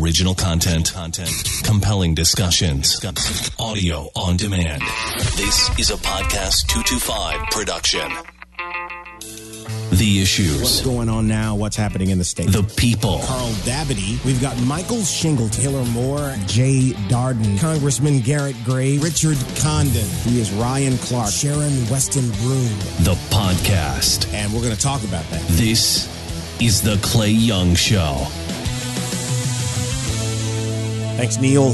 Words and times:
Original 0.00 0.34
content, 0.34 0.92
content, 0.94 1.30
compelling 1.64 2.14
discussions, 2.14 3.04
audio 3.58 4.08
on 4.16 4.36
demand. 4.36 4.80
This 5.36 5.68
is 5.78 5.90
a 5.90 5.96
podcast 5.96 6.66
225 6.68 7.50
production. 7.50 8.10
The 9.90 10.22
issues. 10.22 10.60
What's 10.62 10.80
going 10.80 11.08
on 11.08 11.28
now? 11.28 11.54
What's 11.56 11.76
happening 11.76 12.08
in 12.10 12.18
the 12.18 12.24
state? 12.24 12.50
the 12.50 12.62
people, 12.76 13.20
Carl 13.24 13.48
Davity. 13.64 14.24
We've 14.24 14.40
got 14.40 14.58
Michael 14.62 15.02
Shingle, 15.02 15.48
Taylor 15.50 15.84
Moore, 15.86 16.34
Jay 16.46 16.92
Darden, 17.08 17.60
Congressman 17.60 18.20
Garrett 18.20 18.56
Gray, 18.64 18.98
Richard 18.98 19.36
Condon. 19.60 20.08
He 20.24 20.40
is 20.40 20.50
Ryan 20.52 20.96
Clark, 20.98 21.30
Sharon 21.30 21.88
Weston 21.90 22.30
Broome, 22.40 22.78
the 23.04 23.16
podcast. 23.30 24.32
and 24.32 24.52
we're 24.54 24.62
going 24.62 24.74
to 24.74 24.80
talk 24.80 25.02
about 25.04 25.24
that. 25.26 25.42
This 25.48 26.08
is 26.62 26.80
the 26.80 26.96
Clay 27.02 27.30
Young 27.30 27.74
Show. 27.74 28.26
Thanks, 31.16 31.38
Neil. 31.38 31.70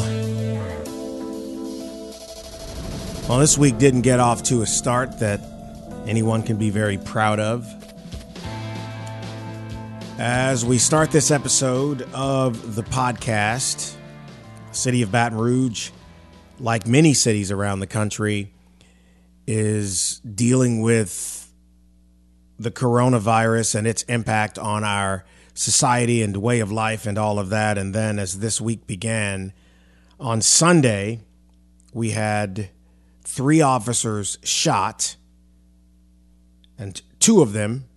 Well, 3.28 3.38
this 3.38 3.56
week 3.56 3.78
didn't 3.78 4.02
get 4.02 4.20
off 4.20 4.42
to 4.44 4.62
a 4.62 4.66
start 4.66 5.20
that 5.20 5.40
anyone 6.06 6.42
can 6.42 6.56
be 6.56 6.70
very 6.70 6.98
proud 6.98 7.38
of. 7.38 7.66
As 10.18 10.64
we 10.64 10.78
start 10.78 11.12
this 11.12 11.30
episode 11.30 12.02
of 12.12 12.74
the 12.74 12.82
podcast, 12.82 13.94
city 14.72 15.02
of 15.02 15.12
Baton 15.12 15.38
Rouge, 15.38 15.90
like 16.58 16.86
many 16.86 17.14
cities 17.14 17.52
around 17.52 17.80
the 17.80 17.86
country, 17.86 18.52
is 19.46 20.20
dealing 20.20 20.82
with 20.82 21.50
the 22.58 22.70
coronavirus 22.70 23.76
and 23.76 23.86
its 23.86 24.02
impact 24.04 24.58
on 24.58 24.82
our 24.82 25.24
society 25.58 26.22
and 26.22 26.36
way 26.36 26.60
of 26.60 26.70
life 26.70 27.04
and 27.04 27.18
all 27.18 27.40
of 27.40 27.50
that. 27.50 27.76
And 27.76 27.92
then, 27.92 28.18
as 28.20 28.38
this 28.38 28.60
week 28.60 28.86
began, 28.86 29.52
on 30.20 30.40
Sunday, 30.40 31.20
we 31.92 32.10
had 32.10 32.70
three 33.24 33.60
officers 33.60 34.38
shot, 34.44 35.16
and 36.78 37.02
two 37.18 37.42
of 37.42 37.52
them 37.52 37.88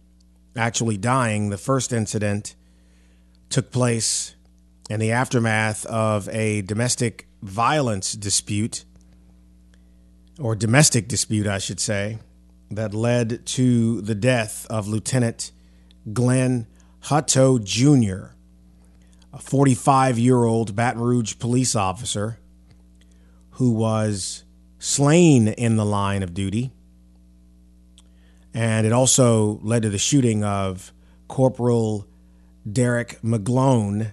actually 0.56 0.98
dying. 0.98 1.50
The 1.50 1.58
first 1.58 1.94
incident 1.94 2.56
took 3.50 3.72
place 3.72 4.36
in 4.90 5.00
the 5.00 5.12
aftermath 5.12 5.86
of 5.86 6.28
a 6.30 6.64
domestic 6.64 7.28
violence 7.44 8.14
dispute, 8.14 8.86
or 10.40 10.56
domestic 10.56 11.08
dispute, 11.08 11.46
I 11.46 11.60
should 11.60 11.80
say, 11.80 12.18
that 12.72 12.96
led 12.96 13.46
to 13.46 14.02
the 14.02 14.16
death 14.16 14.66
of 14.68 14.88
Lieutenant 14.88 15.52
Glenn 16.12 16.66
Hutto 17.06 17.64
Jr., 17.64 18.34
a 19.34 19.40
45 19.40 20.20
year 20.20 20.44
old 20.44 20.76
Baton 20.76 21.02
Rouge 21.02 21.36
police 21.40 21.76
officer 21.76 22.38
who 23.52 23.72
was 23.72 24.44
slain 24.80 25.48
in 25.48 25.78
the 25.78 25.86
line 25.86 26.24
of 26.24 26.34
duty. 26.34 26.72
And 28.54 28.86
it 28.86 28.92
also 28.92 29.60
led 29.62 29.84
to 29.84 29.90
the 29.90 29.98
shooting 29.98 30.44
of 30.44 30.92
Corporal 31.28 32.08
Derek 32.70 33.22
McGlone, 33.22 34.12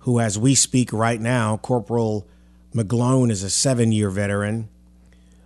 who, 0.00 0.18
as 0.20 0.38
we 0.38 0.54
speak 0.54 0.92
right 0.92 1.20
now, 1.20 1.58
Corporal 1.58 2.26
McGlone 2.74 3.30
is 3.30 3.42
a 3.42 3.50
seven 3.50 3.92
year 3.92 4.10
veteran. 4.10 4.68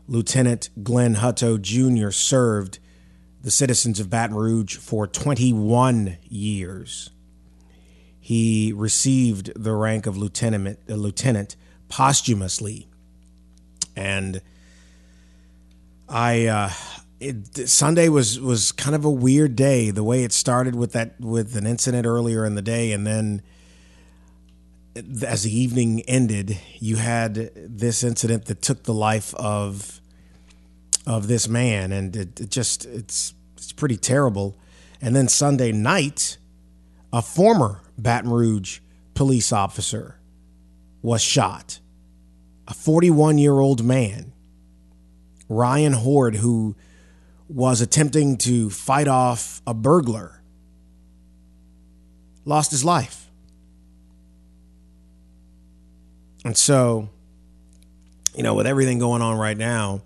Lieutenant 0.07 0.69
Glenn 0.83 1.17
Hutto 1.17 1.61
Jr. 1.61 2.11
served 2.11 2.79
the 3.43 3.51
citizens 3.51 3.99
of 4.01 4.09
Baton 4.09 4.37
Rouge 4.37 4.77
for 4.77 5.07
21 5.07 6.19
years. 6.29 7.11
He 8.21 8.73
received 8.75 9.53
the 9.61 9.73
rank 9.73 10.07
of 10.07 10.17
lieutenant, 10.17 10.79
uh, 10.89 10.95
lieutenant 10.95 11.57
posthumously. 11.89 12.89
And 13.97 14.41
I, 16.09 16.47
uh, 16.47 16.71
it, 17.19 17.69
Sunday 17.69 18.09
was 18.09 18.41
was 18.41 18.73
kind 18.73 18.95
of 18.95 19.05
a 19.05 19.11
weird 19.11 19.57
day. 19.57 19.91
The 19.91 20.05
way 20.05 20.25
it 20.25 20.33
started 20.33 20.75
with 20.75 20.93
that 20.93 21.21
with 21.21 21.57
an 21.57 21.67
incident 21.67 22.07
earlier 22.07 22.45
in 22.45 22.55
the 22.55 22.63
day, 22.63 22.93
and 22.93 23.07
then 23.07 23.43
as 25.25 25.45
the 25.45 25.57
evening 25.57 26.03
ended, 26.03 26.59
you 26.79 26.97
had 26.97 27.51
this 27.57 28.05
incident 28.05 28.47
that 28.47 28.61
took 28.61 28.83
the 28.85 28.95
life 28.95 29.35
of 29.35 30.02
of 31.07 31.29
this 31.29 31.49
man, 31.49 31.93
and 31.93 32.15
it, 32.15 32.41
it 32.41 32.51
just 32.51 32.85
it's 32.85 33.35
it's 33.57 33.73
pretty 33.73 33.97
terrible. 33.97 34.57
And 35.01 35.17
then 35.17 35.29
Sunday 35.29 35.73
night, 35.73 36.39
a 37.13 37.23
former 37.23 37.81
Baton 37.99 38.31
Rouge 38.31 38.81
police 39.15 39.53
officer 39.53 40.19
was 41.03 41.21
shot. 41.21 41.81
A 42.69 42.75
41 42.75 43.39
year 43.39 43.59
old 43.59 43.85
man, 43.85 44.33
Ryan 45.49 45.93
Horde, 45.93 46.37
who 46.37 46.77
was 47.49 47.81
attempting 47.81 48.39
to 48.39 48.71
fight 48.71 49.09
off 49.09 49.61
a 49.67 49.75
burglar, 49.75 50.43
lost 52.45 52.71
his 52.71 52.85
life. 52.85 53.31
And 56.45 56.57
so, 56.57 57.09
you 58.35 58.43
know, 58.43 58.55
with 58.55 58.67
everything 58.67 58.99
going 58.99 59.23
on 59.23 59.37
right 59.37 59.57
now, 59.57 60.03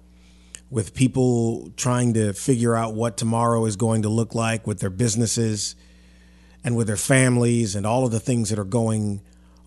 with 0.70 0.94
people 0.94 1.70
trying 1.76 2.14
to 2.14 2.32
figure 2.32 2.74
out 2.74 2.94
what 2.94 3.16
tomorrow 3.16 3.64
is 3.66 3.76
going 3.76 4.02
to 4.02 4.08
look 4.08 4.34
like 4.34 4.66
with 4.66 4.80
their 4.80 4.90
businesses 4.90 5.76
and 6.64 6.76
with 6.76 6.88
their 6.88 6.96
families 6.96 7.76
and 7.76 7.86
all 7.86 8.04
of 8.04 8.10
the 8.10 8.20
things 8.20 8.50
that 8.50 8.58
are 8.58 8.64
going 8.64 9.20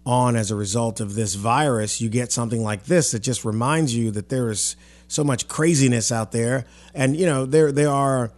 on 0.05 0.35
as 0.35 0.51
a 0.51 0.55
result 0.55 0.99
of 0.99 1.15
this 1.15 1.35
virus, 1.35 2.01
you 2.01 2.09
get 2.09 2.31
something 2.31 2.63
like 2.63 2.83
this 2.85 3.11
that 3.11 3.19
just 3.19 3.45
reminds 3.45 3.95
you 3.95 4.11
that 4.11 4.29
there 4.29 4.49
is 4.49 4.75
so 5.07 5.23
much 5.23 5.47
craziness 5.47 6.11
out 6.11 6.31
there. 6.31 6.65
And, 6.93 7.15
you 7.15 7.25
know, 7.25 7.45
there, 7.45 7.71
there 7.71 7.89
are, 7.89 8.31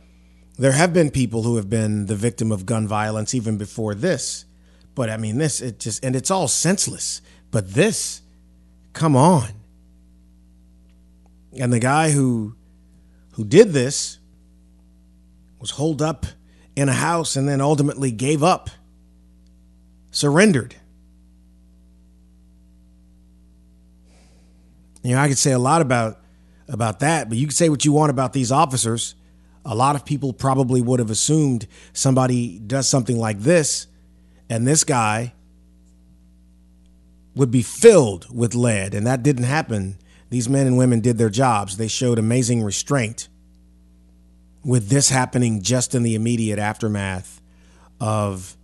there 0.58 0.74
have 0.74 0.94
been 0.94 1.10
people 1.10 1.44
who 1.44 1.56
have 1.56 1.70
been 1.70 2.06
the 2.06 2.16
victim 2.16 2.52
of 2.52 2.66
gun 2.66 2.88
violence 2.88 3.34
even 3.34 3.58
before 3.58 3.96
this. 3.96 4.46
But 4.94 5.10
I 5.10 5.18
mean, 5.18 5.38
this, 5.38 5.62
it 5.62 5.80
just, 5.80 6.04
and 6.04 6.16
it's 6.16 6.30
all 6.30 6.48
senseless. 6.48 7.22
But 7.50 7.74
this, 7.74 8.22
come 8.94 9.16
on. 9.16 9.50
And 11.60 11.72
the 11.72 11.80
guy 11.80 12.12
who 12.12 12.56
who 13.34 13.46
did 13.46 13.72
this 13.72 14.20
was 15.60 15.72
holed 15.72 16.02
up 16.02 16.26
in 16.76 16.90
a 16.90 16.94
house 16.94 17.36
and 17.36 17.48
then 17.48 17.62
ultimately 17.62 18.12
gave 18.12 18.44
up, 18.44 18.70
surrendered. 20.12 20.76
You 25.04 25.16
know, 25.16 25.22
I 25.22 25.28
could 25.28 25.38
say 25.38 25.52
a 25.52 25.60
lot 25.60 25.82
about 25.82 26.20
about 26.68 27.00
that, 27.00 27.28
but 27.28 27.38
you 27.38 27.48
can 27.48 27.56
say 27.56 27.70
what 27.70 27.84
you 27.84 27.92
want 27.92 28.12
about 28.12 28.34
these 28.34 28.52
officers. 28.52 29.16
A 29.66 29.76
lot 29.76 29.96
of 29.96 30.06
people 30.06 30.34
probably 30.34 30.82
would 30.82 31.00
have 31.00 31.10
assumed 31.10 31.68
somebody 31.94 32.60
does 32.60 32.88
something 32.88 33.18
like 33.18 33.40
this, 33.40 33.88
and 34.50 34.66
this 34.66 34.84
guy 34.84 35.34
would 37.36 37.52
be 37.52 37.62
filled 37.62 38.34
with 38.36 38.56
lead, 38.56 38.94
and 38.94 39.06
that 39.06 39.22
didn't 39.24 39.44
happen. 39.44 39.98
These 40.32 40.50
men 40.50 40.66
and 40.66 40.78
women 40.78 41.02
did 41.02 41.18
their 41.18 41.30
jobs. 41.30 41.78
They 41.78 41.90
showed 41.90 42.18
amazing 42.18 42.64
restraint. 42.64 43.28
With 44.64 44.90
this 44.90 45.10
happening 45.10 45.62
just 45.62 45.94
in 45.94 46.04
the 46.04 46.16
immediate 46.16 46.58
aftermath 46.58 47.42
of 48.00 48.56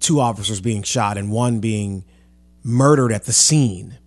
two 0.00 0.20
officers 0.20 0.60
being 0.60 0.82
shot 0.82 1.18
and 1.18 1.30
one 1.30 1.60
being 1.60 2.04
murdered 2.64 3.12
at 3.12 3.24
the 3.24 3.32
scene, 3.32 3.98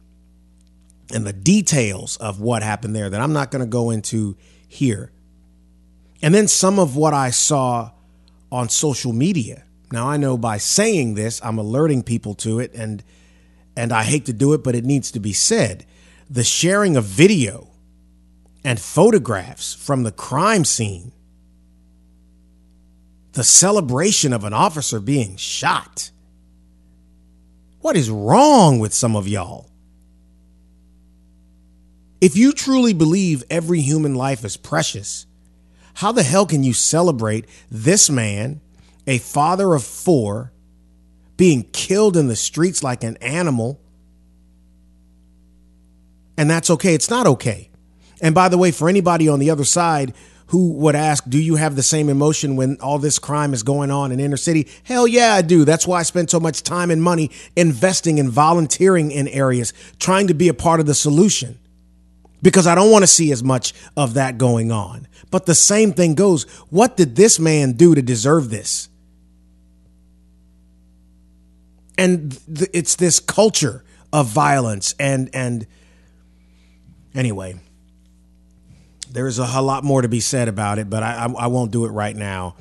and 1.14 1.26
the 1.26 1.34
details 1.34 2.18
of 2.18 2.40
what 2.40 2.62
happened 2.64 2.96
there 2.96 3.10
that 3.10 3.22
I'm 3.22 3.34
not 3.34 3.52
going 3.52 3.62
to 3.62 3.70
go 3.70 3.90
into 3.90 4.36
here. 4.68 5.12
And 6.22 6.34
then 6.34 6.48
some 6.48 6.80
of 6.80 6.96
what 6.96 7.14
I 7.14 7.30
saw 7.32 7.92
on 8.52 8.70
social 8.70 9.14
media. 9.14 9.64
Now 9.92 10.08
I 10.08 10.18
know 10.18 10.38
by 10.38 10.58
saying 10.58 11.16
this, 11.16 11.40
I'm 11.44 11.58
alerting 11.58 12.04
people 12.04 12.36
to 12.36 12.60
it 12.60 12.74
and 12.74 13.04
and 13.76 13.94
I 13.94 14.04
hate 14.04 14.26
to 14.26 14.34
do 14.34 14.54
it, 14.54 14.64
but 14.64 14.76
it 14.76 14.84
needs 14.84 15.12
to 15.12 15.20
be 15.20 15.32
said. 15.32 15.86
The 16.30 16.44
sharing 16.44 16.96
of 16.96 17.06
video 17.06 17.70
and 18.64 18.80
photographs 18.80 19.74
from 19.74 20.04
the 20.04 20.12
crime 20.12 20.64
scene, 20.64 21.12
the 23.34 23.44
celebration 23.44 24.32
of 24.32 24.44
an 24.44 24.54
officer 24.54 25.00
being 25.00 25.38
shot. 25.38 26.12
What 27.82 27.96
is 27.96 28.12
wrong 28.12 28.78
with 28.78 28.94
some 28.94 29.16
of 29.16 29.28
y'all? 29.28 29.72
If 32.22 32.36
you 32.36 32.52
truly 32.52 32.94
believe 32.94 33.44
every 33.50 33.82
human 33.82 34.14
life 34.14 34.46
is 34.46 34.58
precious, 34.58 35.26
how 35.96 36.12
the 36.12 36.24
hell 36.24 36.46
can 36.46 36.64
you 36.64 36.74
celebrate 36.74 37.46
this 37.72 38.10
man, 38.10 38.62
a 39.08 39.18
father 39.18 39.74
of 39.74 39.84
four, 39.84 40.52
being 41.38 41.64
killed 41.72 42.16
in 42.16 42.28
the 42.28 42.36
streets 42.36 42.84
like 42.84 43.04
an 43.04 43.18
animal? 43.18 43.80
And 46.40 46.50
that's 46.50 46.70
okay. 46.70 46.94
It's 46.94 47.10
not 47.10 47.28
okay. 47.28 47.70
And 48.22 48.34
by 48.34 48.48
the 48.48 48.58
way, 48.58 48.72
for 48.72 48.88
anybody 48.88 49.28
on 49.28 49.40
the 49.40 49.50
other 49.50 49.66
side 49.66 50.14
who 50.48 50.72
would 50.72 50.96
ask, 50.96 51.26
Do 51.28 51.38
you 51.38 51.58
have 51.58 51.76
the 51.76 51.84
same 51.84 52.08
emotion 52.08 52.56
when 52.56 52.78
all 52.80 52.98
this 52.98 53.20
crime 53.20 53.54
is 53.54 53.62
going 53.62 53.92
on 53.92 54.14
in 54.14 54.22
inner 54.22 54.38
city? 54.38 54.70
Hell 54.86 55.06
yeah, 55.06 55.34
I 55.34 55.42
do. 55.42 55.66
That's 55.66 55.86
why 55.86 56.00
I 56.00 56.04
spend 56.04 56.30
so 56.30 56.40
much 56.40 56.64
time 56.64 56.92
and 56.92 57.04
money 57.04 57.30
investing 57.58 58.22
and 58.22 58.30
volunteering 58.30 59.12
in 59.12 59.28
areas, 59.28 59.74
trying 60.00 60.28
to 60.28 60.34
be 60.34 60.48
a 60.48 60.54
part 60.54 60.80
of 60.80 60.86
the 60.86 60.94
solution 60.94 61.60
because 62.42 62.68
I 62.68 62.74
don't 62.74 62.90
want 62.90 63.04
to 63.04 63.08
see 63.08 63.34
as 63.34 63.44
much 63.44 63.74
of 63.98 64.14
that 64.14 64.38
going 64.38 64.72
on. 64.72 65.10
But 65.32 65.46
the 65.46 65.54
same 65.54 65.92
thing 65.92 66.16
goes. 66.16 66.44
What 66.70 66.96
did 66.96 67.18
this 67.18 67.38
man 67.38 67.74
do 67.74 67.96
to 67.96 68.02
deserve 68.02 68.50
this? 68.50 68.88
And 71.98 72.32
th- 72.48 72.70
it's 72.74 72.96
this 72.96 73.20
culture 73.20 73.84
of 74.14 74.28
violence 74.28 74.96
and 74.98 75.30
and 75.34 75.68
anyway, 77.14 77.60
there's 79.12 79.40
a, 79.40 79.62
lot 79.62 79.84
more 79.84 80.02
to 80.02 80.10
be 80.10 80.20
said 80.20 80.48
about 80.48 80.80
it, 80.80 80.90
but 80.90 81.04
I, 81.04 81.26
I, 81.26 81.44
I 81.44 81.48
won't 81.48 81.72
do 81.72 81.86
it 81.86 81.90
right 81.90 82.16
now. 82.16 82.56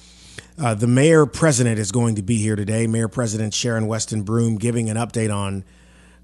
Uh, 0.59 0.75
the 0.75 0.87
mayor 0.87 1.25
president 1.25 1.79
is 1.79 1.93
going 1.93 2.17
to 2.17 2.23
be 2.23 2.39
here 2.39 2.56
today. 2.56 2.87
Mayor 2.87 3.06
President 3.09 3.55
Sharon 3.55 3.87
Weston 3.87 4.23
Broome 4.23 4.56
giving 4.56 4.91
an 4.91 4.97
update 4.97 5.33
on 5.33 5.62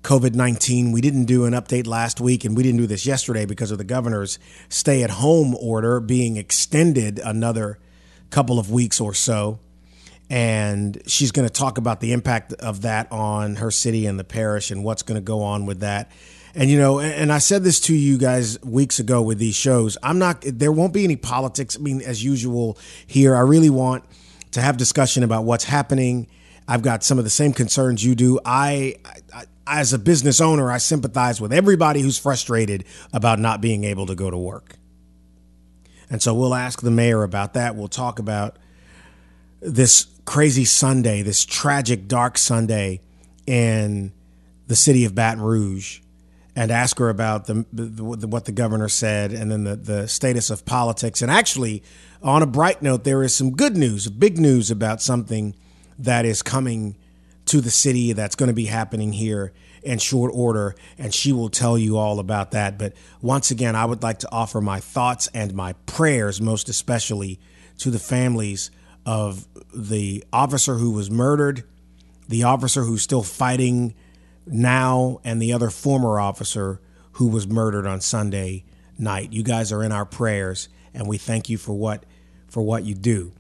COVID 0.02 0.34
19. 0.34 0.90
We 0.90 1.00
didn't 1.00 1.26
do 1.26 1.44
an 1.44 1.52
update 1.52 1.86
last 1.86 2.20
week, 2.20 2.44
and 2.44 2.56
we 2.56 2.62
didn't 2.62 2.80
do 2.80 2.86
this 2.86 3.06
yesterday 3.06 3.46
because 3.46 3.70
of 3.70 3.78
the 3.78 3.84
governor's 3.84 4.38
stay 4.68 5.04
at 5.04 5.10
home 5.10 5.54
order 5.54 6.00
being 6.00 6.36
extended 6.36 7.20
another 7.20 7.78
couple 8.30 8.58
of 8.58 8.70
weeks 8.70 9.00
or 9.00 9.14
so. 9.14 9.60
And 10.28 11.00
she's 11.06 11.30
going 11.30 11.46
to 11.46 11.52
talk 11.52 11.78
about 11.78 12.00
the 12.00 12.12
impact 12.12 12.54
of 12.54 12.82
that 12.82 13.12
on 13.12 13.56
her 13.56 13.70
city 13.70 14.06
and 14.06 14.18
the 14.18 14.24
parish 14.24 14.70
and 14.70 14.82
what's 14.82 15.02
going 15.02 15.16
to 15.20 15.24
go 15.24 15.42
on 15.42 15.64
with 15.64 15.80
that. 15.80 16.10
And 16.54 16.70
you 16.70 16.78
know, 16.78 17.00
and 17.00 17.32
I 17.32 17.38
said 17.38 17.64
this 17.64 17.80
to 17.80 17.94
you 17.94 18.16
guys 18.16 18.62
weeks 18.62 19.00
ago 19.00 19.20
with 19.22 19.38
these 19.38 19.56
shows. 19.56 19.98
I'm 20.02 20.18
not 20.18 20.42
there 20.46 20.70
won't 20.70 20.92
be 20.92 21.02
any 21.04 21.16
politics. 21.16 21.76
I 21.76 21.80
mean, 21.80 22.00
as 22.02 22.22
usual 22.22 22.78
here, 23.06 23.34
I 23.34 23.40
really 23.40 23.70
want 23.70 24.04
to 24.52 24.60
have 24.60 24.76
discussion 24.76 25.24
about 25.24 25.44
what's 25.44 25.64
happening. 25.64 26.28
I've 26.68 26.82
got 26.82 27.02
some 27.02 27.18
of 27.18 27.24
the 27.24 27.30
same 27.30 27.52
concerns 27.52 28.04
you 28.04 28.14
do. 28.14 28.38
I, 28.44 28.96
I 29.34 29.44
as 29.66 29.92
a 29.92 29.98
business 29.98 30.40
owner, 30.40 30.70
I 30.70 30.78
sympathize 30.78 31.40
with 31.40 31.52
everybody 31.52 32.00
who's 32.02 32.18
frustrated 32.18 32.84
about 33.12 33.38
not 33.38 33.60
being 33.60 33.84
able 33.84 34.06
to 34.06 34.14
go 34.14 34.30
to 34.30 34.36
work. 34.36 34.76
And 36.10 36.22
so 36.22 36.34
we'll 36.34 36.54
ask 36.54 36.82
the 36.82 36.90
mayor 36.90 37.22
about 37.22 37.54
that. 37.54 37.74
We'll 37.74 37.88
talk 37.88 38.18
about 38.18 38.58
this 39.60 40.06
crazy 40.24 40.64
Sunday, 40.64 41.22
this 41.22 41.44
tragic, 41.44 42.06
dark 42.06 42.38
Sunday 42.38 43.00
in 43.46 44.12
the 44.66 44.76
city 44.76 45.04
of 45.04 45.14
Baton 45.14 45.42
Rouge, 45.42 46.00
and 46.56 46.70
ask 46.70 46.98
her 46.98 47.08
about 47.08 47.46
the, 47.46 47.66
the, 47.72 48.26
what 48.26 48.44
the 48.44 48.52
governor 48.52 48.88
said 48.88 49.32
and 49.32 49.50
then 49.50 49.64
the, 49.64 49.76
the 49.76 50.08
status 50.08 50.50
of 50.50 50.64
politics. 50.64 51.20
And 51.20 51.30
actually, 51.30 51.82
on 52.22 52.42
a 52.42 52.46
bright 52.46 52.80
note, 52.80 53.04
there 53.04 53.22
is 53.22 53.34
some 53.34 53.52
good 53.52 53.76
news, 53.76 54.08
big 54.08 54.38
news 54.38 54.70
about 54.70 55.02
something 55.02 55.54
that 55.98 56.24
is 56.24 56.42
coming 56.42 56.96
to 57.46 57.60
the 57.60 57.70
city 57.70 58.12
that's 58.12 58.36
going 58.36 58.48
to 58.48 58.54
be 58.54 58.66
happening 58.66 59.12
here 59.12 59.52
in 59.82 59.98
short 59.98 60.32
order, 60.34 60.74
and 60.96 61.12
she 61.12 61.30
will 61.32 61.50
tell 61.50 61.76
you 61.76 61.98
all 61.98 62.18
about 62.18 62.52
that. 62.52 62.78
But 62.78 62.94
once 63.20 63.50
again, 63.50 63.76
I 63.76 63.84
would 63.84 64.02
like 64.02 64.20
to 64.20 64.32
offer 64.32 64.60
my 64.60 64.80
thoughts 64.80 65.28
and 65.34 65.54
my 65.54 65.74
prayers, 65.86 66.40
most 66.40 66.68
especially 66.68 67.38
to 67.78 67.90
the 67.90 67.98
families 67.98 68.70
of 69.04 69.46
the 69.74 70.24
officer 70.32 70.76
who 70.76 70.92
was 70.92 71.10
murdered, 71.10 71.64
the 72.28 72.44
officer 72.44 72.84
who's 72.84 73.02
still 73.02 73.22
fighting 73.22 73.94
now, 74.46 75.20
and 75.24 75.40
the 75.40 75.52
other 75.52 75.70
former 75.70 76.18
officer 76.20 76.80
who 77.12 77.28
was 77.28 77.46
murdered 77.46 77.86
on 77.86 78.00
Sunday 78.00 78.64
night. 78.98 79.32
You 79.32 79.42
guys 79.42 79.72
are 79.72 79.82
in 79.82 79.92
our 79.92 80.04
prayers, 80.04 80.68
and 80.92 81.08
we 81.08 81.18
thank 81.18 81.48
you 81.48 81.58
for 81.58 81.72
what 81.74 82.04
for 82.48 82.62
what 82.62 82.84
you 82.84 82.94
do. 82.94 83.32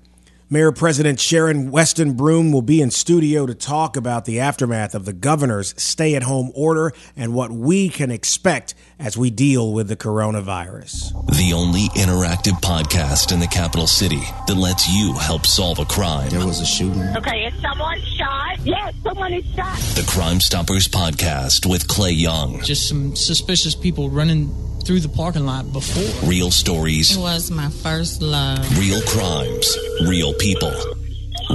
Mayor 0.50 0.72
President 0.72 1.18
Sharon 1.18 1.70
Weston 1.70 2.12
Broome 2.12 2.52
will 2.52 2.62
be 2.62 2.82
in 2.82 2.90
studio 2.90 3.46
to 3.46 3.54
talk 3.54 3.96
about 3.96 4.24
the 4.24 4.40
aftermath 4.40 4.94
of 4.94 5.04
the 5.04 5.12
governor's 5.12 5.74
stay 5.82 6.14
at 6.14 6.22
home 6.22 6.52
order 6.54 6.92
and 7.16 7.34
what 7.34 7.50
we 7.50 7.88
can 7.88 8.10
expect 8.10 8.74
as 8.98 9.16
we 9.16 9.30
deal 9.30 9.72
with 9.72 9.88
the 9.88 9.96
coronavirus. 9.96 11.12
The 11.34 11.54
only 11.54 11.88
interactive 11.96 12.60
podcast 12.60 13.32
in 13.32 13.40
the 13.40 13.46
capital 13.46 13.86
city 13.86 14.22
that 14.46 14.54
lets 14.56 14.88
you 14.88 15.14
help 15.14 15.46
solve 15.46 15.78
a 15.78 15.86
crime. 15.86 16.28
There 16.28 16.46
was 16.46 16.60
a 16.60 16.66
shooting. 16.66 17.02
Okay, 17.16 17.46
is 17.46 17.62
someone 17.62 18.00
shot? 18.02 18.13
Yes, 18.62 18.94
someone 19.02 19.32
is 19.34 19.44
shot. 19.54 19.76
The 19.96 20.04
Crime 20.08 20.40
Stoppers 20.40 20.86
podcast 20.88 21.66
with 21.68 21.86
Clay 21.88 22.12
Young. 22.12 22.62
Just 22.62 22.88
some 22.88 23.14
suspicious 23.16 23.74
people 23.74 24.08
running 24.10 24.54
through 24.84 25.00
the 25.00 25.08
parking 25.08 25.46
lot 25.46 25.72
before. 25.72 26.28
Real 26.28 26.50
stories. 26.50 27.16
It 27.16 27.20
was 27.20 27.50
my 27.50 27.68
first 27.70 28.20
love. 28.22 28.58
Real 28.78 29.00
crimes. 29.02 29.76
Real 30.06 30.32
people. 30.34 30.72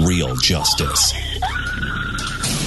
Real 0.05 0.35
justice. 0.37 1.13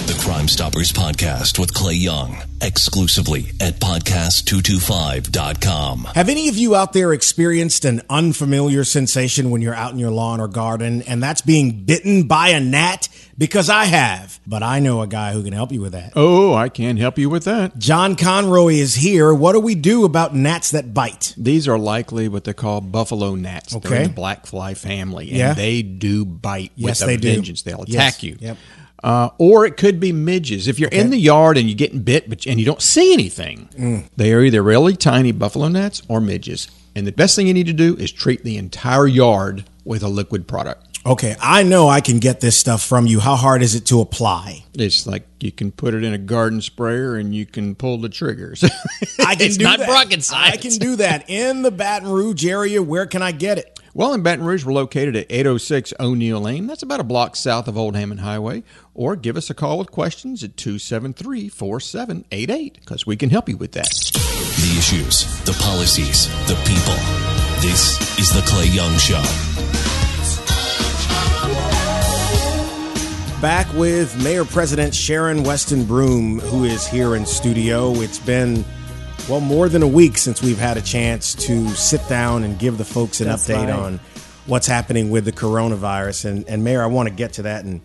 The 0.06 0.18
Crime 0.24 0.48
Stoppers 0.48 0.92
podcast 0.92 1.58
with 1.58 1.72
Clay 1.74 1.94
Young, 1.94 2.36
exclusively 2.60 3.46
at 3.60 3.80
podcast225.com. 3.80 6.04
Have 6.14 6.28
any 6.28 6.48
of 6.48 6.56
you 6.56 6.74
out 6.74 6.92
there 6.92 7.12
experienced 7.12 7.84
an 7.84 8.02
unfamiliar 8.10 8.84
sensation 8.84 9.50
when 9.50 9.62
you're 9.62 9.74
out 9.74 9.92
in 9.92 9.98
your 9.98 10.10
lawn 10.10 10.40
or 10.40 10.48
garden 10.48 11.02
and 11.02 11.22
that's 11.22 11.42
being 11.42 11.84
bitten 11.84 12.26
by 12.26 12.48
a 12.48 12.60
gnat? 12.60 13.08
Because 13.42 13.68
I 13.68 13.86
have, 13.86 14.38
but 14.46 14.62
I 14.62 14.78
know 14.78 15.02
a 15.02 15.08
guy 15.08 15.32
who 15.32 15.42
can 15.42 15.52
help 15.52 15.72
you 15.72 15.80
with 15.80 15.94
that. 15.94 16.12
Oh, 16.14 16.54
I 16.54 16.68
can 16.68 16.96
help 16.96 17.18
you 17.18 17.28
with 17.28 17.42
that. 17.46 17.76
John 17.76 18.14
Conroy 18.14 18.74
is 18.74 18.94
here. 18.94 19.34
What 19.34 19.54
do 19.54 19.58
we 19.58 19.74
do 19.74 20.04
about 20.04 20.32
gnats 20.32 20.70
that 20.70 20.94
bite? 20.94 21.34
These 21.36 21.66
are 21.66 21.76
likely 21.76 22.28
what 22.28 22.44
they 22.44 22.52
call 22.52 22.80
buffalo 22.80 23.34
gnats. 23.34 23.74
Okay. 23.74 23.88
They're 23.88 23.98
in 24.02 24.08
the 24.10 24.14
black 24.14 24.46
fly 24.46 24.74
family, 24.74 25.26
and 25.30 25.36
Yeah. 25.38 25.54
they 25.54 25.82
do 25.82 26.24
bite 26.24 26.70
Yes, 26.76 27.00
with 27.00 27.08
they 27.08 27.14
a 27.14 27.18
do. 27.18 27.32
vengeance. 27.34 27.62
They'll 27.62 27.84
Yes. 27.88 27.94
attack 28.14 28.22
you. 28.22 28.36
Yep. 28.38 28.58
Uh, 29.02 29.30
or 29.38 29.66
it 29.66 29.76
could 29.76 29.98
be 29.98 30.12
midges. 30.12 30.68
If 30.68 30.78
you're 30.78 30.88
in 30.90 31.10
the 31.10 31.18
yard 31.18 31.58
and 31.58 31.68
you're 31.68 31.74
getting 31.76 31.98
bit, 32.02 32.28
but 32.28 32.46
and 32.46 32.60
you 32.60 32.64
don't 32.64 32.80
see 32.80 33.12
anything, 33.12 33.68
Mm. 33.76 34.04
they 34.16 34.32
are 34.32 34.44
either 34.44 34.62
really 34.62 34.94
tiny 34.94 35.32
buffalo 35.32 35.66
gnats 35.66 36.00
or 36.06 36.20
midges. 36.20 36.68
And 36.94 37.08
the 37.08 37.12
best 37.12 37.34
thing 37.34 37.48
you 37.48 37.54
need 37.54 37.66
to 37.66 37.72
do 37.72 37.96
is 37.96 38.12
treat 38.12 38.44
the 38.44 38.56
entire 38.56 39.08
yard 39.08 39.64
with 39.84 40.04
a 40.04 40.08
liquid 40.08 40.46
product. 40.46 40.86
Okay, 41.04 41.34
I 41.40 41.64
know 41.64 41.88
I 41.88 42.00
can 42.00 42.20
get 42.20 42.40
this 42.40 42.56
stuff 42.56 42.80
from 42.80 43.06
you. 43.06 43.18
How 43.18 43.34
hard 43.34 43.60
is 43.62 43.74
it 43.74 43.86
to 43.86 44.00
apply? 44.00 44.64
It's 44.74 45.04
like 45.04 45.26
you 45.40 45.50
can 45.50 45.72
put 45.72 45.94
it 45.94 46.04
in 46.04 46.12
a 46.12 46.18
garden 46.18 46.60
sprayer 46.60 47.16
and 47.16 47.34
you 47.34 47.44
can 47.44 47.74
pull 47.74 47.98
the 47.98 48.08
triggers. 48.08 48.62
I 49.18 49.34
can 49.34 49.46
it's 49.46 49.56
do 49.56 49.64
not 49.64 49.80
that. 49.80 49.88
rocket 49.88 50.22
science. 50.22 50.54
I 50.54 50.56
can 50.58 50.70
do 50.76 50.96
that 50.96 51.28
in 51.28 51.62
the 51.62 51.72
Baton 51.72 52.08
Rouge 52.08 52.44
area. 52.46 52.80
Where 52.80 53.06
can 53.06 53.20
I 53.20 53.32
get 53.32 53.58
it? 53.58 53.80
Well, 53.94 54.14
in 54.14 54.22
Baton 54.22 54.44
Rouge, 54.44 54.64
we're 54.64 54.72
located 54.72 55.16
at 55.16 55.26
806 55.28 55.92
O'Neill 55.98 56.40
Lane. 56.40 56.68
That's 56.68 56.84
about 56.84 57.00
a 57.00 57.04
block 57.04 57.34
south 57.34 57.66
of 57.66 57.76
Old 57.76 57.96
Hammond 57.96 58.20
Highway. 58.20 58.62
Or 58.94 59.16
give 59.16 59.36
us 59.36 59.50
a 59.50 59.54
call 59.54 59.78
with 59.78 59.90
questions 59.90 60.44
at 60.44 60.56
273 60.56 61.48
4788 61.48 62.78
because 62.78 63.06
we 63.06 63.16
can 63.16 63.28
help 63.30 63.48
you 63.48 63.56
with 63.56 63.72
that. 63.72 63.90
The 63.90 64.76
issues, 64.78 65.24
the 65.42 65.52
policies, 65.60 66.28
the 66.46 66.54
people. 66.64 66.94
This 67.60 68.00
is 68.20 68.32
The 68.32 68.42
Clay 68.46 68.68
Young 68.68 68.96
Show. 68.98 69.22
Back 73.42 73.74
with 73.74 74.22
Mayor 74.22 74.44
President 74.44 74.94
Sharon 74.94 75.42
Weston 75.42 75.84
Broome, 75.84 76.38
who 76.38 76.62
is 76.62 76.86
here 76.86 77.16
in 77.16 77.26
studio. 77.26 77.90
It's 77.94 78.20
been, 78.20 78.64
well, 79.28 79.40
more 79.40 79.68
than 79.68 79.82
a 79.82 79.88
week 79.88 80.16
since 80.16 80.40
we've 80.40 80.60
had 80.60 80.76
a 80.76 80.80
chance 80.80 81.34
to 81.46 81.68
sit 81.70 82.08
down 82.08 82.44
and 82.44 82.56
give 82.56 82.78
the 82.78 82.84
folks 82.84 83.20
an 83.20 83.26
That's 83.26 83.48
update 83.48 83.66
right. 83.66 83.70
on 83.70 84.00
what's 84.46 84.68
happening 84.68 85.10
with 85.10 85.24
the 85.24 85.32
coronavirus. 85.32 86.26
And, 86.26 86.48
and 86.48 86.62
Mayor, 86.62 86.84
I 86.84 86.86
want 86.86 87.08
to 87.08 87.14
get 87.16 87.32
to 87.32 87.42
that 87.42 87.64
in, 87.64 87.82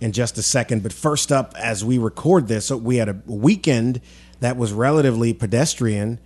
in 0.00 0.10
just 0.10 0.38
a 0.38 0.42
second. 0.42 0.82
But 0.82 0.92
first 0.92 1.30
up, 1.30 1.54
as 1.56 1.84
we 1.84 1.98
record 1.98 2.48
this, 2.48 2.72
we 2.72 2.96
had 2.96 3.08
a 3.08 3.22
weekend 3.26 4.00
that 4.40 4.56
was 4.56 4.72
relatively 4.72 5.32
pedestrian, 5.32 6.18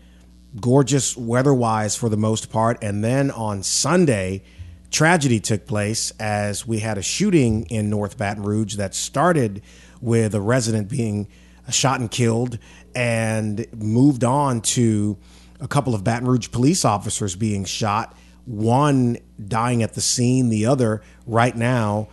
gorgeous 0.58 1.14
weather 1.18 1.52
wise 1.52 1.96
for 1.96 2.08
the 2.08 2.16
most 2.16 2.50
part. 2.50 2.82
And 2.82 3.04
then 3.04 3.30
on 3.30 3.62
Sunday, 3.62 4.42
tragedy 4.90 5.40
took 5.40 5.66
place 5.66 6.12
as 6.18 6.66
we 6.66 6.80
had 6.80 6.98
a 6.98 7.02
shooting 7.02 7.64
in 7.66 7.90
North 7.90 8.18
Baton 8.18 8.42
Rouge 8.42 8.76
that 8.76 8.94
started 8.94 9.62
with 10.00 10.34
a 10.34 10.40
resident 10.40 10.88
being 10.88 11.28
shot 11.70 12.00
and 12.00 12.10
killed 12.10 12.58
and 12.94 13.66
moved 13.72 14.24
on 14.24 14.60
to 14.60 15.16
a 15.60 15.68
couple 15.68 15.94
of 15.94 16.02
Baton 16.02 16.26
Rouge 16.26 16.50
police 16.50 16.84
officers 16.84 17.36
being 17.36 17.64
shot, 17.64 18.16
one 18.46 19.18
dying 19.46 19.82
at 19.82 19.94
the 19.94 20.00
scene, 20.00 20.48
the 20.48 20.66
other 20.66 21.02
right 21.26 21.56
now 21.56 22.08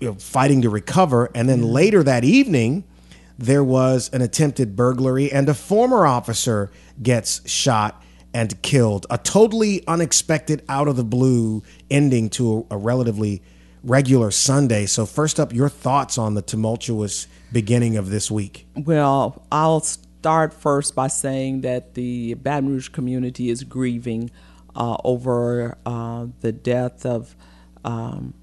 you 0.00 0.08
know, 0.08 0.14
fighting 0.14 0.62
to 0.62 0.70
recover. 0.70 1.30
And 1.34 1.48
then 1.48 1.60
mm-hmm. 1.60 1.72
later 1.72 2.02
that 2.04 2.24
evening, 2.24 2.84
there 3.38 3.64
was 3.64 4.10
an 4.12 4.22
attempted 4.22 4.76
burglary 4.76 5.32
and 5.32 5.48
a 5.48 5.54
former 5.54 6.06
officer 6.06 6.70
gets 7.02 7.48
shot 7.50 8.02
and 8.34 8.60
killed. 8.62 9.06
A 9.10 9.18
totally 9.18 9.86
unexpected, 9.86 10.62
out 10.68 10.88
of 10.88 10.96
the 10.96 11.04
blue 11.04 11.62
ending 11.90 12.30
to 12.30 12.66
a, 12.70 12.74
a 12.74 12.78
relatively 12.78 13.42
regular 13.82 14.30
Sunday. 14.30 14.86
So, 14.86 15.06
first 15.06 15.38
up, 15.40 15.52
your 15.52 15.68
thoughts 15.68 16.18
on 16.18 16.34
the 16.34 16.42
tumultuous 16.42 17.26
beginning 17.52 17.96
of 17.96 18.10
this 18.10 18.30
week. 18.30 18.66
Well, 18.76 19.44
I'll 19.50 19.80
start 19.80 20.54
first 20.54 20.94
by 20.94 21.08
saying 21.08 21.62
that 21.62 21.94
the 21.94 22.34
Baton 22.34 22.68
Rouge 22.68 22.88
community 22.88 23.50
is 23.50 23.64
grieving 23.64 24.30
uh, 24.74 24.96
over 25.04 25.76
uh, 25.84 26.26
the 26.40 26.52
death 26.52 27.04
of 27.04 27.36
um, 27.84 28.34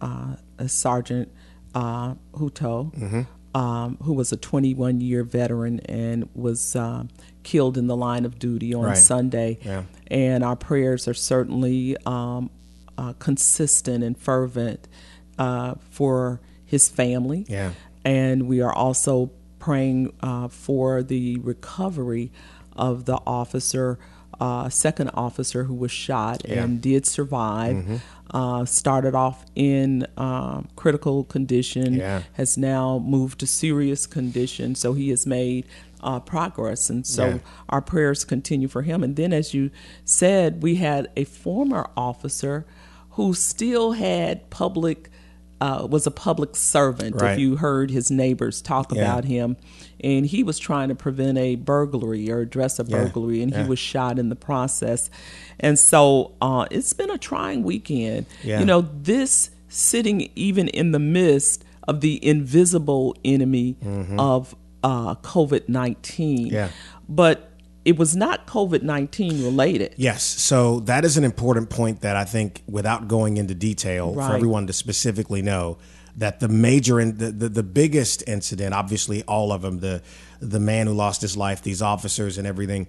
uh, 0.00 0.36
Sergeant 0.66 1.32
uh, 1.74 2.14
Hutto, 2.34 2.92
Mm-hmm. 2.94 3.22
Um, 3.54 3.96
who 4.02 4.12
was 4.12 4.32
a 4.32 4.36
21 4.36 5.00
year 5.00 5.24
veteran 5.24 5.80
and 5.80 6.28
was 6.34 6.76
uh, 6.76 7.04
killed 7.42 7.76
in 7.78 7.86
the 7.86 7.96
line 7.96 8.24
of 8.24 8.38
duty 8.38 8.74
on 8.74 8.84
Right. 8.84 8.96
Sunday. 8.96 9.58
Yeah. 9.64 9.84
And 10.08 10.44
our 10.44 10.56
prayers 10.56 11.08
are 11.08 11.14
certainly 11.14 11.96
um, 12.06 12.50
uh, 12.96 13.14
consistent 13.18 14.04
and 14.04 14.16
fervent 14.18 14.86
uh, 15.38 15.74
for 15.90 16.40
his 16.64 16.88
family. 16.88 17.46
Yeah. 17.48 17.72
And 18.04 18.48
we 18.48 18.60
are 18.60 18.72
also 18.72 19.30
praying 19.58 20.12
uh, 20.20 20.48
for 20.48 21.02
the 21.02 21.38
recovery 21.38 22.30
of 22.76 23.04
the 23.06 23.18
officer, 23.26 23.98
uh, 24.40 24.68
second 24.68 25.10
officer 25.14 25.64
who 25.64 25.74
was 25.74 25.90
shot 25.90 26.42
Yeah. 26.46 26.62
and 26.64 26.80
did 26.80 27.06
survive. 27.06 27.76
Mm-hmm. 27.76 27.96
Uh, 28.30 28.62
started 28.66 29.14
off 29.14 29.46
in 29.54 30.06
um 30.18 30.68
critical 30.76 31.24
condition, 31.24 31.94
Yeah. 31.94 32.22
has 32.34 32.58
now 32.58 32.98
moved 32.98 33.38
to 33.40 33.46
serious 33.46 34.06
condition. 34.06 34.74
So 34.74 34.92
he 34.92 35.08
has 35.10 35.26
made 35.26 35.64
uh, 36.02 36.20
progress, 36.20 36.90
and 36.90 37.06
so 37.06 37.26
Yeah. 37.26 37.38
our 37.70 37.80
prayers 37.80 38.24
continue 38.24 38.68
for 38.68 38.82
him. 38.82 39.02
And 39.02 39.16
then, 39.16 39.32
as 39.32 39.54
you 39.54 39.70
said, 40.04 40.62
we 40.62 40.76
had 40.76 41.08
a 41.16 41.24
former 41.24 41.88
officer 41.96 42.66
who 43.16 43.32
still 43.34 43.92
had 43.92 44.48
public. 44.50 45.10
Uh, 45.60 45.86
was 45.90 46.06
a 46.06 46.10
public 46.12 46.54
servant. 46.54 47.20
Right. 47.20 47.32
If 47.32 47.38
you 47.40 47.56
heard 47.56 47.90
his 47.90 48.12
neighbors 48.12 48.62
talk 48.62 48.92
Yeah. 48.92 49.02
about 49.02 49.24
him, 49.24 49.56
and 50.04 50.24
he 50.24 50.44
was 50.44 50.56
trying 50.58 50.88
to 50.88 50.94
prevent 50.94 51.36
a 51.36 51.56
burglary 51.56 52.30
or 52.30 52.38
address 52.40 52.78
a 52.78 52.84
Yeah. 52.84 52.98
burglary, 53.04 53.42
and 53.42 53.50
Yeah. 53.50 53.64
he 53.64 53.68
was 53.68 53.78
shot 53.80 54.20
in 54.20 54.28
the 54.28 54.36
process. 54.36 55.10
And 55.58 55.76
so 55.76 56.32
uh, 56.40 56.66
it's 56.70 56.92
been 56.92 57.10
a 57.10 57.18
trying 57.18 57.64
weekend. 57.64 58.26
Yeah. 58.44 58.60
You 58.60 58.66
know, 58.66 58.82
this 59.02 59.50
sitting 59.68 60.30
even 60.36 60.68
in 60.68 60.92
the 60.92 61.00
midst 61.00 61.64
of 61.88 62.02
the 62.02 62.24
invisible 62.24 63.16
enemy 63.24 63.76
of 64.16 64.54
uh, 64.84 65.16
COVID 65.16 65.68
19. 65.68 66.46
Mm-hmm. 66.46 66.54
Yeah. 66.54 66.68
But 67.08 67.47
it 67.88 67.96
was 67.96 68.14
not 68.14 68.46
COVID 68.46 68.82
19 68.82 69.42
related. 69.42 69.94
Yes. 69.96 70.22
So 70.22 70.80
that 70.80 71.04
is 71.04 71.16
an 71.16 71.24
important 71.24 71.70
point 71.70 72.02
that 72.02 72.16
I 72.16 72.24
think, 72.24 72.62
without 72.66 73.08
going 73.08 73.36
into 73.38 73.54
detail, 73.54 74.12
for 74.14 74.34
everyone 74.34 74.66
to 74.66 74.72
specifically 74.72 75.42
know 75.42 75.78
that 76.16 76.40
the 76.40 76.48
major 76.48 76.98
and 76.98 77.16
the, 77.18 77.30
the, 77.30 77.48
the 77.48 77.62
biggest 77.62 78.22
incident, 78.26 78.74
obviously 78.74 79.22
all 79.24 79.52
of 79.52 79.62
them, 79.62 79.78
the 79.80 80.02
the 80.40 80.60
man 80.60 80.86
who 80.86 80.92
lost 80.92 81.20
his 81.22 81.36
life, 81.36 81.62
these 81.62 81.80
officers 81.82 82.38
and 82.38 82.46
everything, 82.46 82.86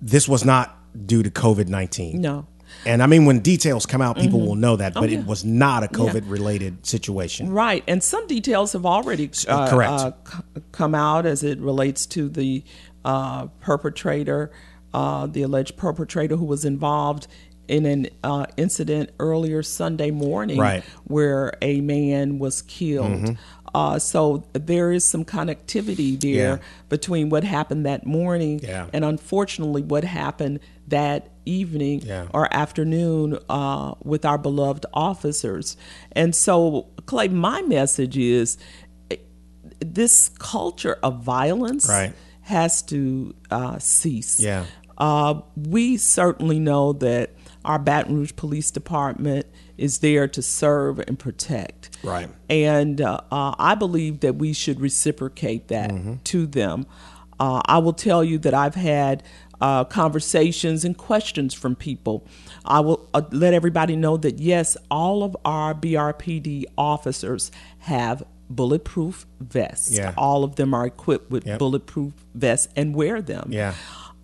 this 0.00 0.28
was 0.28 0.44
not 0.44 0.78
due 1.06 1.22
to 1.22 1.30
COVID 1.30 1.68
nineteen. 1.68 2.20
No. 2.20 2.46
And 2.86 3.02
I 3.02 3.06
mean, 3.06 3.24
when 3.24 3.40
details 3.40 3.86
come 3.86 4.02
out, 4.02 4.16
people 4.16 4.40
will 4.40 4.56
know 4.56 4.76
that, 4.76 4.94
but 4.94 5.04
Oh, 5.04 5.06
yeah. 5.06 5.20
it 5.20 5.26
was 5.26 5.44
not 5.44 5.84
a 5.84 5.86
COVID 5.86 6.24
related 6.28 6.84
situation. 6.84 7.50
Right, 7.52 7.84
and 7.86 8.02
some 8.02 8.26
details 8.26 8.72
have 8.72 8.84
already 8.84 9.30
uh, 9.48 9.70
correct. 9.70 9.92
uh, 9.92 10.12
c- 10.26 10.62
come 10.72 10.94
out 10.94 11.24
as 11.24 11.44
it 11.44 11.58
relates 11.60 12.04
to 12.06 12.28
the 12.28 12.64
uh, 13.04 13.46
perpetrator, 13.60 14.50
uh, 14.92 15.26
the 15.26 15.42
alleged 15.42 15.76
perpetrator 15.76 16.36
who 16.36 16.44
was 16.44 16.64
involved 16.64 17.26
in 17.66 17.86
an 17.86 18.06
uh, 18.22 18.44
incident 18.56 19.10
earlier 19.18 19.62
Sunday 19.62 20.10
morning, 20.10 20.58
Right. 20.58 20.84
where 21.04 21.54
a 21.62 21.80
man 21.80 22.38
was 22.38 22.60
killed. 22.62 23.06
Mm-hmm. 23.12 23.32
Uh, 23.74 23.98
so 23.98 24.44
there 24.52 24.92
is 24.92 25.04
some 25.04 25.24
connectivity 25.24 26.20
there 26.20 26.30
Yeah. 26.56 26.58
between 26.88 27.28
what 27.30 27.42
happened 27.42 27.86
that 27.86 28.06
morning 28.06 28.60
Yeah. 28.62 28.86
and 28.92 29.04
unfortunately 29.04 29.82
what 29.82 30.04
happened 30.04 30.60
that 30.86 31.30
evening 31.46 32.02
Yeah. 32.04 32.26
or 32.32 32.52
afternoon 32.54 33.38
uh, 33.48 33.94
with 34.04 34.24
our 34.24 34.38
beloved 34.38 34.86
officers. 34.94 35.76
And 36.12 36.34
so, 36.36 36.86
Clay, 37.06 37.28
my 37.28 37.62
message 37.62 38.16
is 38.16 38.58
eh, 39.10 39.16
this 39.80 40.28
culture 40.38 40.98
of 41.02 41.22
violence 41.24 41.88
Right. 41.88 42.12
Has 42.44 42.82
to 42.82 43.34
uh, 43.50 43.78
cease. 43.78 44.40
Yeah. 44.40 44.64
Uh, 44.96 45.40
we 45.56 45.96
certainly 45.96 46.58
know 46.60 46.92
that 46.94 47.30
our 47.64 47.78
Baton 47.78 48.14
Rouge 48.16 48.32
Police 48.36 48.70
Department 48.70 49.46
is 49.76 49.98
there 49.98 50.28
to 50.28 50.40
serve 50.42 51.00
and 51.00 51.18
protect. 51.18 51.90
Right. 52.04 52.28
And 52.48 53.00
uh, 53.00 53.20
uh, 53.32 53.54
I 53.58 53.74
believe 53.74 54.20
that 54.20 54.36
we 54.36 54.52
should 54.52 54.80
reciprocate 54.80 55.68
that 55.68 55.90
Mm-hmm. 55.90 56.14
to 56.24 56.46
them. 56.46 56.86
Uh, 57.40 57.60
I 57.64 57.78
will 57.78 57.92
tell 57.94 58.22
you 58.22 58.38
that 58.38 58.54
I've 58.54 58.76
had 58.76 59.24
uh, 59.60 59.84
conversations 59.84 60.84
and 60.84 60.96
questions 60.96 61.54
from 61.54 61.74
people. 61.74 62.24
I 62.64 62.80
will 62.80 63.08
uh, 63.14 63.22
let 63.32 63.54
everybody 63.54 63.96
know 63.96 64.16
that 64.18 64.38
yes, 64.38 64.76
all 64.90 65.24
of 65.24 65.36
our 65.44 65.74
BRPD 65.74 66.64
officers 66.78 67.50
have 67.78 68.22
bulletproof 68.56 69.26
vests. 69.40 69.96
Yeah. 69.96 70.14
All 70.16 70.44
of 70.44 70.56
them 70.56 70.74
are 70.74 70.86
equipped 70.86 71.30
with 71.30 71.46
Yep. 71.46 71.58
bulletproof 71.58 72.12
vests 72.34 72.68
and 72.76 72.94
wear 72.94 73.20
them. 73.22 73.48
Yeah. 73.52 73.74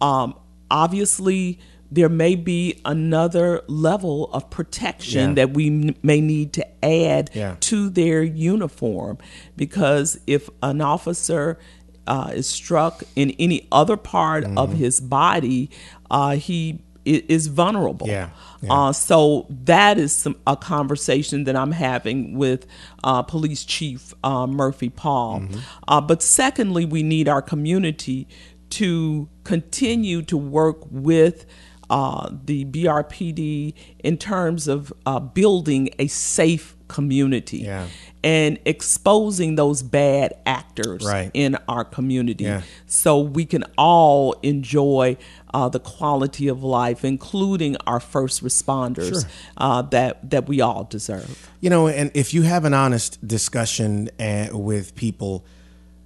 Um, 0.01 0.35
obviously, 0.71 1.59
there 1.93 2.09
may 2.09 2.37
be 2.37 2.81
another 2.85 3.63
level 3.67 4.31
of 4.33 4.49
protection 4.51 5.31
Yeah. 5.31 5.35
that 5.35 5.55
we 5.55 5.67
n- 5.67 5.97
may 6.03 6.21
need 6.21 6.53
to 6.55 6.85
add 6.85 7.31
Yeah. 7.35 7.57
to 7.61 7.91
their 7.91 8.23
uniform 8.23 9.19
because 9.57 10.19
if 10.27 10.49
an 10.63 10.81
officer 10.81 11.59
uh, 12.07 12.31
is 12.35 12.49
struck 12.49 13.05
in 13.15 13.31
any 13.39 13.69
other 13.71 13.97
part 13.97 14.43
Mm-hmm. 14.45 14.59
of 14.59 14.73
his 14.73 15.01
body, 15.01 15.71
uh, 16.11 16.35
he 16.37 16.81
is 17.05 17.47
vulnerable. 17.47 18.07
Yeah. 18.07 18.31
Yeah. 18.63 18.73
Uh, 18.73 18.93
so 18.93 19.47
that 19.49 19.97
is 19.99 20.13
some, 20.13 20.37
a 20.47 20.57
conversation 20.57 21.45
that 21.45 21.57
I'm 21.57 21.73
having 21.73 22.37
with 22.37 22.67
uh, 23.03 23.23
Police 23.23 23.65
Chief 23.65 24.13
uh, 24.23 24.47
Murphy 24.47 24.91
Paul. 24.91 25.41
Mm-hmm. 25.41 25.59
Uh, 25.89 26.01
but 26.01 26.23
secondly, 26.23 26.85
we 26.85 27.03
need 27.03 27.27
our 27.29 27.41
community 27.43 28.29
to 28.71 29.29
continue 29.45 30.23
to 30.23 30.37
work 30.37 30.79
with 30.91 31.47
uh, 31.89 32.31
the 32.45 32.65
BRPD 32.67 33.75
in 34.05 34.17
terms 34.17 34.69
of 34.69 34.93
uh, 35.07 35.19
building 35.19 35.91
a 35.99 36.07
safe 36.07 36.77
community 36.87 37.59
Yeah. 37.59 37.87
and 38.23 38.59
exposing 38.65 39.55
those 39.57 39.83
bad 39.83 40.35
actors 40.47 41.05
Right. 41.05 41.31
in 41.35 41.57
our 41.69 41.85
community 41.85 42.45
Yeah. 42.45 42.63
so 42.87 43.19
we 43.21 43.45
can 43.45 43.65
all 43.79 44.35
enjoy 44.43 45.17
uh, 45.55 45.69
the 45.69 45.81
quality 45.81 46.49
of 46.49 46.63
life, 46.63 47.05
including 47.05 47.77
our 47.87 48.01
first 48.01 48.43
responders 48.45 49.27
uh, 49.57 49.83
that 49.83 50.31
that 50.31 50.49
we 50.49 50.61
all 50.61 50.85
deserve. 50.85 51.49
You 51.61 51.71
know, 51.71 51.89
and 51.89 52.11
if 52.15 52.33
you 52.35 52.43
have 52.43 52.65
an 52.65 52.75
honest 52.75 53.27
discussion 53.27 54.11
uh, 54.19 54.49
with 54.53 54.95
people, 54.95 55.45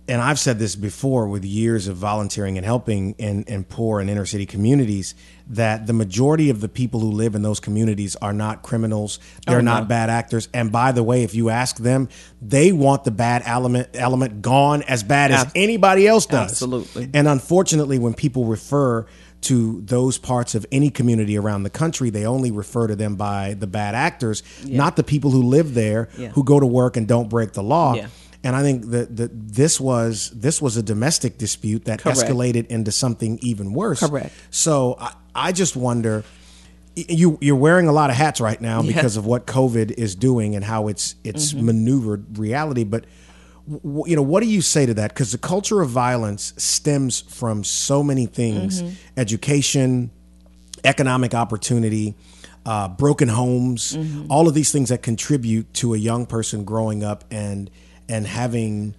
and 0.06 0.20
I've 0.20 0.38
said 0.38 0.58
this 0.58 0.76
before 0.76 1.28
with 1.28 1.44
years 1.44 1.88
of 1.88 1.96
volunteering 1.96 2.58
and 2.58 2.64
helping 2.66 3.12
in, 3.18 3.44
in 3.44 3.64
poor 3.64 4.00
and 4.00 4.10
inner 4.10 4.26
city 4.26 4.44
communities, 4.46 5.14
that 5.48 5.86
the 5.86 5.92
majority 5.94 6.50
of 6.50 6.60
the 6.60 6.68
people 6.68 7.00
who 7.00 7.10
live 7.10 7.34
in 7.34 7.40
those 7.42 7.58
communities 7.60 8.14
are 8.16 8.32
not 8.34 8.62
criminals. 8.62 9.18
They're 9.46 9.58
Oh, 9.58 9.62
not 9.62 9.88
bad 9.88 10.10
actors. 10.10 10.48
And 10.52 10.70
by 10.70 10.92
the 10.92 11.02
way, 11.02 11.22
if 11.22 11.34
you 11.34 11.48
ask 11.48 11.76
them, 11.78 12.08
they 12.42 12.70
want 12.72 13.04
the 13.04 13.10
bad 13.12 13.42
element 13.46 13.88
element 13.94 14.42
gone 14.42 14.82
as 14.82 15.02
bad 15.02 15.30
as 15.30 15.44
Ab- 15.44 15.52
anybody 15.54 16.06
else 16.06 16.26
does. 16.26 16.50
Absolutely. 16.50 17.08
And 17.14 17.26
unfortunately, 17.26 17.98
when 17.98 18.12
people 18.12 18.44
refer 18.44 19.06
to 19.44 19.80
those 19.82 20.18
parts 20.18 20.54
of 20.54 20.66
any 20.72 20.90
community 20.90 21.38
around 21.38 21.62
the 21.62 21.70
country, 21.70 22.10
they 22.10 22.26
only 22.26 22.50
refer 22.50 22.86
to 22.86 22.96
them 22.96 23.16
by 23.16 23.54
the 23.54 23.66
bad 23.66 23.94
actors, 23.94 24.42
not 24.66 24.96
the 24.96 25.04
people 25.04 25.30
who 25.30 25.42
live 25.42 25.74
there, 25.74 26.08
Yeah. 26.18 26.28
who 26.30 26.42
go 26.44 26.60
to 26.60 26.66
work 26.66 26.96
and 26.96 27.06
don't 27.06 27.28
break 27.28 27.52
the 27.52 27.62
law. 27.62 27.94
Yeah. 27.94 28.08
And 28.42 28.54
I 28.54 28.62
think 28.62 28.90
that, 28.90 29.16
that 29.16 29.30
this 29.54 29.80
was 29.80 30.30
this 30.34 30.60
was 30.60 30.76
a 30.76 30.82
domestic 30.82 31.38
dispute 31.38 31.86
that 31.86 32.00
Correct. 32.02 32.18
escalated 32.20 32.66
into 32.66 32.92
something 32.92 33.38
even 33.40 33.72
worse. 33.72 34.00
Correct. 34.00 34.32
So 34.50 34.96
I, 35.00 35.12
I 35.34 35.52
just 35.52 35.76
wonder. 35.76 36.24
You 36.96 37.38
you're 37.40 37.56
wearing 37.56 37.88
a 37.88 37.92
lot 37.92 38.10
of 38.10 38.16
hats 38.16 38.40
right 38.40 38.60
now 38.60 38.76
Yeah. 38.80 38.90
Mm-hmm. 38.90 38.96
because 38.96 39.16
of 39.16 39.26
what 39.26 39.46
COVID 39.46 39.90
is 39.98 40.14
doing 40.14 40.54
and 40.54 40.64
how 40.64 40.86
it's 40.88 41.16
it's 41.24 41.52
maneuvered 41.52 42.38
reality. 42.38 42.84
But 42.84 43.04
w- 43.68 44.04
you 44.10 44.16
know, 44.16 44.22
what 44.22 44.42
do 44.42 44.48
you 44.48 44.60
say 44.62 44.86
to 44.86 44.94
that? 44.94 45.10
Because 45.10 45.32
the 45.32 45.38
culture 45.38 45.80
of 45.80 45.90
violence 45.90 46.52
stems 46.56 47.20
from 47.22 47.64
so 47.64 48.02
many 48.02 48.26
things: 48.26 48.82
Mm-hmm. 48.82 48.94
education, 49.16 50.10
economic 50.84 51.34
opportunity, 51.34 52.14
uh, 52.66 52.88
broken 52.88 53.28
homes, 53.28 53.96
Mm-hmm. 53.96 54.26
all 54.30 54.48
of 54.48 54.54
these 54.54 54.70
things 54.72 54.88
that 54.90 55.02
contribute 55.02 55.72
to 55.74 55.94
a 55.94 55.98
young 55.98 56.26
person 56.26 56.64
growing 56.64 57.02
up 57.04 57.24
and 57.30 57.70
and 58.08 58.26
having 58.26 58.94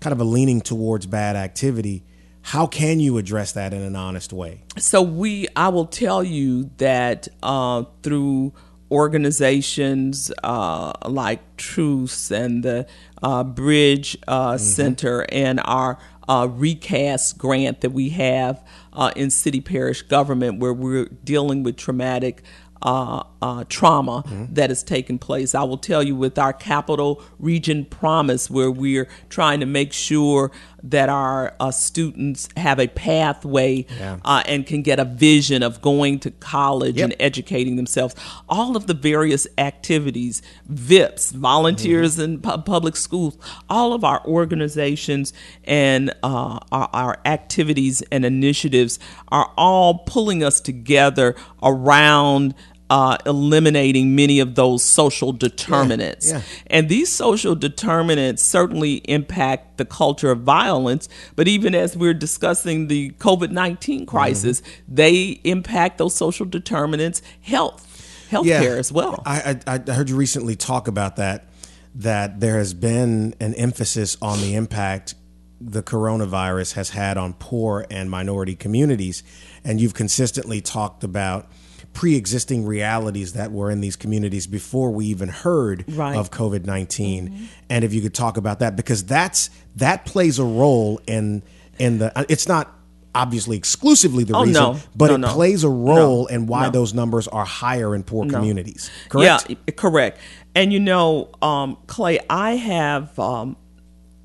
kind 0.00 0.12
of 0.12 0.20
a 0.20 0.24
leaning 0.24 0.60
towards 0.60 1.06
bad 1.06 1.34
activity. 1.36 2.04
How 2.42 2.66
can 2.66 3.00
you 3.00 3.16
address 3.16 3.52
that 3.52 3.72
in 3.72 3.80
an 3.80 3.96
honest 3.96 4.30
way? 4.32 4.62
So 4.76 5.00
we, 5.00 5.48
I 5.56 5.68
will 5.70 5.86
tell 5.86 6.22
you 6.22 6.70
that 6.76 7.26
uh, 7.42 7.84
through 8.02 8.52
organizations 8.94 10.30
uh, 10.44 10.92
like 11.04 11.56
Truce 11.56 12.30
and 12.30 12.62
the 12.62 12.86
uh, 13.22 13.42
Bridge 13.42 14.16
uh, 14.28 14.56
Center 14.56 15.26
and 15.30 15.60
our 15.64 15.98
uh, 16.28 16.46
recast 16.48 17.36
grant 17.36 17.80
that 17.80 17.90
we 17.90 18.10
have 18.10 18.64
uh, 18.92 19.10
in 19.16 19.30
city 19.30 19.60
parish 19.60 20.02
government 20.02 20.60
where 20.60 20.72
we're 20.72 21.06
dealing 21.24 21.64
with 21.64 21.76
traumatic 21.76 22.44
uh, 22.82 23.22
uh, 23.40 23.64
trauma 23.68 24.22
that 24.52 24.70
has 24.70 24.82
taken 24.82 25.18
place. 25.18 25.54
I 25.54 25.62
will 25.62 25.78
tell 25.78 26.02
you 26.02 26.14
with 26.14 26.38
our 26.38 26.52
capital 26.52 27.22
region 27.38 27.86
promise, 27.86 28.50
where 28.50 28.70
we're 28.70 29.08
trying 29.28 29.60
to 29.60 29.66
make 29.66 29.92
sure 29.92 30.52
that 30.84 31.08
our 31.08 31.54
uh, 31.60 31.70
students 31.70 32.48
have 32.58 32.78
a 32.78 32.86
pathway 32.88 33.86
Yeah. 33.98 34.18
uh, 34.24 34.42
and 34.46 34.66
can 34.66 34.82
get 34.82 35.00
a 35.00 35.04
vision 35.06 35.62
of 35.62 35.80
going 35.80 36.18
to 36.20 36.30
college 36.30 36.96
Yep. 36.96 37.04
and 37.04 37.16
educating 37.18 37.76
themselves. 37.76 38.14
All 38.50 38.76
of 38.76 38.86
the 38.86 38.92
various 38.94 39.46
activities, 39.56 40.42
VIPs, 40.70 41.32
volunteers 41.32 42.18
in 42.18 42.40
pu- 42.40 42.58
public 42.58 42.96
schools, 42.96 43.38
all 43.70 43.94
of 43.94 44.04
our 44.04 44.22
organizations 44.26 45.32
and 45.64 46.10
uh, 46.22 46.58
our, 46.70 46.90
our 46.92 47.18
activities 47.24 48.02
and 48.12 48.24
initiatives 48.26 48.98
are 49.28 49.50
all 49.56 49.98
pulling 50.06 50.44
us 50.44 50.60
together 50.60 51.34
around. 51.62 52.54
Uh, 52.94 53.18
eliminating 53.26 54.14
many 54.14 54.38
of 54.38 54.54
those 54.54 54.80
social 54.80 55.32
determinants. 55.32 56.30
yeah. 56.30 56.42
And 56.68 56.88
these 56.88 57.10
social 57.10 57.56
determinants 57.56 58.40
certainly 58.40 58.98
impact 59.10 59.78
the 59.78 59.84
culture 59.84 60.30
of 60.30 60.42
violence, 60.42 61.08
but 61.34 61.48
even 61.48 61.74
as 61.74 61.96
we're 61.96 62.14
discussing 62.14 62.86
the 62.86 63.10
COVID 63.18 63.50
19 63.50 64.06
crisis, 64.06 64.62
they 64.86 65.40
impact 65.42 65.98
those 65.98 66.14
social 66.14 66.46
determinants, 66.46 67.20
health, 67.40 67.84
healthcare 68.30 68.78
as 68.78 68.92
well. 68.92 69.24
I, 69.26 69.58
I, 69.66 69.80
I 69.88 69.92
heard 69.92 70.08
you 70.08 70.14
recently 70.14 70.54
talk 70.54 70.86
about 70.86 71.16
that, 71.16 71.48
that 71.96 72.38
there 72.38 72.58
has 72.58 72.74
been 72.74 73.34
an 73.40 73.54
emphasis 73.54 74.16
on 74.22 74.40
the 74.40 74.54
impact 74.54 75.16
the 75.60 75.82
coronavirus 75.82 76.74
has 76.74 76.90
had 76.90 77.16
on 77.16 77.32
poor 77.34 77.86
and 77.90 78.08
minority 78.08 78.54
communities. 78.54 79.24
And 79.64 79.80
you've 79.80 79.94
consistently 79.94 80.60
talked 80.60 81.02
about 81.02 81.50
pre 81.94 82.16
existing 82.16 82.66
realities 82.66 83.32
that 83.32 83.50
were 83.52 83.70
in 83.70 83.80
these 83.80 83.96
communities 83.96 84.46
before 84.46 84.90
we 84.90 85.06
even 85.06 85.28
heard 85.30 85.84
Right. 85.88 86.16
of 86.16 86.30
COVID 86.30 86.66
19. 86.66 87.48
And 87.70 87.84
if 87.84 87.94
you 87.94 88.02
could 88.02 88.12
talk 88.14 88.36
about 88.36 88.58
that, 88.58 88.76
because 88.76 89.04
that's 89.04 89.48
that 89.76 90.04
plays 90.04 90.38
a 90.38 90.44
role 90.44 91.00
in, 91.06 91.42
in 91.78 91.98
the, 91.98 92.12
it's 92.28 92.46
not 92.46 92.70
obviously 93.14 93.56
exclusively 93.56 94.24
the 94.24 94.34
Oh, 94.34 94.40
reason, 94.44 94.54
no. 94.54 94.78
but 94.96 95.06
No, 95.08 95.14
it 95.14 95.18
no. 95.18 95.28
plays 95.32 95.62
a 95.64 95.68
role 95.68 96.26
in 96.26 96.46
why 96.46 96.68
those 96.68 96.92
numbers 96.92 97.28
are 97.28 97.44
higher 97.44 97.94
in 97.94 98.02
poor 98.02 98.26
communities. 98.28 98.90
Correct? 99.08 99.46
Yeah, 99.48 99.56
correct. 99.76 100.18
And 100.56 100.72
you 100.72 100.80
know, 100.80 101.30
um, 101.40 101.76
Clay, 101.86 102.18
I 102.28 102.56
have, 102.56 103.16
um, 103.18 103.56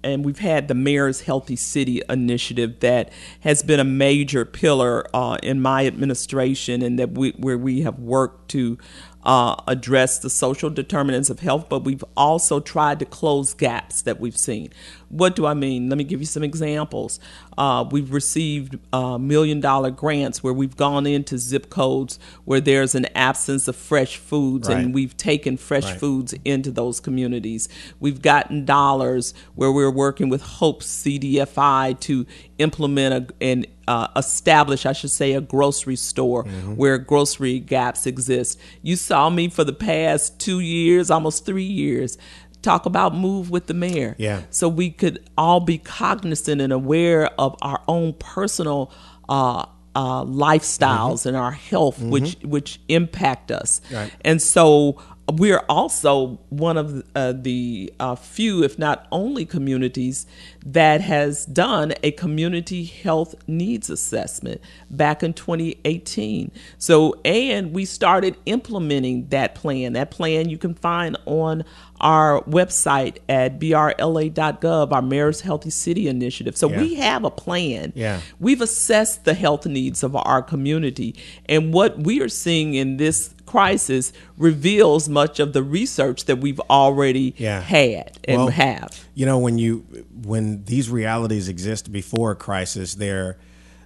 and 0.03 0.23
we've 0.23 0.39
had 0.39 0.67
the 0.67 0.73
Mayor's 0.73 1.21
Healthy 1.21 1.55
City 1.55 2.01
initiative 2.09 2.79
that 2.79 3.11
has 3.41 3.63
been 3.63 3.79
a 3.79 3.85
major 3.85 4.45
pillar 4.45 5.05
uh, 5.13 5.37
in 5.43 5.61
my 5.61 5.85
administration, 5.85 6.81
and 6.81 6.97
that 6.99 7.11
we 7.11 7.31
where 7.31 7.57
we 7.57 7.81
have 7.81 7.99
worked 7.99 8.49
to 8.51 8.77
uh, 9.23 9.55
address 9.67 10.19
the 10.19 10.29
social 10.29 10.69
determinants 10.69 11.29
of 11.29 11.39
health, 11.39 11.67
but 11.69 11.83
we've 11.83 12.03
also 12.15 12.59
tried 12.59 12.99
to 12.99 13.05
close 13.05 13.53
gaps 13.53 14.01
that 14.03 14.19
we've 14.19 14.37
seen. 14.37 14.71
What 15.09 15.35
do 15.35 15.45
I 15.47 15.53
mean? 15.55 15.89
Let 15.89 15.97
me 15.97 16.03
give 16.03 16.19
you 16.19 16.25
some 16.27 16.43
examples. 16.43 17.19
Uh, 17.57 17.83
we've 17.89 18.13
received 18.13 18.77
uh, 18.93 19.17
million 19.17 19.59
dollar 19.59 19.89
grants 19.91 20.43
where 20.43 20.53
we've 20.53 20.77
gone 20.77 21.07
into 21.07 21.37
zip 21.37 21.69
codes 21.69 22.19
where 22.45 22.61
there's 22.61 22.93
an 22.95 23.07
absence 23.15 23.67
of 23.67 23.75
fresh 23.75 24.17
foods, 24.17 24.69
Right. 24.69 24.77
and 24.77 24.93
we've 24.93 25.17
taken 25.17 25.57
fresh 25.57 25.85
Right. 25.85 25.99
foods 25.99 26.33
into 26.45 26.69
those 26.71 26.99
communities. 26.99 27.67
We've 27.99 28.21
gotten 28.21 28.65
dollars 28.65 29.33
where 29.55 29.71
we're 29.71 29.91
working 29.91 30.29
with 30.29 30.41
Hope 30.41 30.83
CDFI 30.83 31.99
to 32.01 32.25
implement 32.59 33.13
a, 33.31 33.33
and 33.43 33.67
uh, 33.87 34.07
establish, 34.15 34.85
I 34.85 34.93
should 34.93 35.09
say, 35.09 35.33
a 35.33 35.41
grocery 35.41 35.95
store 35.95 36.43
Mm-hmm. 36.43 36.75
where 36.75 36.97
grocery 36.99 37.59
gaps 37.59 38.05
exist. 38.05 38.59
You 38.83 38.95
saw 38.95 39.29
me 39.31 39.49
for 39.49 39.63
the 39.63 39.73
past 39.73 40.39
two 40.39 40.59
years, 40.59 41.09
almost 41.09 41.45
three 41.45 41.63
years. 41.63 42.17
Talk 42.61 42.85
about 42.85 43.15
move 43.15 43.49
with 43.49 43.67
the 43.67 43.73
mayor. 43.73 44.15
Yeah. 44.17 44.41
So 44.49 44.67
we 44.67 44.91
could 44.91 45.29
all 45.37 45.59
be 45.59 45.77
cognizant 45.77 46.61
and 46.61 46.73
aware 46.73 47.27
of 47.39 47.55
our 47.61 47.81
own 47.87 48.13
personal 48.13 48.91
uh, 49.29 49.65
uh, 49.95 50.23
lifestyles 50.23 51.25
and 51.25 51.35
our 51.35 51.51
health, 51.51 52.01
which 52.01 52.37
which 52.43 52.79
impact 52.87 53.51
us. 53.51 53.81
Right. 53.91 54.11
And 54.21 54.41
so 54.41 54.99
we're 55.31 55.63
also 55.69 56.39
one 56.49 56.77
of 56.77 57.03
uh, 57.15 57.33
the 57.33 57.93
uh, 57.99 58.15
few, 58.15 58.63
if 58.63 58.79
not 58.79 59.07
only, 59.11 59.45
communities 59.45 60.25
that 60.65 61.01
has 61.01 61.45
done 61.45 61.93
a 62.03 62.11
community 62.11 62.83
health 62.83 63.35
needs 63.47 63.89
assessment 63.89 64.61
back 64.89 65.21
in 65.23 65.33
2018. 65.33 66.51
So, 66.77 67.19
and 67.25 67.73
we 67.73 67.85
started 67.85 68.37
implementing 68.45 69.27
that 69.29 69.55
plan. 69.55 69.93
That 69.93 70.11
plan 70.11 70.49
you 70.49 70.57
can 70.57 70.73
find 70.73 71.17
on 71.25 71.63
our 72.01 72.41
website 72.43 73.17
at 73.27 73.59
brla.gov, 73.59 74.91
our 74.91 75.01
Mayor's 75.01 75.41
Healthy 75.41 75.69
City 75.69 76.07
Initiative. 76.07 76.55
So 76.57 76.69
Yeah. 76.69 76.81
we 76.81 76.95
have 76.95 77.23
a 77.23 77.31
plan. 77.31 77.91
Yeah. 77.95 78.21
We've 78.39 78.61
assessed 78.61 79.25
the 79.25 79.33
health 79.33 79.65
needs 79.65 80.03
of 80.03 80.15
our 80.15 80.41
community, 80.41 81.15
and 81.47 81.73
what 81.73 81.99
we 81.99 82.21
are 82.21 82.29
seeing 82.29 82.73
in 82.75 82.97
this 82.97 83.31
crisis 83.45 84.13
reveals 84.37 85.09
much 85.09 85.39
of 85.39 85.53
the 85.53 85.63
research 85.63 86.25
that 86.25 86.37
we've 86.37 86.59
already 86.69 87.33
Yeah. 87.37 87.61
had 87.61 88.19
and 88.25 88.37
Well, 88.37 88.47
have. 88.49 89.05
You 89.15 89.25
know, 89.25 89.39
when 89.39 89.57
you 89.57 89.83
when 90.23 90.63
these 90.65 90.89
realities 90.89 91.47
exist 91.49 91.91
before 91.91 92.31
a 92.31 92.35
crisis, 92.35 92.93
they're 92.95 93.37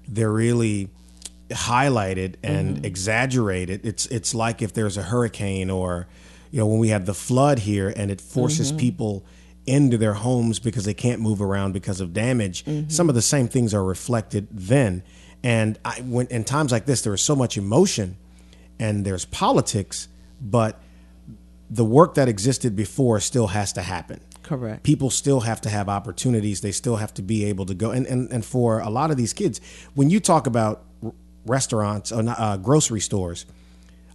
they're 0.07 0.31
really 0.31 0.89
highlighted 1.49 2.35
and 2.43 2.75
Mm-hmm. 2.77 2.85
exaggerated. 2.85 3.85
It's 3.85 4.05
it's 4.07 4.33
like 4.35 4.61
if 4.61 4.73
there's 4.73 4.97
a 4.97 5.03
hurricane 5.03 5.69
or 5.69 6.07
you 6.53 6.59
know 6.59 6.67
when 6.67 6.77
we 6.79 6.89
have 6.89 7.05
the 7.07 7.13
flood 7.15 7.57
here 7.59 7.89
and 7.99 8.11
it 8.11 8.21
forces 8.21 8.69
Mm-hmm. 8.69 8.77
people 8.85 9.25
into 9.65 9.97
their 9.97 10.13
homes 10.13 10.59
because 10.59 10.85
they 10.85 10.93
can't 10.93 11.19
move 11.19 11.41
around 11.41 11.71
because 11.73 11.99
of 12.01 12.13
damage. 12.13 12.63
Mm-hmm. 12.65 12.89
Some 12.89 13.09
of 13.09 13.15
the 13.15 13.21
same 13.21 13.47
things 13.47 13.73
are 13.73 13.83
reflected 13.83 14.47
then. 14.51 15.01
And 15.41 15.79
I 15.83 16.01
when 16.01 16.27
in 16.27 16.43
times 16.43 16.71
like 16.71 16.85
this 16.85 17.01
there 17.01 17.13
is 17.13 17.21
so 17.21 17.35
much 17.35 17.57
emotion 17.57 18.17
and 18.79 19.03
there's 19.05 19.25
politics, 19.25 20.07
but 20.39 20.79
the 21.69 21.85
work 21.85 22.13
that 22.15 22.27
existed 22.29 22.75
before 22.75 23.19
still 23.19 23.47
has 23.47 23.73
to 23.73 23.81
happen 23.81 24.19
Correct. 24.43 24.83
people 24.83 25.09
still 25.09 25.39
have 25.39 25.59
to 25.61 25.69
have 25.69 25.89
opportunities 25.89 26.61
they 26.61 26.71
still 26.73 26.97
have 26.97 27.13
to 27.15 27.21
be 27.23 27.45
able 27.45 27.65
to 27.65 27.73
go 27.73 27.89
and 27.91 28.05
and, 28.05 28.31
and 28.31 28.45
for 28.45 28.79
a 28.79 28.89
lot 28.89 29.09
of 29.11 29.17
these 29.17 29.33
kids 29.33 29.59
when 29.95 30.09
you 30.11 30.19
talk 30.19 30.45
about 30.45 30.83
r- 31.03 31.13
restaurants 31.47 32.11
or 32.11 32.21
uh, 32.27 32.57
grocery 32.57 32.99
stores 32.99 33.45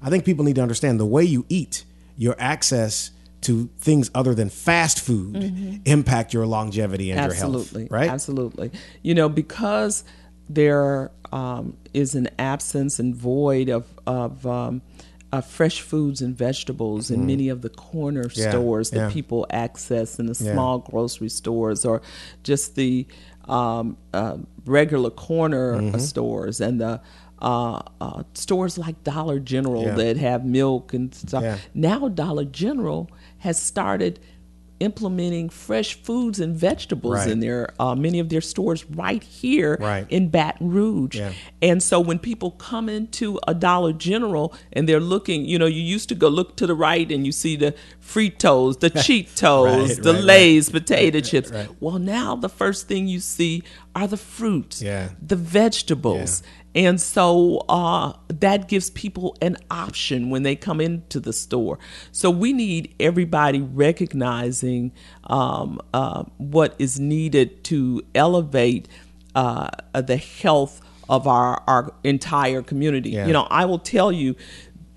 i 0.02 0.10
think 0.10 0.24
people 0.24 0.44
need 0.44 0.54
to 0.56 0.62
understand 0.62 1.00
the 1.00 1.06
way 1.06 1.24
you 1.24 1.44
eat 1.48 1.84
your 2.18 2.34
access 2.38 3.12
to 3.40 3.70
things 3.78 4.10
other 4.14 4.34
than 4.34 4.48
fast 4.50 4.98
food 5.00 5.80
impact 5.86 6.34
your 6.34 6.44
longevity 6.44 7.10
and 7.12 7.20
Absolutely. 7.20 7.82
your 7.82 7.88
health 7.88 7.92
right 7.92 8.10
Absolutely. 8.10 8.70
You 9.02 9.14
know, 9.14 9.28
because 9.28 10.02
there 10.50 11.10
um, 11.32 11.76
is 11.94 12.14
an 12.14 12.28
absence 12.38 12.98
and 12.98 13.14
void 13.14 13.68
of, 13.68 13.86
of 14.06 14.44
um, 14.46 14.82
uh, 15.32 15.40
fresh 15.42 15.82
foods 15.82 16.20
and 16.22 16.36
vegetables 16.36 17.10
in 17.10 17.26
many 17.26 17.48
of 17.48 17.62
the 17.62 17.68
corner 17.68 18.24
Mm. 18.24 18.36
Yeah, 18.36 18.50
stores 18.50 18.90
that 18.90 18.98
yeah. 18.98 19.10
people 19.12 19.46
access 19.50 20.18
in 20.18 20.26
the 20.26 20.36
Yeah. 20.44 20.52
small 20.54 20.78
grocery 20.80 21.28
stores 21.28 21.84
or 21.84 22.02
just 22.42 22.74
the 22.76 23.06
um, 23.46 23.96
uh, 24.12 24.38
regular 24.66 25.10
corner 25.10 25.74
uh, 25.74 25.80
Mm-hmm. 25.80 25.98
stores 26.00 26.60
and 26.60 26.80
the 26.80 27.00
uh, 27.40 27.80
uh, 28.00 28.22
stores 28.34 28.78
like 28.78 29.02
Dollar 29.04 29.38
General 29.38 29.84
Yeah. 29.84 29.94
that 29.94 30.16
have 30.16 30.44
milk 30.44 30.92
and 30.94 31.14
stuff. 31.14 31.42
Yeah. 31.42 31.58
Now 31.74 32.08
Dollar 32.08 32.44
General 32.44 33.10
has 33.38 33.60
started 33.60 34.18
implementing 34.80 35.48
fresh 35.48 35.94
foods 35.94 36.38
and 36.38 36.54
vegetables 36.54 37.16
Right. 37.16 37.30
in 37.30 37.40
their 37.40 37.70
uh, 37.80 37.96
many 37.96 38.20
of 38.20 38.28
their 38.28 38.40
stores 38.40 38.84
right 38.88 39.22
here 39.24 39.76
Right. 39.80 40.06
in 40.08 40.28
Baton 40.28 40.70
Rouge. 40.70 41.16
Yeah. 41.16 41.32
And 41.60 41.82
so 41.82 41.98
when 41.98 42.20
people 42.20 42.52
come 42.52 42.88
into 42.88 43.40
a 43.48 43.54
Dollar 43.54 43.92
General 43.92 44.54
and 44.72 44.88
they're 44.88 45.00
looking, 45.00 45.44
you 45.46 45.58
know, 45.58 45.66
you 45.66 45.82
used 45.82 46.08
to 46.10 46.14
go 46.14 46.28
look 46.28 46.54
to 46.58 46.66
the 46.66 46.76
right 46.76 47.10
and 47.10 47.26
you 47.26 47.32
see 47.32 47.56
the 47.56 47.74
Fritos, 48.00 48.78
the 48.78 48.90
Cheetos, 49.04 49.88
Right, 49.88 50.02
the. 50.02 50.12
Lay's 50.12 50.70
potato 50.70 51.18
chips. 51.20 51.50
Well, 51.80 51.98
now 51.98 52.36
the 52.36 52.48
first 52.48 52.86
thing 52.86 53.08
you 53.08 53.18
see 53.18 53.64
are 53.96 54.06
the 54.06 54.16
fruits, 54.16 54.80
Yeah. 54.80 55.08
the 55.20 55.34
vegetables. 55.36 56.42
And 56.78 57.00
so 57.00 57.64
uh, 57.68 58.12
that 58.28 58.68
gives 58.68 58.88
people 58.90 59.36
an 59.42 59.56
option 59.68 60.30
when 60.30 60.44
they 60.44 60.54
come 60.54 60.80
into 60.80 61.18
the 61.18 61.32
store. 61.32 61.80
So 62.12 62.30
we 62.30 62.52
need 62.52 62.94
everybody 63.00 63.60
recognizing 63.60 64.92
um, 65.24 65.80
uh, 65.92 66.22
what 66.36 66.76
is 66.78 67.00
needed 67.00 67.64
to 67.64 68.02
elevate 68.14 68.86
uh, 69.34 69.70
the 69.92 70.18
health 70.18 70.80
of 71.08 71.26
our, 71.26 71.64
our 71.66 71.92
entire 72.04 72.62
community. 72.62 73.10
Yeah. 73.10 73.26
You 73.26 73.32
know, 73.32 73.48
I 73.50 73.64
will 73.64 73.80
tell 73.80 74.12
you, 74.12 74.36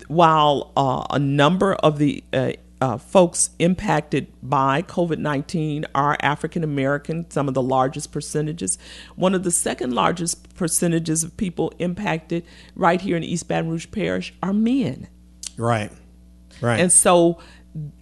while 0.06 0.70
uh, 0.76 1.04
a 1.10 1.18
number 1.18 1.74
of 1.74 1.98
the 1.98 2.22
uh, 2.82 2.98
folks 2.98 3.50
impacted 3.60 4.26
by 4.42 4.82
COVID 4.82 5.18
19 5.18 5.84
are 5.94 6.16
African 6.20 6.64
American, 6.64 7.30
some 7.30 7.46
of 7.46 7.54
the 7.54 7.62
largest 7.62 8.10
percentages. 8.10 8.76
One 9.14 9.36
of 9.36 9.44
the 9.44 9.52
second 9.52 9.94
largest 9.94 10.56
percentages 10.56 11.22
of 11.22 11.36
people 11.36 11.72
impacted 11.78 12.44
right 12.74 13.00
here 13.00 13.16
in 13.16 13.22
East 13.22 13.46
Baton 13.46 13.70
Rouge 13.70 13.86
Parish 13.92 14.34
are 14.42 14.52
men. 14.52 15.06
Right. 15.56 15.92
Right. 16.60 16.80
And 16.80 16.90
so 16.90 17.38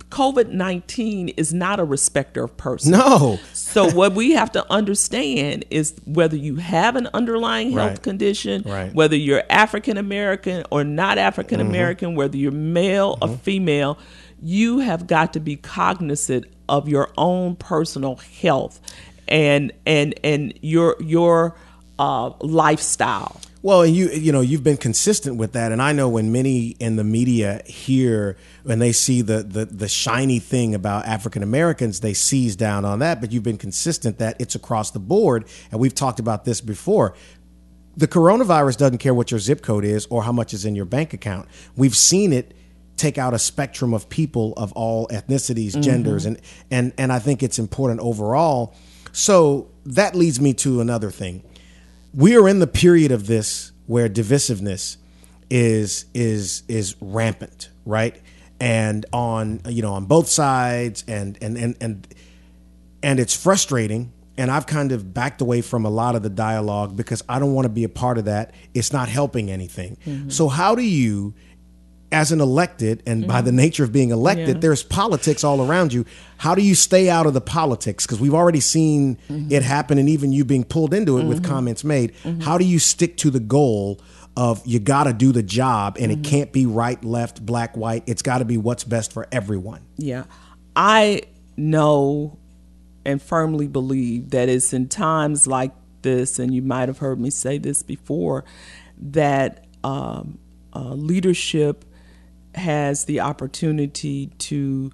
COVID 0.09 0.49
19 0.51 1.29
is 1.29 1.53
not 1.53 1.79
a 1.79 1.85
respecter 1.85 2.43
of 2.45 2.57
persons. 2.57 2.91
no. 2.91 3.39
So 3.53 3.91
what 3.91 4.15
we 4.15 4.33
have 4.33 4.51
to 4.53 4.73
understand 4.73 5.67
is 5.71 5.95
whether 6.07 6.37
you 6.37 6.57
have 6.57 6.97
an 6.97 7.09
underlying 7.13 7.73
health 7.73 7.91
Right. 7.91 8.03
condition, 8.03 8.63
Right. 8.65 8.95
whether 8.95 9.15
you're 9.15 9.43
African 9.51 9.99
American 9.99 10.65
or 10.71 10.85
not 10.85 11.19
African 11.19 11.61
American, 11.61 12.15
whether 12.17 12.37
you're 12.39 12.51
male 12.51 13.19
or 13.23 13.29
female, 13.29 13.99
you 14.43 14.79
have 14.79 15.07
got 15.07 15.33
to 15.35 15.41
be 15.41 15.57
cognizant 15.57 16.47
of 16.69 16.89
your 16.89 17.11
own 17.19 17.57
personal 17.57 18.17
health 18.17 18.81
and 19.29 19.73
and 19.87 20.15
and 20.25 20.55
your 20.63 20.97
your 21.01 21.57
uh, 21.99 22.31
lifestyle. 22.41 23.41
Well, 23.63 23.83
and 23.83 23.95
you 23.95 24.09
you 24.09 24.33
know 24.33 24.41
you've 24.41 24.65
been 24.65 24.79
consistent 24.79 25.37
with 25.37 25.53
that, 25.53 25.71
and 25.71 25.83
I 25.83 25.93
know 25.93 26.09
when 26.09 26.33
many 26.33 26.69
in 26.81 26.97
the 26.97 27.05
media 27.05 27.61
hear 27.67 28.39
when 28.63 28.79
they 28.79 28.93
see 28.93 29.21
the 29.21 29.43
the, 29.43 29.67
the 29.67 29.89
shiny 29.89 30.39
thing 30.39 30.75
about 30.75 31.07
African 31.07 31.43
Americans, 31.43 32.01
they 32.01 32.15
seize 32.15 32.57
down 32.57 32.85
on 32.85 33.01
that. 33.01 33.21
But 33.21 33.33
you've 33.33 33.43
been 33.43 33.59
consistent 33.59 34.19
that 34.19 34.41
it's 34.41 34.55
across 34.55 34.91
the 34.91 34.99
board, 34.99 35.47
and 35.71 35.79
we've 35.79 35.95
talked 35.95 36.21
about 36.21 36.45
this 36.45 36.61
before. 36.61 37.15
The 37.97 38.09
coronavirus 38.09 38.79
doesn't 38.79 38.99
care 38.99 39.13
what 39.13 39.31
your 39.31 39.41
zip 39.41 39.63
code 39.63 39.85
is 39.85 40.07
or 40.07 40.23
how 40.23 40.33
much 40.33 40.55
is 40.55 40.65
in 40.65 40.75
your 40.75 40.87
bank 40.87 41.13
account. 41.13 41.49
We've 41.77 41.97
seen 41.97 42.33
it 42.33 42.55
take 43.01 43.19
out 43.19 43.35
a 43.35 43.39
spectrum 43.39 43.95
of 43.95 44.09
people 44.09 44.53
of 44.57 44.73
all 44.73 45.09
ethnicities, 45.09 45.71
mm-hmm. 45.71 45.81
genders, 45.83 46.27
and 46.27 46.41
and 46.71 46.93
and 46.99 47.13
I 47.13 47.19
think 47.19 47.43
it's 47.43 47.59
important 47.59 48.01
overall. 48.01 48.75
So 49.13 49.71
that 49.87 50.15
leads 50.15 50.41
me 50.41 50.55
to 50.55 50.81
another 50.81 51.11
thing 51.11 51.43
we 52.15 52.37
are 52.37 52.49
in 52.49 52.59
the 52.59 52.67
period 52.67 53.13
of 53.13 53.27
this 53.27 53.73
where 53.87 54.09
divisiveness 54.09 54.97
is 55.49 56.07
is 56.15 56.63
is 56.69 56.97
rampant, 57.01 57.71
right? 57.85 58.21
And 58.61 59.07
on 59.13 59.61
you 59.69 59.83
know 59.83 59.95
on 59.95 60.07
both 60.07 60.29
sides, 60.29 61.05
and 61.09 61.39
and 61.43 61.57
and 61.57 61.77
and 61.81 62.15
and 63.03 63.21
it's 63.21 63.37
frustrating. 63.37 64.13
And 64.37 64.51
I've 64.51 64.67
kind 64.67 64.93
of 64.93 65.13
backed 65.13 65.43
away 65.43 65.61
from 65.61 65.85
a 65.85 65.91
lot 65.91 66.15
of 66.15 66.23
the 66.23 66.31
dialogue 66.31 66.97
because 66.97 67.23
I 67.29 67.39
don't 67.39 67.53
want 67.53 67.67
to 67.67 67.71
be 67.71 67.85
a 67.85 67.91
part 67.91 68.17
of 68.17 68.25
that. 68.25 68.55
It's 68.73 68.91
not 68.91 69.11
helping 69.11 69.51
anything. 69.51 69.99
Mm-hmm. 70.07 70.31
So 70.31 70.49
how 70.49 70.75
do 70.75 70.83
you 70.83 71.35
as 72.13 72.33
an 72.33 72.41
elected 72.41 73.03
and 73.07 73.27
by 73.27 73.41
the 73.41 73.53
nature 73.53 73.85
of 73.85 73.93
being 73.93 74.11
elected 74.11 74.47
Mm-hmm. 74.49 74.57
Yeah. 74.57 74.61
there's 74.61 74.83
politics 74.83 75.45
all 75.45 75.61
around 75.65 75.93
you 75.93 76.05
how 76.39 76.55
do 76.55 76.63
you 76.63 76.75
stay 76.75 77.09
out 77.09 77.27
of 77.27 77.35
the 77.35 77.41
politics 77.41 78.05
because 78.07 78.19
we've 78.21 78.35
already 78.35 78.61
seen 78.61 79.17
Mm-hmm. 79.29 79.53
it 79.53 79.63
happen 79.63 79.99
and 79.99 80.09
even 80.09 80.33
you 80.33 80.45
being 80.45 80.65
pulled 80.65 80.93
into 80.95 81.19
it 81.19 81.25
with 81.25 81.45
comments 81.45 81.85
made 81.85 82.13
Mm-hmm. 82.25 82.41
how 82.41 82.59
do 82.59 82.65
you 82.65 82.79
stick 82.79 83.17
to 83.19 83.31
the 83.31 83.41
goal 83.41 84.01
of 84.37 84.65
you 84.67 84.79
got 84.79 85.05
to 85.05 85.13
do 85.13 85.31
the 85.33 85.43
job 85.43 85.97
and 86.01 86.11
Mm-hmm. 86.11 86.21
it 86.25 86.29
can't 86.29 86.53
be 86.53 86.67
right 86.67 87.03
left 87.05 87.45
black 87.47 87.77
white 87.77 88.03
it's 88.07 88.23
got 88.23 88.39
to 88.39 88.45
be 88.45 88.57
what's 88.59 88.85
best 88.85 89.13
for 89.13 89.27
everyone 89.31 89.81
Yeah. 89.97 90.25
I 90.77 91.23
know 91.57 92.39
and 93.05 93.21
firmly 93.21 93.67
believe 93.67 94.31
that 94.31 94.49
it's 94.49 94.73
in 94.73 94.89
times 94.89 95.47
like 95.47 95.73
this, 96.03 96.39
and 96.39 96.53
you 96.55 96.63
might 96.63 96.89
have 96.89 96.99
heard 96.99 97.19
me 97.21 97.31
say 97.31 97.59
this 97.59 97.83
before, 97.83 98.45
that 98.99 99.65
um, 99.83 100.39
uh, 100.75 100.93
leadership 100.95 101.85
has 102.55 103.05
the 103.05 103.21
opportunity 103.21 104.29
to 104.39 104.91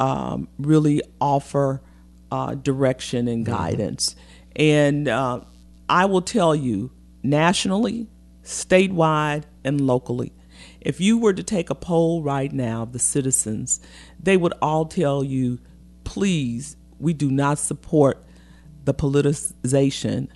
um, 0.00 0.48
really 0.58 1.02
offer 1.20 1.82
uh, 2.30 2.54
direction 2.54 3.28
and 3.28 3.44
guidance. 3.44 4.16
And 4.56 5.08
uh, 5.08 5.40
I 5.88 6.06
will 6.06 6.22
tell 6.22 6.54
you, 6.54 6.90
nationally, 7.22 8.08
statewide, 8.42 9.44
and 9.64 9.80
locally, 9.80 10.32
if 10.80 11.00
you 11.00 11.18
were 11.18 11.32
to 11.32 11.42
take 11.42 11.70
a 11.70 11.74
poll 11.74 12.22
right 12.22 12.52
now 12.52 12.82
of 12.82 12.92
the 12.92 12.98
citizens, 12.98 13.80
they 14.20 14.36
would 14.36 14.52
all 14.60 14.84
tell 14.84 15.24
you, 15.24 15.58
please, 16.04 16.76
we 16.98 17.12
do 17.12 17.30
not 17.30 17.58
support 17.58 18.24
the 18.84 18.94
politicization 18.94 20.28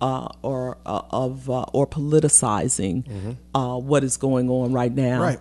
uh, 0.00 0.28
or 0.42 0.78
uh, 0.84 1.02
of 1.10 1.48
uh, 1.48 1.62
or 1.72 1.86
politicizing 1.86 3.36
uh, 3.54 3.76
what 3.76 4.04
is 4.04 4.16
going 4.16 4.50
on 4.50 4.72
right 4.72 4.92
now. 4.92 5.22
Right. 5.22 5.40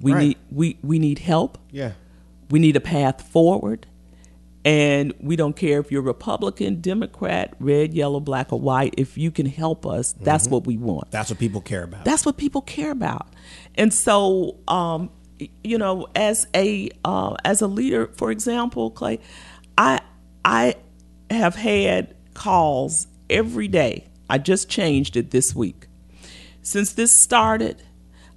We 0.00 0.12
Right. 0.12 0.20
need 0.28 0.36
we 0.50 0.78
we 0.82 0.98
need 0.98 1.18
help. 1.20 1.58
yeah 1.70 1.92
We 2.50 2.58
need 2.58 2.76
a 2.76 2.80
path 2.80 3.22
forward. 3.28 3.86
And 4.62 5.14
we 5.20 5.36
don't 5.36 5.56
care 5.56 5.80
if 5.80 5.90
you're 5.90 6.02
Republican, 6.02 6.82
Democrat, 6.82 7.54
red, 7.60 7.94
yellow, 7.94 8.20
black, 8.20 8.52
or 8.52 8.60
white. 8.60 8.94
If 8.98 9.16
you 9.16 9.30
can 9.30 9.46
help 9.46 9.86
us, 9.86 10.12
that's 10.12 10.48
what 10.48 10.66
we 10.66 10.76
want. 10.76 11.10
that's 11.10 11.30
what 11.30 11.38
people 11.38 11.62
care 11.62 11.82
about 11.82 12.04
That's 12.04 12.26
what 12.26 12.36
people 12.36 12.60
care 12.60 12.90
about. 12.90 13.28
And 13.76 13.92
so, 13.94 14.58
um, 14.68 15.08
you 15.64 15.78
know, 15.78 16.06
as 16.14 16.46
a 16.54 16.90
uh, 17.04 17.36
as 17.44 17.62
a 17.62 17.66
leader, 17.66 18.10
for 18.14 18.30
example, 18.30 18.90
Clay, 18.90 19.18
I 19.78 20.00
I 20.44 20.74
have 21.30 21.54
had 21.54 22.14
calls 22.34 23.06
every 23.30 23.68
day. 23.68 24.08
I 24.28 24.36
just 24.36 24.68
changed 24.68 25.16
it 25.16 25.30
this 25.30 25.54
week. 25.56 25.86
Since 26.60 26.92
this 26.92 27.12
started, 27.16 27.82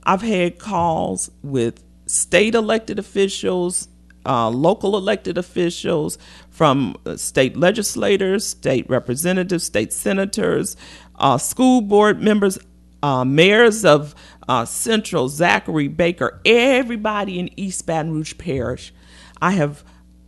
I've 0.06 0.22
had 0.22 0.60
calls 0.60 1.32
with 1.42 1.84
state 2.06 2.56
elected 2.56 3.00
officials, 3.00 3.88
uh, 4.26 4.50
local 4.50 4.98
elected 4.98 5.38
officials, 5.38 6.18
from 6.50 6.96
uh, 7.06 7.18
state 7.18 7.58
legislators, 7.58 8.46
state 8.46 8.90
representatives, 8.90 9.64
state 9.64 9.92
senators, 9.94 10.76
uh, 11.16 11.38
school 11.38 11.82
board 11.82 12.22
members, 12.22 12.58
uh, 13.02 13.26
mayors 13.26 13.84
of 13.84 14.14
uh, 14.48 14.66
Central, 14.66 15.30
Zachary, 15.30 15.88
Baker, 15.88 16.40
everybody 16.46 17.40
in 17.40 17.50
East 17.60 17.86
Baton 17.86 18.12
Rouge 18.12 18.38
Parish. 18.38 18.94
I 19.42 19.52
have 19.52 19.84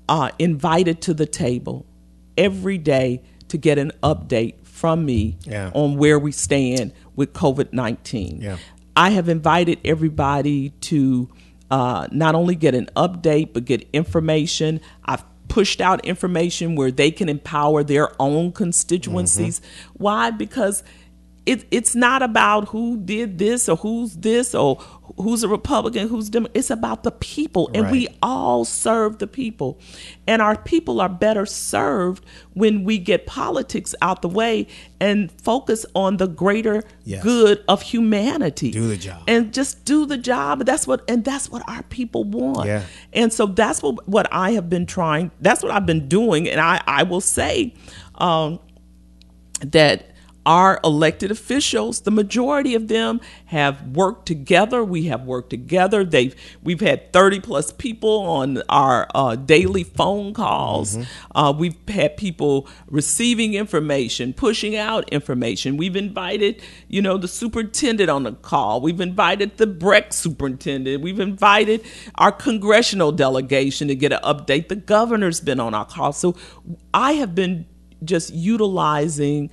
uh, 0.10 0.32
invited 0.40 1.02
to 1.04 1.14
the 1.14 1.26
table 1.26 1.86
every 2.38 2.78
day 2.78 3.22
to 3.50 3.58
get 3.58 3.78
an 3.78 3.92
update 4.04 4.66
from 4.66 5.06
me 5.06 5.38
Yeah. 5.46 5.72
on 5.74 5.98
where 5.98 6.20
we 6.20 6.32
stand 6.32 6.92
with 7.16 7.32
COVID 7.34 7.72
19. 7.72 8.42
Yeah. 8.42 8.58
I 8.96 9.10
have 9.12 9.30
invited 9.30 9.80
everybody 9.84 10.70
to 10.82 11.30
uh, 11.70 12.08
not 12.12 12.36
only 12.36 12.56
get 12.56 12.76
an 12.76 12.90
update, 12.96 13.54
but 13.54 13.66
get 13.66 13.88
information. 13.92 14.82
I've 15.04 15.24
pushed 15.48 15.82
out 15.82 16.04
information 16.06 16.76
where 16.76 16.92
they 16.92 17.12
can 17.12 17.30
empower 17.30 17.84
their 17.84 18.10
own 18.22 18.52
constituencies. 18.52 19.62
Why? 19.94 20.32
Because 20.32 20.84
it, 21.46 21.66
it's 21.70 21.96
not 21.96 22.24
about 22.24 22.70
who 22.70 22.98
did 22.98 23.38
this 23.38 23.70
or 23.70 23.78
who's 23.78 24.16
this 24.16 24.56
or 24.56 24.78
who's 25.18 25.44
a 25.44 25.48
Republican, 25.48 26.08
who's 26.08 26.30
Democrat. 26.30 26.58
It's 26.58 26.72
about 26.72 27.04
the 27.04 27.12
people, 27.12 27.70
and 27.74 27.92
we 27.92 28.08
all 28.24 28.66
serve 28.66 29.20
the 29.20 29.28
people. 29.28 29.80
And 30.26 30.42
our 30.42 30.58
people 30.58 31.00
are 31.00 31.10
better 31.10 31.46
served 31.46 32.26
when 32.54 32.84
we 32.84 32.98
get 32.98 33.28
politics 33.28 33.94
out 34.02 34.24
the 34.24 34.28
way 34.28 34.68
and 35.00 35.32
focus 35.44 35.86
on 35.94 36.18
the 36.18 36.28
greater 36.28 36.84
Yes. 37.04 37.24
good 37.24 37.64
of 37.68 37.84
humanity. 37.84 38.72
Do 38.72 38.88
the 38.88 38.98
job. 38.98 39.22
And 39.28 39.54
just 39.54 39.86
do 39.86 40.08
the 40.08 40.18
job. 40.18 40.66
That's 40.66 40.88
what 40.88 41.08
and 41.08 41.24
that's 41.24 41.50
what 41.52 41.68
our 41.70 41.84
people 41.84 42.24
want. 42.24 42.68
Yeah. 42.68 42.84
And 43.14 43.32
so 43.32 43.46
that's 43.46 43.84
what 43.84 44.08
what 44.08 44.28
I 44.32 44.52
have 44.54 44.70
been 44.70 44.88
trying 44.88 45.30
that's 45.40 45.62
what 45.62 45.72
I've 45.72 45.86
been 45.86 46.08
doing. 46.08 46.50
And 46.50 46.60
I, 46.60 46.82
I 46.88 47.04
will 47.04 47.22
say 47.22 47.76
um, 48.16 48.60
that 49.62 50.15
our 50.46 50.80
elected 50.84 51.32
officials, 51.32 52.02
the 52.02 52.12
majority 52.12 52.76
of 52.76 52.88
them 52.88 53.20
have 53.46 53.82
worked 53.96 54.26
together. 54.28 54.84
We 54.84 55.04
have 55.06 55.24
worked 55.24 55.50
together. 55.50 56.04
They've 56.04 56.36
we've 56.62 56.82
had 56.82 57.12
thirty 57.12 57.40
plus 57.40 57.72
people 57.72 58.20
on 58.22 58.62
our 58.70 59.08
uh, 59.16 59.36
daily 59.36 59.84
phone 59.84 60.34
calls. 60.34 60.98
Uh, 61.34 61.54
we've 61.58 61.78
had 61.88 62.18
people 62.18 62.68
receiving 62.88 63.54
information, 63.56 64.34
pushing 64.34 64.76
out 64.76 65.10
information. 65.10 65.78
We've 65.78 65.96
invited, 65.96 66.62
you 66.88 67.02
know, 67.02 67.18
the 67.18 67.28
superintendent 67.28 68.10
on 68.10 68.24
the 68.24 68.34
call. 68.34 68.82
We've 68.82 69.02
invited 69.02 69.58
the 69.58 69.68
Breck 69.68 70.14
superintendent. 70.14 71.02
We've 71.02 71.20
invited 71.20 71.84
our 72.16 72.32
congressional 72.32 73.12
delegation 73.12 73.88
to 73.88 73.96
get 73.96 74.12
an 74.12 74.20
update. 74.24 74.68
The 74.68 74.76
governor's 74.76 75.42
been 75.42 75.60
on 75.60 75.74
our 75.74 75.86
call. 75.86 76.14
So 76.14 76.36
I 76.94 77.14
have 77.14 77.34
been 77.36 77.66
just 78.04 78.34
utilizing 78.34 79.50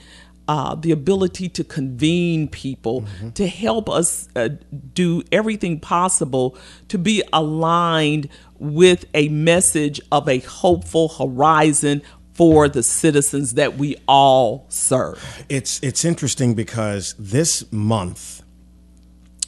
uh, 0.49 0.75
the 0.75 0.91
ability 0.91 1.49
to 1.49 1.65
convene 1.65 2.49
people 2.49 3.05
to 3.35 3.47
help 3.47 3.89
us 3.89 4.29
uh, 4.35 4.49
do 4.93 5.23
everything 5.31 5.79
possible 5.79 6.57
to 6.89 6.99
be 6.99 7.23
aligned 7.33 8.29
with 8.59 9.05
a 9.15 9.29
message 9.29 10.01
of 10.11 10.29
a 10.29 10.39
hopeful 10.41 11.09
horizon 11.09 12.03
for 12.35 12.69
the 12.69 12.83
citizens 12.83 13.55
that 13.55 13.77
we 13.77 13.97
all 14.09 14.67
serve. 14.69 15.45
it's 15.49 15.81
it's 15.83 16.05
interesting 16.05 16.55
because 16.55 17.15
this 17.19 17.71
month 17.71 18.43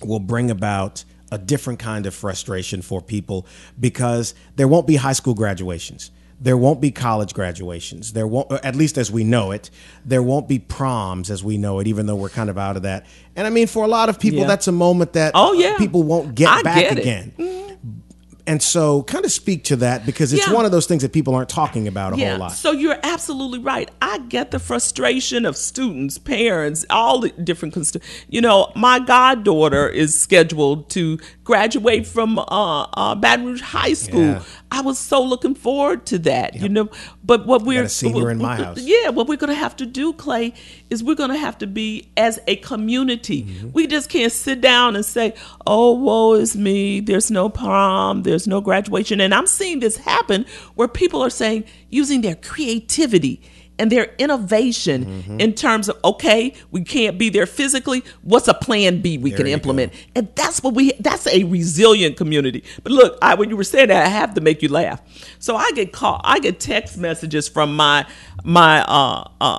will 0.03 0.21
bring 0.21 0.51
about 0.51 1.05
a 1.33 1.39
different 1.39 1.79
kind 1.79 2.07
of 2.07 2.15
frustration 2.15 2.83
for 2.83 3.01
people 3.01 3.47
because 3.79 4.35
there 4.57 4.69
won't 4.69 4.87
be 4.87 4.97
high 4.97 5.13
school 5.13 5.35
graduations. 5.35 6.11
There 6.41 6.57
won't 6.57 6.81
be 6.81 6.91
college 6.91 7.33
graduations. 7.33 8.13
There 8.13 8.27
won't, 8.27 8.51
uh, 8.53 8.59
at 8.63 8.75
least 8.77 8.99
as 8.99 9.11
we 9.11 9.25
know 9.25 9.51
it, 9.53 9.71
there 10.05 10.23
won't 10.23 10.49
be 10.49 10.59
proms 10.59 11.31
as 11.31 11.43
we 11.45 11.57
know 11.57 11.79
it, 11.79 11.87
even 11.87 12.07
though 12.07 12.17
we're 12.17 12.29
kind 12.29 12.51
of 12.51 12.59
out 12.59 12.77
of 12.77 12.83
that. 12.83 13.07
And 13.37 13.47
I 13.47 13.51
mean, 13.51 13.67
for 13.67 13.85
a 13.85 13.89
lot 13.89 14.09
of 14.09 14.19
people, 14.19 14.41
Yeah. 14.41 14.47
that's 14.47 14.69
a 14.69 14.73
moment 14.73 15.15
that 15.15 15.33
Oh, 15.35 15.53
yeah. 15.53 15.77
people 15.79 16.03
won't 16.03 16.35
get 16.35 16.49
I 16.49 16.63
back 16.63 16.77
get 16.81 16.99
again. 16.99 17.33
Mm-hmm. 17.39 17.61
And 18.47 18.63
so, 18.63 19.03
kind 19.05 19.25
of 19.25 19.33
speak 19.33 19.65
to 19.65 19.77
that 19.77 20.05
because 20.05 20.35
it's 20.35 20.47
Yeah. 20.47 20.53
one 20.53 20.67
of 20.67 20.71
those 20.71 20.85
things 20.85 21.01
that 21.01 21.15
people 21.15 21.35
aren't 21.35 21.49
talking 21.49 21.89
about 21.89 22.13
a 22.13 22.17
whole 22.17 22.37
lot. 22.41 22.53
So 22.53 22.73
you're 22.73 22.99
absolutely 23.03 23.59
right. 23.59 23.91
I 24.03 24.19
get 24.19 24.51
the 24.51 24.59
frustration 24.59 25.47
of 25.47 25.57
students, 25.57 26.19
parents, 26.19 26.85
all 26.91 27.21
the 27.21 27.31
different 27.31 27.73
const- 27.73 27.97
You 28.29 28.43
know, 28.43 28.71
my 28.77 28.99
goddaughter 28.99 29.89
is 29.89 30.21
scheduled 30.21 30.91
to 30.91 31.19
graduate 31.45 32.07
from 32.07 32.39
uh, 32.39 32.43
uh, 32.83 33.15
Baton 33.15 33.47
Rouge 33.47 33.61
High 33.61 33.93
School. 33.93 34.23
Yeah. 34.23 34.43
I 34.71 34.81
was 34.81 34.99
so 34.99 35.23
looking 35.23 35.55
forward 35.55 36.07
to 36.07 36.19
that. 36.21 36.57
You 36.57 36.69
know, 36.69 36.89
but 37.23 37.47
what 37.47 37.63
we're 37.63 37.85
a 37.85 37.89
senior 37.89 38.31
in 38.31 38.39
my 38.39 38.57
house. 38.57 38.81
Yeah, 38.81 39.11
what 39.11 39.29
we're 39.29 39.37
going 39.37 39.53
to 39.53 39.55
have 39.55 39.77
to 39.77 39.87
do, 39.87 40.13
Clay, 40.15 40.55
is 40.91 41.05
we're 41.05 41.15
going 41.15 41.31
to 41.31 41.39
have 41.39 41.59
to 41.59 41.67
be 41.67 42.09
as 42.17 42.41
a 42.49 42.57
community. 42.57 43.45
Mm-hmm. 43.45 43.73
We 43.73 43.87
just 43.87 44.09
can't 44.09 44.33
sit 44.33 44.61
down 44.61 44.97
and 44.97 45.05
say, 45.05 45.35
"Oh, 45.67 45.93
woe 45.93 46.35
is 46.35 46.57
me. 46.57 47.01
There's 47.01 47.31
no 47.31 47.49
prom. 47.49 48.23
There's 48.23 48.49
no 48.49 48.61
graduation." 48.61 49.21
And 49.21 49.35
I'm 49.35 49.47
seeing 49.47 49.81
this 49.81 49.97
happen 49.99 50.47
where 50.75 50.89
people 50.89 51.23
are 51.23 51.31
saying 51.31 51.65
using 51.91 52.23
their 52.23 52.35
creativity 52.35 53.41
and 53.79 53.91
their 53.91 54.15
innovation 54.19 55.05
Mm-hmm. 55.05 55.41
in 55.41 55.53
terms 55.55 55.89
of 55.89 55.99
okay, 56.05 56.55
we 56.71 56.83
can't 56.83 57.19
be 57.19 57.29
there 57.29 57.47
physically. 57.47 58.05
What's 58.23 58.49
a 58.49 58.55
plan 58.55 59.01
B 59.01 59.19
we 59.19 59.31
can 59.31 59.47
you 59.47 59.53
implement? 59.53 59.93
And 60.15 60.29
that's 60.35 60.63
what 60.63 60.75
we. 60.75 60.93
That's 61.01 61.27
a 61.27 61.45
resilient 61.45 62.17
community. 62.17 62.65
But 62.83 62.93
look, 62.93 63.19
I, 63.23 63.35
when 63.35 63.51
you 63.51 63.57
were 63.57 63.65
saying 63.65 63.89
that, 63.89 64.07
I 64.07 64.09
have 64.09 64.35
to 64.35 64.41
make 64.41 64.63
you 64.63 64.69
laugh. 64.69 65.01
So 65.39 65.57
I 65.57 65.71
get 65.73 65.93
call, 65.93 66.21
I 66.25 66.39
get 66.39 66.61
text 66.61 66.97
messages 66.99 67.49
from 67.49 67.75
my 67.77 68.07
my 68.45 68.83
uh, 68.83 69.29
uh, 69.41 69.59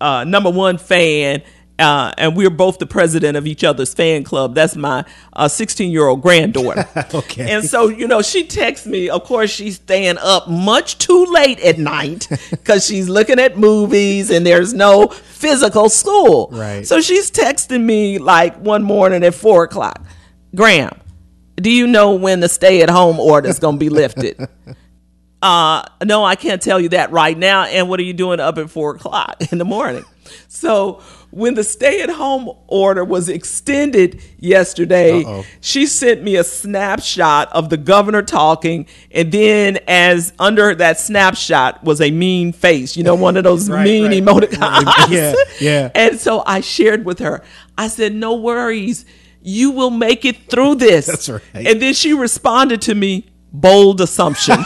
uh, 0.00 0.24
number 0.24 0.50
one 0.50 0.78
fan. 0.78 1.42
Uh, 1.78 2.10
and 2.16 2.34
we're 2.34 2.48
both 2.48 2.78
the 2.78 2.86
president 2.86 3.36
of 3.36 3.46
each 3.46 3.62
other's 3.62 3.92
fan 3.92 4.24
club. 4.24 4.54
That's 4.54 4.76
my 4.76 5.04
16 5.46 5.90
year 5.90 6.06
old 6.06 6.22
granddaughter. 6.22 6.88
Okay. 7.14 7.50
And 7.52 7.64
so, 7.64 7.88
you 7.88 8.08
know, 8.08 8.20
she 8.20 8.46
texts 8.46 8.86
me. 8.86 9.08
Of 9.08 9.24
course, 9.24 9.50
she's 9.50 9.76
staying 9.76 10.18
up 10.18 10.48
much 10.48 10.98
too 10.98 11.24
late 11.26 11.60
at 11.60 11.78
night 11.78 12.28
because 12.50 12.86
she's 12.86 13.08
looking 13.08 13.38
at 13.38 13.56
movies 13.56 14.30
and 14.30 14.44
there's 14.44 14.74
no 14.74 15.08
physical 15.08 15.88
school. 15.88 16.48
Right. 16.52 16.86
So 16.86 17.00
she's 17.00 17.30
texting 17.30 17.84
me 17.84 18.18
like 18.18 18.56
one 18.56 18.82
morning 18.82 19.22
at 19.24 19.34
four 19.34 19.64
o'clock. 19.64 20.04
Gram, 20.54 20.90
do 21.56 21.70
you 21.70 21.86
know 21.86 22.14
when 22.14 22.40
the 22.40 22.48
stay 22.48 22.82
at 22.82 22.90
home 22.90 23.18
order 23.18 23.48
is 23.48 23.58
going 23.58 23.76
to 23.76 23.80
be 23.80 23.88
lifted? 23.88 24.48
uh, 25.42 25.84
no, 26.04 26.24
I 26.24 26.36
can't 26.36 26.60
tell 26.60 26.80
you 26.80 26.90
that 26.90 27.12
right 27.12 27.36
now. 27.36 27.64
And 27.64 27.88
what 27.88 28.00
are 28.00 28.04
you 28.04 28.14
doing 28.14 28.40
up 28.40 28.58
at 28.58 28.70
four 28.70 28.96
o'clock 28.96 29.36
in 29.52 29.58
the 29.58 29.64
morning? 29.64 30.04
So 30.48 31.02
when 31.30 31.54
the 31.54 31.64
stay 31.64 32.00
at 32.02 32.08
home 32.10 32.50
order 32.66 33.04
was 33.04 33.28
extended 33.28 34.22
yesterday, 34.38 35.22
Uh-oh. 35.24 35.44
she 35.60 35.86
sent 35.86 36.22
me 36.22 36.36
a 36.36 36.44
snapshot 36.44 37.52
of 37.52 37.68
the 37.68 37.76
governor 37.76 38.22
talking. 38.22 38.86
And 39.10 39.30
then 39.32 39.78
as 39.86 40.32
under 40.38 40.74
that 40.74 40.98
snapshot 40.98 41.84
was 41.84 42.00
a 42.00 42.10
mean 42.10 42.52
face, 42.52 42.96
you 42.96 43.02
know, 43.02 43.14
one 43.14 43.36
of 43.36 43.44
those 43.44 43.68
Right, 43.76 43.84
mean 43.84 44.04
right. 44.06 44.22
emoticons. 44.22 45.10
Yeah, 45.10 45.34
yeah. 45.60 45.90
And 45.94 46.18
so 46.18 46.42
I 46.46 46.60
shared 46.60 47.04
with 47.04 47.18
her. 47.18 47.42
I 47.76 47.88
said, 47.88 48.14
"No 48.14 48.34
worries, 48.34 49.04
you 49.42 49.70
will 49.72 49.90
make 49.90 50.24
it 50.24 50.48
through 50.50 50.76
this." 50.76 51.06
That's 51.12 51.28
right. 51.28 51.42
And 51.54 51.82
then 51.82 51.92
she 51.92 52.14
responded 52.14 52.80
to 52.82 52.94
me, 52.94 53.26
"Bold 53.52 54.00
assumption." 54.00 54.58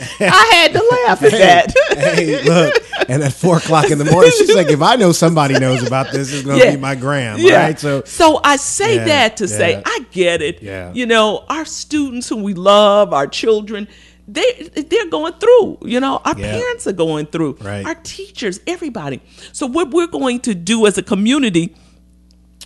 I 0.20 0.50
had 0.54 0.72
to 0.72 1.04
laugh 1.06 1.22
at 1.22 1.32
that. 1.32 1.74
hey, 2.14 2.42
look, 2.42 2.74
and 3.08 3.22
at 3.22 3.32
four 3.32 3.58
o'clock 3.58 3.90
in 3.90 3.98
the 3.98 4.04
morning, 4.04 4.30
she's 4.36 4.54
like, 4.54 4.68
if 4.68 4.82
I 4.82 4.96
know 4.96 5.12
somebody 5.12 5.58
knows 5.58 5.82
about 5.82 6.12
this, 6.12 6.32
it's 6.32 6.42
going 6.44 6.58
to 6.58 6.64
Yeah. 6.64 6.72
be 6.72 6.76
my 6.80 6.94
gram, 6.94 7.38
Yeah. 7.38 7.62
right? 7.64 7.78
So, 7.78 8.02
so 8.04 8.40
I 8.42 8.56
say 8.56 8.96
Yeah, 8.96 9.04
that 9.06 9.36
to 9.38 9.48
say. 9.48 9.82
I 9.84 10.06
get 10.12 10.42
it. 10.42 10.62
Yeah. 10.62 10.92
You 10.92 11.06
know, 11.06 11.44
our 11.48 11.64
students 11.64 12.28
who 12.28 12.36
we 12.36 12.54
love, 12.54 13.12
our 13.12 13.26
children, 13.26 13.88
they 14.28 14.70
they're 14.88 15.08
going 15.10 15.32
through. 15.34 15.78
You 15.82 15.98
know, 16.00 16.20
our 16.24 16.34
parents 16.34 16.86
are 16.86 16.92
going 16.92 17.26
through. 17.26 17.58
Right. 17.60 17.84
Our 17.84 17.96
teachers, 17.96 18.60
everybody. 18.66 19.20
So 19.52 19.66
what 19.66 19.90
we're 19.90 20.06
going 20.06 20.40
to 20.40 20.54
do 20.54 20.86
as 20.86 20.96
a 20.98 21.02
community 21.02 21.74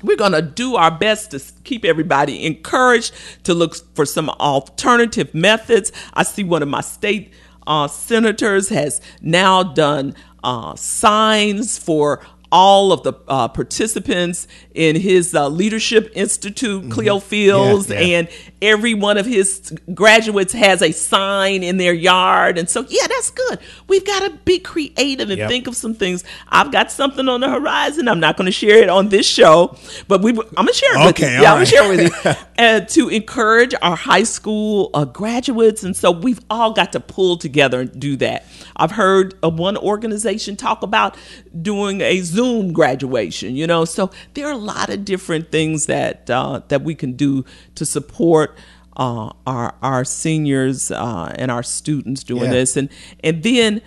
we're 0.05 0.17
going 0.17 0.33
to 0.33 0.43
do 0.43 0.77
our 0.77 0.91
best 0.91 1.31
to 1.33 1.43
keep 1.65 1.85
everybody 1.85 2.45
encouraged 2.45 3.13
to 3.45 3.55
look 3.55 3.75
for 3.95 4.05
some 4.07 4.29
alternative 4.31 5.35
methods. 5.35 5.93
I 6.13 6.23
see 6.23 6.45
one 6.45 6.63
of 6.63 6.69
my 6.69 6.81
state 6.83 7.33
uh, 7.67 7.89
senators 7.89 8.69
has 8.69 9.01
now 9.23 9.63
done 9.63 10.15
uh, 10.43 10.75
signs 10.77 11.79
for 11.79 12.21
all 12.53 12.93
of 12.93 13.03
the 13.03 13.15
uh, 13.27 13.49
participants 13.49 14.47
in 14.75 14.95
his 14.95 15.35
uh, 15.35 15.49
leadership 15.49 16.13
institute, 16.15 16.89
Cleo 16.91 17.19
Fields, 17.19 17.89
Mm-hmm. 17.89 17.93
Yeah, 17.93 18.01
yeah. 18.07 18.19
and 18.19 18.29
every 18.65 18.95
one 18.95 19.19
of 19.19 19.27
his 19.27 19.73
graduates 19.95 20.53
has 20.53 20.83
a 20.83 20.93
sign 20.93 21.63
in 21.63 21.77
their 21.77 21.93
yard. 21.93 22.59
And 22.59 22.69
so, 22.69 22.85
yeah, 22.89 23.07
that's 23.07 23.31
good. 23.31 23.59
We've 23.89 24.05
got 24.07 24.21
to 24.21 24.39
be 24.45 24.59
creative 24.59 25.31
and 25.31 25.39
Yep. 25.39 25.49
think 25.51 25.67
of 25.67 25.77
some 25.77 25.95
things. 25.95 26.25
I've 26.49 26.71
got 26.73 26.91
something 26.91 27.29
on 27.29 27.41
the 27.41 27.51
horizon. 27.51 28.09
I'm 28.09 28.21
not 28.21 28.37
going 28.37 28.47
to 28.47 28.53
share 28.53 28.79
it 28.83 28.89
on 28.89 29.09
this 29.09 29.27
show, 29.27 29.77
but 30.09 30.23
we. 30.23 30.31
I'm 30.31 30.37
going 30.37 30.67
to 30.69 30.73
share 30.73 31.01
it 31.01 31.07
with 31.07 31.19
you. 31.21 31.27
Yeah, 31.27 31.53
I'm 31.53 31.57
going 31.57 31.67
to 31.67 31.71
share 31.71 31.93
it 31.93 31.97
with 31.97 32.25
you. 32.25 32.33
and 32.57 32.89
to 32.91 33.09
encourage 33.09 33.75
our 33.83 33.97
high 33.97 34.23
school 34.23 34.91
uh, 34.95 35.05
graduates. 35.05 35.83
And 35.83 35.97
so 35.97 36.11
we've 36.11 36.41
all 36.51 36.73
got 36.73 36.93
to 36.93 37.01
pull 37.01 37.37
together 37.37 37.81
and 37.81 38.01
do 38.01 38.17
that. 38.17 38.47
I've 38.77 38.93
heard 38.93 39.35
of 39.43 39.59
one 39.59 39.77
organization 39.77 40.57
talk 40.57 40.83
about 40.83 41.17
doing 41.61 42.01
a 42.01 42.21
Zoom 42.21 42.73
graduation, 42.73 43.57
you 43.57 43.67
know, 43.67 43.85
so 43.85 44.11
there 44.35 44.47
are 44.47 44.53
a 44.53 44.57
lot 44.57 44.91
of 44.91 45.05
different 45.05 45.51
things 45.53 45.87
that 45.87 46.29
uh, 46.31 46.61
that 46.69 46.83
we 46.83 46.95
can 46.95 47.13
do 47.13 47.45
to 47.77 47.85
support 47.87 48.54
uh, 48.97 49.31
our 49.47 49.75
our 49.83 50.05
seniors 50.05 50.91
uh, 50.91 51.33
and 51.37 51.51
our 51.51 51.63
students 51.63 52.25
doing 52.25 52.45
Yeah. 52.45 52.51
this, 52.53 52.77
and 52.77 52.89
and 53.23 53.43
then 53.43 53.81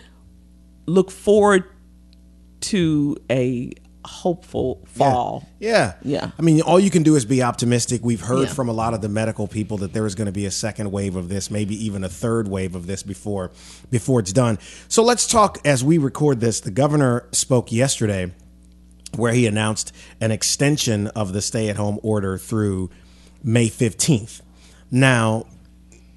look 0.86 1.12
forward 1.12 1.64
to 2.62 3.18
a 3.30 3.72
hopeful 4.06 4.82
fall. 4.88 5.46
yeah. 5.60 5.96
Yeah. 6.02 6.32
I 6.40 6.42
mean, 6.42 6.62
all 6.62 6.80
you 6.80 6.90
can 6.90 7.04
do 7.04 7.18
is 7.18 7.26
be 7.26 7.44
optimistic. 7.44 8.00
We've 8.06 8.22
heard 8.22 8.48
Yeah. 8.48 8.54
from 8.54 8.70
a 8.70 8.72
lot 8.72 8.94
of 8.94 9.02
the 9.02 9.10
medical 9.10 9.48
people 9.48 9.78
that 9.80 9.92
there 9.92 10.06
is 10.06 10.16
going 10.16 10.28
to 10.28 10.32
be 10.32 10.46
a 10.46 10.52
second 10.52 10.92
wave 10.94 11.18
of 11.18 11.28
this, 11.28 11.52
maybe 11.52 11.76
even 11.86 12.06
a 12.06 12.10
third 12.10 12.48
wave 12.48 12.74
of 12.74 12.88
this 12.88 13.04
before 13.04 13.52
before 13.92 14.22
it's 14.22 14.32
done. 14.32 14.60
So 14.88 15.04
let's 15.04 15.28
talk 15.28 15.60
as 15.66 15.84
we 15.84 15.98
record 15.98 16.40
this. 16.40 16.62
The 16.62 16.72
governor 16.72 17.28
spoke 17.34 17.70
yesterday 17.72 18.32
where 19.16 19.34
he 19.34 19.46
announced 19.46 19.92
an 20.22 20.32
extension 20.32 21.08
of 21.08 21.34
the 21.34 21.42
stay-at-home 21.42 22.00
order 22.02 22.38
through 22.38 22.90
May 23.44 23.68
15th. 23.70 24.42
Now, 24.92 25.46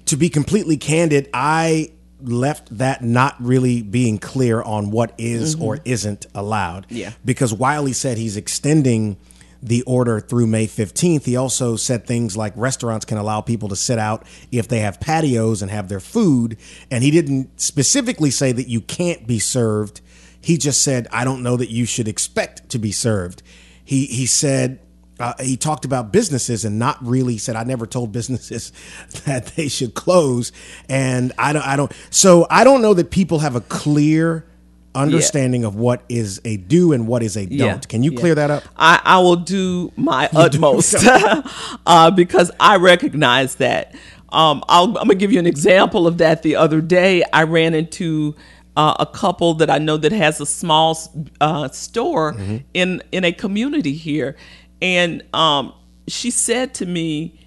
to 0.05 0.17
be 0.17 0.29
completely 0.29 0.77
candid, 0.77 1.29
I 1.33 1.91
left 2.21 2.77
that 2.77 3.03
not 3.03 3.35
really 3.39 3.81
being 3.81 4.17
clear 4.17 4.61
on 4.61 4.91
what 4.91 5.13
is 5.17 5.55
mm-hmm. 5.55 5.63
or 5.63 5.79
isn't 5.85 6.25
allowed. 6.35 6.87
Yeah. 6.89 7.13
Because 7.25 7.53
while 7.53 7.85
he 7.85 7.93
said 7.93 8.17
he's 8.17 8.37
extending 8.37 9.17
the 9.63 9.83
order 9.83 10.19
through 10.19 10.47
May 10.47 10.67
15th, 10.67 11.23
he 11.23 11.35
also 11.35 11.75
said 11.75 12.05
things 12.05 12.35
like 12.35 12.53
restaurants 12.55 13.05
can 13.05 13.17
allow 13.17 13.41
people 13.41 13.69
to 13.69 13.75
sit 13.75 13.99
out 13.99 14.25
if 14.51 14.67
they 14.67 14.79
have 14.79 14.99
patios 14.99 15.61
and 15.61 15.69
have 15.69 15.87
their 15.87 15.99
food. 15.99 16.57
And 16.89 17.03
he 17.03 17.11
didn't 17.11 17.59
specifically 17.61 18.31
say 18.31 18.51
that 18.51 18.67
you 18.67 18.81
can't 18.81 19.27
be 19.27 19.39
served. 19.39 20.01
He 20.41 20.57
just 20.57 20.81
said, 20.81 21.07
I 21.11 21.23
don't 21.23 21.43
know 21.43 21.57
that 21.57 21.69
you 21.69 21.85
should 21.85 22.07
expect 22.07 22.69
to 22.69 22.79
be 22.79 22.91
served. 22.91 23.43
He, 23.83 24.07
he 24.07 24.25
said, 24.25 24.79
uh, 25.21 25.33
he 25.39 25.57
talked 25.57 25.85
about 25.85 26.11
businesses 26.11 26.65
and 26.65 26.79
not 26.79 26.97
really 27.05 27.37
said 27.37 27.55
I 27.55 27.63
never 27.63 27.85
told 27.85 28.11
businesses 28.11 28.71
that 29.25 29.47
they 29.55 29.67
should 29.67 29.93
close 29.93 30.51
and 30.89 31.33
I 31.37 31.53
don't 31.53 31.65
I 31.65 31.75
don't 31.75 31.91
so 32.09 32.47
I 32.49 32.63
don't 32.63 32.81
know 32.81 32.93
that 32.93 33.11
people 33.11 33.39
have 33.39 33.55
a 33.55 33.61
clear 33.61 34.45
understanding 34.93 35.63
of 35.63 35.75
what 35.75 36.03
is 36.09 36.41
a 36.45 36.57
do 36.57 36.91
and 36.93 37.07
what 37.07 37.23
is 37.23 37.37
a 37.37 37.45
don't. 37.45 37.57
Yeah, 37.57 37.77
Can 37.77 38.03
you 38.03 38.11
yeah. 38.11 38.19
clear 38.19 38.35
that 38.35 38.51
up? 38.51 38.63
I, 38.75 39.01
I 39.03 39.19
will 39.19 39.37
do 39.37 39.91
my 39.95 40.29
utmost 40.35 40.95
uh, 41.85 42.11
because 42.11 42.51
I 42.59 42.77
recognize 42.77 43.55
that. 43.55 43.95
Um, 44.29 44.63
I'll, 44.69 44.85
I'm 44.97 45.07
gonna 45.07 45.15
give 45.15 45.31
you 45.31 45.39
an 45.39 45.45
example 45.45 46.07
of 46.07 46.17
that. 46.19 46.41
The 46.41 46.55
other 46.55 46.79
day, 46.81 47.23
I 47.33 47.43
ran 47.43 47.73
into 47.73 48.35
uh, 48.77 48.95
a 48.99 49.05
couple 49.05 49.55
that 49.55 49.69
I 49.69 49.77
know 49.77 49.97
that 49.97 50.13
has 50.13 50.39
a 50.39 50.45
small 50.45 50.97
uh, 51.41 51.67
store 51.69 52.37
in 52.73 53.03
in 53.11 53.25
a 53.25 53.33
community 53.33 53.93
here, 53.93 54.37
and 54.81 55.23
um, 55.33 55.73
she 56.07 56.31
said 56.31 56.73
to 56.75 56.85
me, 56.85 57.39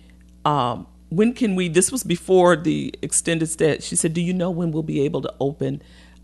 um, 0.44 0.86
"When 1.08 1.32
can 1.32 1.56
we?" 1.56 1.68
This 1.68 1.90
was 1.90 2.02
before 2.04 2.56
the 2.56 2.94
extended 3.02 3.48
stay. 3.48 3.78
She 3.80 3.96
said, 3.96 4.14
"Do 4.14 4.20
you 4.20 4.32
know 4.32 4.50
when 4.50 4.70
we'll 4.70 4.82
be 4.82 5.00
able 5.02 5.22
to 5.22 5.34
open?" 5.40 5.82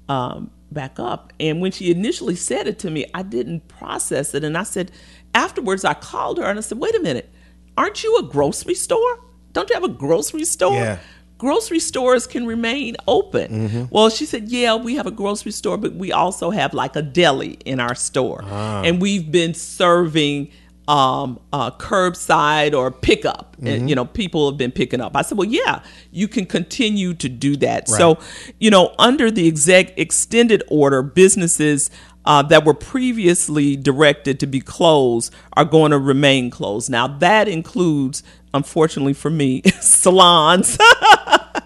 Um, 0.09 0.51
back 0.73 0.99
up. 0.99 1.33
And 1.41 1.61
when 1.61 1.73
she 1.73 1.91
initially 1.91 2.37
said 2.37 2.67
it 2.67 2.79
to 2.81 2.91
me, 2.91 3.07
I 3.15 3.23
didn't 3.23 3.69
process 3.69 4.35
it. 4.35 4.45
And 4.45 4.57
I 4.57 4.63
said, 4.63 4.91
afterwards, 5.35 5.85
I 5.85 5.95
called 5.95 6.39
her 6.39 6.45
and 6.45 6.59
I 6.59 6.63
said, 6.63 6.79
"Wait 6.79 6.95
a 6.95 7.01
minute, 7.01 7.31
aren't 7.77 8.03
you 8.03 8.17
a 8.19 8.23
grocery 8.23 8.75
store? 8.75 9.21
Don't 9.53 9.69
you 9.69 9.75
have 9.75 9.85
a 9.85 9.89
grocery 9.89 10.45
store?" 10.45 10.75
Yeah. 10.75 10.99
Grocery 11.39 11.81
stores 11.81 12.27
can 12.27 12.47
remain 12.47 12.97
open. 13.09 13.51
Mm-hmm. 13.51 13.85
Well, 13.89 14.11
she 14.11 14.27
said, 14.27 14.51
Yeah, 14.51 14.75
we 14.77 14.97
have 14.97 15.07
a 15.07 15.11
grocery 15.11 15.53
store, 15.53 15.79
but 15.79 15.95
we 15.95 16.13
also 16.13 16.51
have 16.51 16.75
like 16.75 16.97
a 16.97 17.01
deli 17.01 17.53
in 17.65 17.81
our 17.81 17.95
store. 17.95 18.43
Ah. 18.45 18.83
And 18.83 19.01
we've 19.01 19.33
been 19.33 19.55
serving 19.55 20.51
um, 20.89 21.39
uh, 21.53 21.71
curbside 21.71 22.75
or 22.75 22.91
pickup. 22.91 23.57
Mm-hmm. 23.57 23.67
And, 23.67 23.89
you 23.89 23.95
know, 23.95 24.05
people 24.05 24.51
have 24.51 24.59
been 24.59 24.73
picking 24.73 25.01
up. 25.01 25.17
I 25.17 25.23
said, 25.23 25.39
well, 25.39 25.49
yeah, 25.49 25.83
you 26.11 26.27
can 26.27 26.47
continue 26.47 27.15
to 27.15 27.29
do 27.29 27.57
that. 27.57 27.89
So, 27.89 28.19
you 28.59 28.71
know, 28.71 28.95
under 28.99 29.31
the 29.31 29.47
exec 29.47 29.97
extended 29.99 30.63
order, 30.69 31.03
businesses 31.03 31.91
uh, 32.25 32.43
that 32.43 32.65
were 32.65 32.75
previously 32.75 33.77
directed 33.77 34.41
to 34.41 34.47
be 34.47 34.61
closed 34.61 35.33
are 35.55 35.65
going 35.65 35.91
to 35.91 35.99
remain 35.99 36.51
closed. 36.51 36.91
Now, 36.91 37.07
that 37.07 37.49
includes, 37.49 38.23
unfortunately 38.53 39.15
for 39.15 39.31
me, 39.31 39.63
salons, 39.81 40.77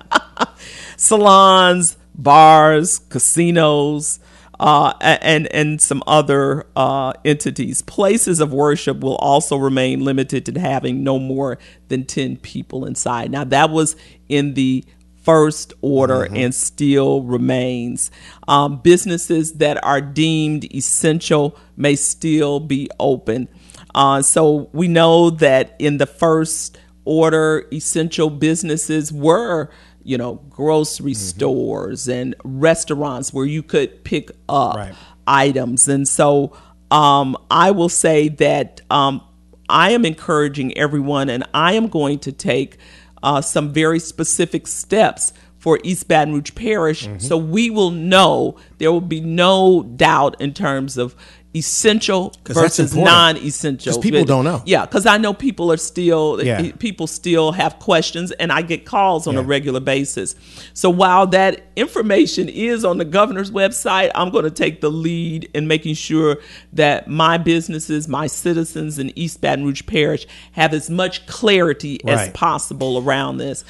salons, 0.97 1.97
bars, 2.15 3.01
casinos, 3.09 4.21
uh, 4.61 4.93
and 5.01 5.47
and 5.53 5.81
some 5.81 6.03
other 6.07 6.67
uh, 6.77 7.13
entities. 7.25 7.83
Places 7.83 8.41
of 8.41 8.53
worship 8.53 9.01
will 9.01 9.17
also 9.17 9.57
remain 9.57 10.05
limited 10.05 10.47
to 10.47 10.61
having 10.61 11.03
no 11.03 11.19
more 11.19 11.59
than 11.89 12.05
ten 12.05 12.37
people 12.37 12.85
inside. 12.85 13.31
Now 13.31 13.45
that 13.45 13.71
was 13.71 13.97
in 14.29 14.55
the 14.55 14.85
first 15.23 15.73
order 15.81 16.29
and 16.35 16.55
still 16.55 17.23
remains. 17.23 18.11
Um, 18.47 18.81
businesses 18.83 19.55
that 19.55 19.83
are 19.83 20.03
deemed 20.03 20.73
essential 20.75 21.57
may 21.77 21.97
still 21.97 22.61
be 22.61 22.91
open. 23.01 23.49
Uh, 23.95 24.21
so 24.21 24.69
we 24.73 24.87
know 24.87 25.31
that 25.31 25.77
in 25.79 25.97
the 25.97 26.07
first 26.07 26.79
order, 27.07 27.67
essential 27.73 28.29
businesses 28.29 29.13
were 29.13 29.71
you 30.05 30.19
know, 30.19 30.35
grocery 30.51 31.15
stores 31.15 32.09
and 32.09 32.35
restaurants 32.45 33.33
where 33.33 33.47
you 33.47 33.63
could 33.63 34.05
pick 34.05 34.31
up 34.49 34.77
Right. 34.77 34.95
items. 35.27 35.89
And 35.89 36.07
so 36.07 36.57
um, 36.91 37.37
I 37.51 37.71
will 37.71 37.89
say 37.89 38.29
that 38.29 38.81
um, 38.91 39.23
I 39.69 39.91
am 39.93 40.05
encouraging 40.05 40.77
everyone, 40.77 41.31
and 41.31 41.43
I 41.55 41.73
am 41.73 41.89
going 41.89 42.19
to 42.21 42.33
take 42.33 42.77
uh, 43.23 43.41
some 43.41 43.73
very 43.73 43.99
specific 43.99 44.67
steps 44.67 45.33
for 45.59 45.81
East 45.83 46.07
Baton 46.09 46.35
Rouge 46.35 46.55
Parish 46.55 47.09
so 47.19 47.39
we 47.39 47.71
will 47.71 47.91
know 47.91 48.57
there 48.77 48.93
will 48.93 49.01
be 49.01 49.23
no 49.23 49.83
doubt 49.97 50.39
in 50.39 50.53
terms 50.53 50.99
of 50.99 51.17
essential 51.57 52.33
versus 52.47 52.97
non-essential 52.97 54.01
people 54.01 54.25
don't 54.25 54.45
know. 54.45 54.61
yeah 54.67 54.85
because 54.85 55.07
i 55.07 55.17
know 55.17 55.33
people 55.33 55.71
are 55.71 55.77
still 55.77 56.43
Yeah. 56.43 56.73
people 56.81 57.07
still 57.07 57.53
have 57.53 57.79
questions 57.79 58.33
and 58.33 58.51
i 58.51 58.61
get 58.61 58.85
calls 58.85 59.27
on 59.29 59.37
a 59.37 59.43
regular 59.43 59.79
basis. 59.81 60.35
So 60.73 60.91
while 60.91 61.29
that 61.29 61.63
information 61.77 62.49
is 62.49 62.85
on 62.85 62.99
the 62.99 63.05
governor's 63.05 63.53
website 63.53 64.11
i'm 64.17 64.31
going 64.31 64.45
to 64.45 64.51
take 64.51 64.81
the 64.81 64.91
lead 64.91 65.49
in 65.55 65.69
making 65.69 65.95
sure 65.95 66.39
that 66.73 67.07
my 67.09 67.39
businesses 67.39 68.09
my 68.09 68.27
citizens 68.27 68.99
in 68.99 69.17
east 69.17 69.41
baton 69.41 69.65
rouge 69.65 69.87
parish 69.87 70.27
have 70.53 70.75
as 70.75 70.91
much 70.91 71.25
clarity 71.27 72.01
as 72.07 72.31
possible 72.31 72.99
around 72.99 73.37
this. 73.37 73.65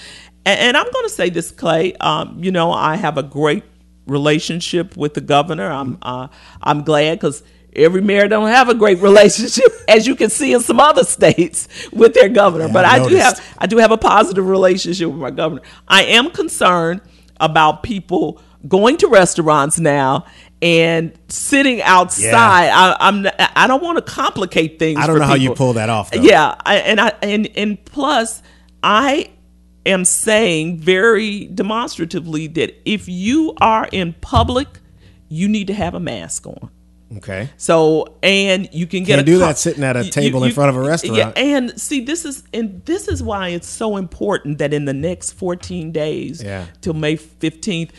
And, 0.47 0.59
and 0.59 0.77
i'm 0.79 0.91
going 0.91 1.05
to 1.05 1.11
say 1.13 1.29
this 1.29 1.51
clay 1.51 1.93
um, 1.97 2.43
you 2.43 2.51
know 2.51 2.73
i 2.73 2.97
have 2.97 3.19
a 3.19 3.23
great 3.23 3.65
relationship 4.07 4.97
with 4.99 5.15
the 5.15 5.21
governor. 5.23 5.71
I'm 5.71 5.97
uh, 6.03 6.29
i'm 6.63 6.83
glad 6.83 7.15
because 7.19 7.43
Every 7.77 8.01
mayor 8.01 8.29
don't 8.29 8.49
have 8.49 8.69
a 8.69 8.75
great 8.75 9.01
relationship, 9.01 9.67
as 9.89 10.07
you 10.07 10.15
can 10.15 10.31
see 10.31 10.53
in 10.53 10.61
some 10.61 10.81
other 10.81 11.05
states 11.05 11.69
with 11.93 12.15
their 12.15 12.29
governor. 12.29 12.67
Yeah, 12.67 12.73
but 12.73 12.85
I've 12.85 13.03
I 13.03 13.09
do 13.09 13.17
have 13.17 13.55
I 13.59 13.67
do 13.67 13.77
have 13.79 13.91
a 13.91 13.99
positive 13.99 14.47
relationship 14.47 15.09
with 15.09 15.19
my 15.19 15.31
governor. 15.31 15.63
I 15.89 16.05
am 16.05 16.31
concerned 16.31 17.01
about 17.41 17.83
people 17.83 18.41
going 18.67 18.97
to 18.99 19.09
restaurants 19.09 19.79
now 19.79 20.25
and 20.63 21.13
sitting 21.29 21.83
outside. 21.83 22.71
I, 22.71 22.97
I'm 23.01 23.27
I 23.55 23.67
don't 23.67 23.83
want 23.83 24.05
to 24.05 24.13
complicate 24.13 24.79
things. 24.79 24.99
I 24.99 25.07
don't 25.07 25.19
know 25.19 25.27
how 25.27 25.35
you 25.35 25.55
pull 25.55 25.75
that 25.75 25.91
off, 25.91 26.11
though. 26.11 26.23
Yeah, 26.23 26.55
I, 26.65 26.77
and 26.77 27.01
I 27.01 27.13
and 27.23 27.49
and 27.57 27.85
plus 27.85 28.43
I 28.83 29.31
am 29.87 30.05
saying 30.05 30.79
very 30.79 31.47
demonstratively 31.47 32.47
that 32.49 32.75
if 32.89 33.09
you 33.09 33.55
are 33.61 33.89
in 33.93 34.15
public, 34.15 34.69
you 35.29 35.49
need 35.49 35.67
to 35.67 35.75
have 35.75 35.95
a 35.95 36.01
mask 36.01 36.47
on. 36.47 36.71
Okay. 37.19 37.51
So 37.57 38.17
and 38.23 38.69
you 38.73 38.87
can 38.87 39.05
get 39.05 39.17
Can't 39.17 39.21
a 39.23 39.25
do 39.25 39.39
co- 39.39 39.47
that 39.47 39.59
sitting 39.59 39.85
at 39.85 39.97
a 39.97 40.09
table 40.09 40.41
you- 40.41 40.47
in 40.47 40.53
front 40.53 40.71
of 40.71 40.77
a 40.77 40.81
restaurant. 40.81 41.17
Yeah, 41.17 41.33
and 41.37 41.81
see, 41.81 42.01
this 42.01 42.25
is 42.25 42.43
and 42.53 42.85
this 42.85 43.09
is 43.09 43.23
why 43.23 43.49
it's 43.49 43.69
so 43.69 43.97
important 43.97 44.59
that 44.59 44.73
in 44.73 44.85
the 44.85 44.95
next 44.95 45.33
14 45.33 45.93
days 45.93 46.43
Yeah. 46.43 46.67
till 46.81 46.95
May 46.95 47.17
15th, 47.17 47.91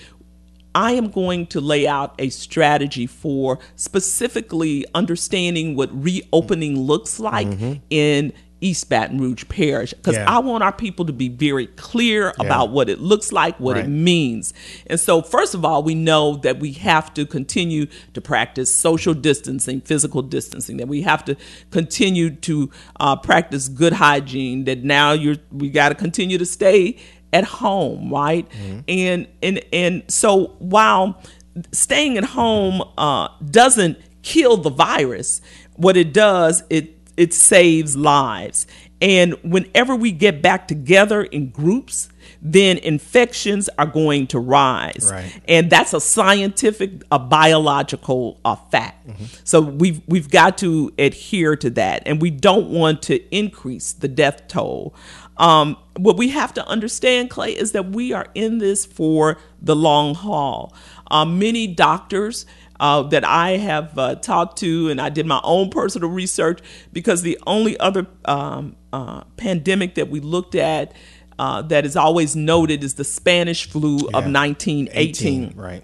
I 0.73 0.91
am 0.91 1.09
going 1.09 1.47
to 1.47 1.61
lay 1.61 1.87
out 1.87 2.15
a 2.19 2.29
strategy 2.29 3.07
for 3.07 3.59
specifically 3.77 4.85
understanding 4.93 5.75
what 5.75 5.89
reopening 5.91 6.77
looks 6.79 7.19
like 7.19 7.47
mm-hmm. 7.47 7.73
in 7.89 8.33
East 8.65 8.89
Baton 8.89 9.19
Rouge 9.19 9.43
Parish 9.49 9.93
because 9.93 10.15
Mm-hmm. 10.15 10.27
Yeah. 10.27 10.35
I 10.35 10.39
want 10.39 10.63
our 10.63 10.71
people 10.71 11.05
to 11.05 11.13
be 11.13 11.29
very 11.29 11.67
clear 11.67 12.33
about 12.39 12.69
what 12.71 12.89
it 12.89 12.99
looks 12.99 13.31
like, 13.31 13.59
what 13.59 13.75
Right. 13.75 13.85
it 13.85 13.89
means. 13.89 14.53
And 14.87 14.99
so, 14.99 15.21
first 15.21 15.53
of 15.53 15.63
all, 15.65 15.83
we 15.83 15.93
know 15.93 16.37
that 16.37 16.59
we 16.59 16.71
have 16.73 17.13
to 17.15 17.25
continue 17.25 17.85
to 18.13 18.21
practice 18.21 18.73
social 18.73 19.13
distancing, 19.13 19.81
physical 19.81 20.21
distancing, 20.21 20.77
that 20.77 20.87
we 20.87 21.01
have 21.03 21.23
to 21.25 21.35
continue 21.71 22.29
to 22.31 22.69
uh, 22.99 23.15
practice 23.17 23.67
good 23.67 23.93
hygiene, 23.93 24.63
that 24.65 24.83
now 24.83 25.11
you're, 25.11 25.35
we 25.51 25.69
got 25.69 25.89
to 25.89 25.95
continue 25.95 26.37
to 26.37 26.45
stay 26.45 26.97
at 27.33 27.43
home, 27.43 28.09
right? 28.09 28.47
And, 28.87 29.27
and, 29.43 29.61
and 29.73 30.03
so 30.07 30.55
while 30.59 31.21
staying 31.71 32.17
at 32.17 32.23
home 32.23 32.81
uh, 32.97 33.27
doesn't 33.51 33.97
kill 34.23 34.57
the 34.57 34.69
virus, 34.69 35.41
what 35.75 35.97
it 35.97 36.13
does, 36.13 36.63
it 36.69 36.94
it 37.17 37.33
saves 37.33 37.95
lives. 37.95 38.67
And 39.01 39.33
whenever 39.43 39.95
we 39.95 40.11
get 40.11 40.41
back 40.41 40.67
together 40.67 41.23
in 41.23 41.49
groups, 41.49 42.09
then 42.41 42.77
infections 42.77 43.69
are 43.77 43.85
going 43.85 44.27
to 44.27 44.39
rise. 44.39 45.09
Right. 45.11 45.41
And 45.47 45.69
that's 45.69 45.93
a 45.93 45.99
scientific, 45.99 47.03
a 47.11 47.19
biological 47.19 48.39
uh, 48.45 48.55
fact. 48.55 49.07
So 49.43 49.61
we've 49.61 50.01
we've 50.07 50.29
got 50.29 50.57
to 50.59 50.93
adhere 50.97 51.55
to 51.57 51.69
that, 51.71 52.03
and 52.05 52.21
we 52.21 52.29
don't 52.31 52.69
want 52.69 53.01
to 53.03 53.35
increase 53.35 53.93
the 53.93 54.07
death 54.07 54.47
toll. 54.47 54.95
Um, 55.37 55.77
what 55.97 56.17
we 56.17 56.29
have 56.29 56.53
to 56.53 56.65
understand, 56.65 57.29
Clay, 57.29 57.51
is 57.51 57.73
that 57.73 57.87
we 57.87 58.13
are 58.13 58.27
in 58.35 58.59
this 58.59 58.85
for 58.85 59.37
the 59.61 59.75
long 59.75 60.15
haul. 60.15 60.73
Uh, 61.11 61.25
many 61.25 61.67
doctors 61.67 62.45
uh, 62.79 63.03
that 63.03 63.23
I 63.23 63.51
have 63.57 63.97
uh, 63.97 64.15
talked 64.15 64.57
to, 64.59 64.89
and 64.89 64.99
I 64.99 65.09
did 65.09 65.25
my 65.25 65.39
own 65.43 65.69
personal 65.69 66.09
research 66.09 66.59
because 66.91 67.21
the 67.21 67.37
only 67.47 67.77
other 67.79 68.07
um, 68.25 68.75
uh, 68.91 69.23
pandemic 69.37 69.95
that 69.95 70.09
we 70.09 70.19
looked 70.19 70.55
at 70.55 70.93
uh, 71.37 71.61
that 71.63 71.85
is 71.85 71.95
always 71.95 72.35
noted 72.35 72.83
is 72.83 72.93
the 72.95 73.03
Spanish 73.03 73.69
flu 73.69 73.95
of 74.13 74.25
Yeah. 74.25 74.31
1918. 74.31 75.53
Right. 75.55 75.83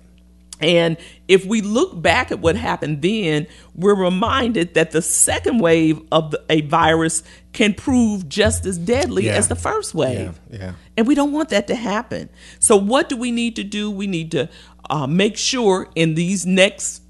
And 0.61 0.97
if 1.27 1.45
we 1.45 1.61
look 1.61 1.99
back 2.01 2.31
at 2.31 2.39
what 2.39 2.55
happened 2.55 3.01
then, 3.01 3.47
we're 3.75 3.95
reminded 3.95 4.75
that 4.75 4.91
the 4.91 5.01
second 5.01 5.59
wave 5.59 5.99
of 6.11 6.31
the, 6.31 6.43
a 6.49 6.61
virus 6.61 7.23
can 7.53 7.73
prove 7.73 8.29
just 8.29 8.65
as 8.65 8.77
deadly 8.77 9.25
Yeah. 9.25 9.33
as 9.37 9.47
the 9.47 9.55
first 9.55 9.93
wave. 9.95 10.39
Yeah, 10.51 10.57
yeah. 10.59 10.73
And 10.97 11.07
we 11.07 11.15
don't 11.15 11.31
want 11.31 11.49
that 11.49 11.67
to 11.67 11.75
happen. 11.75 12.29
So, 12.59 12.75
what 12.77 13.09
do 13.09 13.17
we 13.17 13.31
need 13.31 13.55
to 13.57 13.63
do? 13.63 13.89
We 13.89 14.07
need 14.07 14.31
to 14.31 14.49
uh, 14.89 15.07
make 15.07 15.35
sure 15.37 15.87
in 15.95 16.15
these 16.15 16.45
next, 16.45 17.01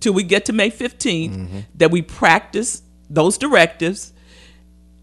till 0.00 0.12
we 0.12 0.22
get 0.22 0.44
to 0.46 0.52
May 0.52 0.70
15th, 0.70 1.30
Mm-hmm. 1.34 1.58
that 1.74 1.90
we 1.90 2.00
practice 2.02 2.82
those 3.10 3.36
directives 3.38 4.12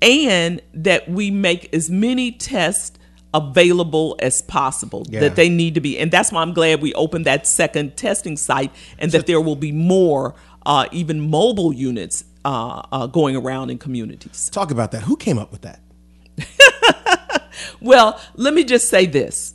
and 0.02 0.62
that 0.74 1.10
we 1.10 1.30
make 1.32 1.74
as 1.74 1.90
many 1.90 2.32
tests 2.32 2.98
available 3.34 4.16
as 4.20 4.42
possible 4.42 5.06
Yeah. 5.10 5.22
that 5.22 5.36
they 5.36 5.48
need 5.50 5.76
to 5.76 5.82
be 5.82 5.98
and 5.98 6.12
that's 6.12 6.32
why 6.34 6.42
i'm 6.42 6.54
glad 6.54 6.82
we 6.82 6.94
opened 6.96 7.26
that 7.26 7.48
second 7.48 7.96
testing 7.96 8.36
site 8.38 8.72
and 9.00 9.12
that 9.14 9.26
there 9.26 9.40
will 9.40 9.56
be 9.56 9.72
more 9.72 10.36
uh, 10.66 10.86
even 10.92 11.30
mobile 11.30 11.72
units 11.74 12.24
uh, 12.44 12.82
uh, 12.92 13.08
going 13.08 13.36
around 13.36 13.70
in 13.70 13.78
communities 13.78 14.50
Talk 14.52 14.70
about 14.72 14.92
that. 14.92 15.04
Who 15.04 15.16
came 15.16 15.38
up 15.40 15.52
with 15.52 15.62
that? 15.62 15.80
well, 17.82 18.20
let 18.36 18.54
me 18.54 18.64
just 18.64 18.90
say 18.90 19.06
this. 19.06 19.54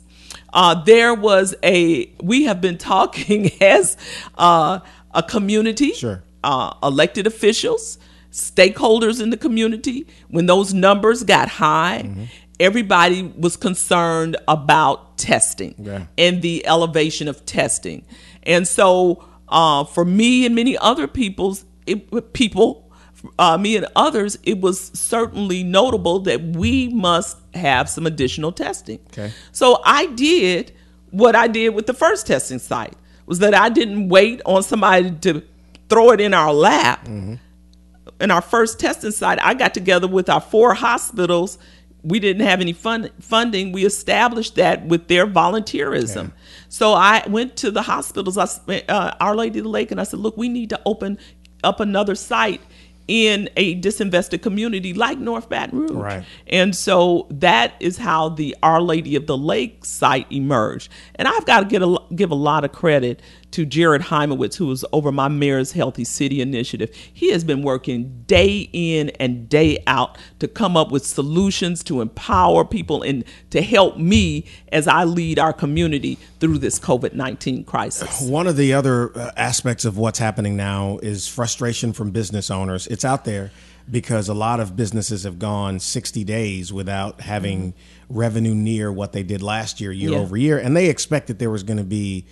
Uh, 0.53 0.73
there 0.83 1.13
was 1.13 1.53
a, 1.63 2.11
we 2.21 2.43
have 2.45 2.61
been 2.61 2.77
talking 2.77 3.51
as 3.61 3.97
uh, 4.37 4.79
a 5.13 5.23
community, 5.23 5.93
Sure. 5.93 6.23
uh, 6.43 6.73
elected 6.83 7.27
officials, 7.27 7.97
stakeholders 8.31 9.21
in 9.21 9.29
the 9.29 9.37
community. 9.37 10.07
When 10.29 10.45
those 10.45 10.73
numbers 10.73 11.23
got 11.23 11.47
high, 11.49 12.03
Mm-hmm. 12.05 12.23
Everybody 12.59 13.31
was 13.37 13.55
concerned 13.57 14.37
about 14.47 15.17
testing 15.17 15.75
Yeah. 15.77 16.05
and 16.17 16.41
the 16.41 16.65
elevation 16.67 17.27
of 17.27 17.45
testing. 17.45 18.03
And 18.43 18.67
so, 18.67 19.23
uh, 19.49 19.83
for 19.83 20.03
me 20.05 20.45
and 20.45 20.55
many 20.55 20.77
other 20.77 21.07
people's 21.07 21.65
it, 21.85 22.33
people, 22.33 22.91
uh, 23.39 23.57
me 23.57 23.77
and 23.77 23.87
others, 23.95 24.37
it 24.43 24.59
was 24.59 24.91
certainly 24.93 25.63
notable 25.63 26.19
that 26.19 26.41
we 26.41 26.89
must 26.89 27.37
have 27.53 27.89
some 27.89 28.05
additional 28.05 28.51
testing. 28.51 28.99
Okay. 29.13 29.31
So 29.53 29.81
I 29.85 30.07
did 30.07 30.73
what 31.11 31.35
I 31.35 31.47
did 31.47 31.69
with 31.69 31.85
the 31.87 31.93
first 31.93 32.27
testing 32.27 32.59
site 32.59 32.93
was 33.25 33.39
that 33.39 33.53
I 33.53 33.69
didn't 33.69 34.09
wait 34.09 34.41
on 34.45 34.61
somebody 34.63 35.11
to 35.21 35.41
throw 35.89 36.11
it 36.11 36.19
in 36.19 36.33
our 36.33 36.53
lap. 36.53 37.07
In 37.07 38.31
our 38.31 38.41
first 38.41 38.79
testing 38.79 39.11
site, 39.11 39.39
I 39.41 39.53
got 39.53 39.73
together 39.73 40.07
with 40.07 40.27
our 40.29 40.41
four 40.41 40.73
hospitals. 40.73 41.57
We 42.03 42.19
didn't 42.19 42.45
have 42.45 42.61
any 42.61 42.73
fund, 42.73 43.11
funding. 43.19 43.71
We 43.71 43.85
established 43.85 44.55
that 44.55 44.85
with 44.85 45.07
their 45.07 45.27
volunteerism. 45.27 46.31
So 46.69 46.93
I 46.93 47.23
went 47.27 47.57
to 47.57 47.71
the 47.71 47.81
hospitals, 47.81 48.37
I, 48.37 48.83
uh, 48.87 49.15
Our 49.19 49.35
Lady 49.35 49.59
of 49.59 49.63
the 49.65 49.69
Lake, 49.69 49.91
and 49.91 49.99
I 49.99 50.03
said, 50.03 50.19
"Look, 50.19 50.37
we 50.37 50.47
need 50.47 50.69
to 50.69 50.79
open 50.85 51.17
up 51.63 51.79
another 51.79 52.15
site 52.15 52.61
in 53.07 53.49
a 53.55 53.79
disinvested 53.79 54.41
community 54.41 54.93
like 54.93 55.17
North 55.17 55.49
Baton 55.49 55.79
Rouge." 55.79 55.91
Right. 55.91 56.23
And 56.47 56.75
so 56.75 57.27
that 57.29 57.73
is 57.79 57.97
how 57.97 58.29
the 58.29 58.55
Our 58.61 58.81
Lady 58.81 59.15
of 59.15 59.27
the 59.27 59.37
Lake 59.37 59.83
site 59.83 60.27
emerged. 60.31 60.91
And 61.15 61.27
I've 61.27 61.45
got 61.45 61.61
to 61.61 61.65
get 61.65 61.81
a, 61.81 61.97
give 62.15 62.31
a 62.31 62.35
lot 62.35 62.63
of 62.63 62.71
credit 62.71 63.21
to 63.51 63.65
Jared 63.65 64.03
Heimowitz, 64.03 64.55
who 64.55 64.69
is 64.71 64.85
over 64.91 65.11
my 65.11 65.27
Mayor's 65.27 65.71
Healthy 65.71 66.03
City 66.03 66.41
initiative. 66.41 66.93
He 67.13 67.31
has 67.31 67.43
been 67.43 67.61
working 67.61 68.23
day 68.27 68.69
in 68.73 69.09
and 69.19 69.47
day 69.47 69.81
out 69.87 70.17
to 70.39 70.47
come 70.47 70.75
up 70.75 70.91
with 70.91 71.05
solutions 71.05 71.83
to 71.85 72.01
empower 72.01 72.65
people 72.65 73.01
and 73.01 73.23
to 73.51 73.61
help 73.61 73.97
me 73.97 74.45
as 74.71 74.87
I 74.87 75.05
lead 75.05 75.39
our 75.39 75.53
community 75.53 76.17
through 76.39 76.57
this 76.59 76.77
COVID 76.79 77.13
19 77.13 77.63
crisis. 77.63 78.21
One 78.21 78.47
of 78.47 78.57
the 78.57 78.73
other 78.73 79.17
uh, 79.17 79.31
aspects 79.37 79.85
of 79.85 79.97
what's 79.97 80.19
happening 80.19 80.55
now 80.57 80.99
is 81.01 81.27
frustration 81.27 81.93
from 81.93 82.11
business 82.11 82.51
owners. 82.51 82.85
It's 82.87 83.05
out 83.05 83.25
there 83.25 83.51
because 83.89 84.27
a 84.27 84.33
lot 84.33 84.59
of 84.59 84.75
businesses 84.75 85.23
have 85.23 85.39
gone 85.39 85.79
60 85.79 86.25
days 86.25 86.73
without 86.73 87.21
having 87.21 87.73
revenue 88.09 88.53
near 88.53 88.91
what 88.91 89.13
they 89.13 89.23
did 89.23 89.41
last 89.41 89.79
year, 89.79 89.91
year 89.93 90.11
Yeah. 90.11 90.17
over 90.17 90.35
year, 90.35 90.57
and 90.57 90.75
they 90.75 90.87
expected 90.89 91.39
there 91.39 91.49
was 91.49 91.63
going 91.63 91.77
to 91.77 91.85
be, 91.85 92.25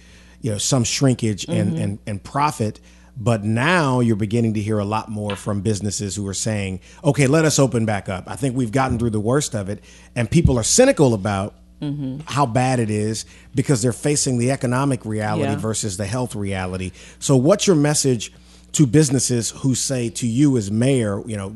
you 0.45 0.51
know, 0.51 0.59
some 0.59 0.83
shrinkage 0.83 1.45
and, 1.45 1.71
mm-hmm. 1.71 1.81
and 1.81 1.99
and 2.05 2.23
profit. 2.23 2.79
But 3.17 3.43
now 3.43 3.99
you're 3.99 4.15
beginning 4.15 4.53
to 4.53 4.61
hear 4.61 4.77
a 4.77 4.85
lot 4.85 5.09
more 5.09 5.35
from 5.35 5.61
businesses 5.61 6.15
who 6.15 6.27
are 6.27 6.35
saying, 6.35 6.81
"Okay, 7.03 7.25
let 7.25 7.45
us 7.45 7.57
open 7.57 7.83
back 7.83 8.09
up." 8.09 8.25
I 8.27 8.35
think 8.35 8.55
we've 8.55 8.71
gotten 8.71 8.99
through 8.99 9.09
the 9.09 9.19
worst 9.19 9.55
of 9.55 9.69
it, 9.69 9.83
and 10.15 10.29
people 10.29 10.59
are 10.59 10.63
cynical 10.63 11.15
about 11.15 11.55
mm-hmm. 11.81 12.19
how 12.25 12.45
bad 12.45 12.79
it 12.79 12.91
is 12.91 13.25
because 13.55 13.81
they're 13.81 13.91
facing 13.91 14.37
the 14.37 14.51
economic 14.51 15.03
reality 15.03 15.53
Yeah. 15.53 15.55
versus 15.55 15.97
the 15.97 16.05
health 16.05 16.35
reality. 16.35 16.91
So, 17.17 17.35
what's 17.35 17.65
your 17.65 17.75
message 17.75 18.31
to 18.73 18.85
businesses 18.85 19.49
who 19.49 19.73
say 19.73 20.09
to 20.11 20.27
you 20.27 20.57
as 20.57 20.69
mayor, 20.69 21.23
you 21.25 21.37
know, 21.37 21.55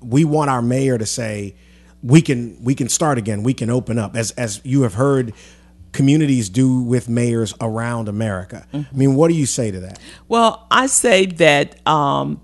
we 0.00 0.24
want 0.24 0.48
our 0.48 0.62
mayor 0.62 0.96
to 0.96 1.06
say, 1.06 1.56
we 2.04 2.22
can 2.22 2.56
we 2.62 2.76
can 2.76 2.88
start 2.88 3.18
again, 3.18 3.42
we 3.42 3.54
can 3.54 3.68
open 3.68 3.98
up, 3.98 4.14
as 4.14 4.30
as 4.32 4.60
you 4.62 4.82
have 4.82 4.94
heard 4.94 5.34
communities 5.92 6.48
do 6.48 6.82
with 6.82 7.08
mayors 7.08 7.54
around 7.60 8.08
America. 8.08 8.66
I 8.72 8.86
mean, 8.92 9.14
what 9.14 9.28
do 9.28 9.34
you 9.34 9.46
say 9.46 9.70
to 9.70 9.80
that? 9.80 9.98
Well, 10.28 10.66
I 10.70 10.86
say 10.86 11.26
that 11.26 11.86
um, 11.86 12.40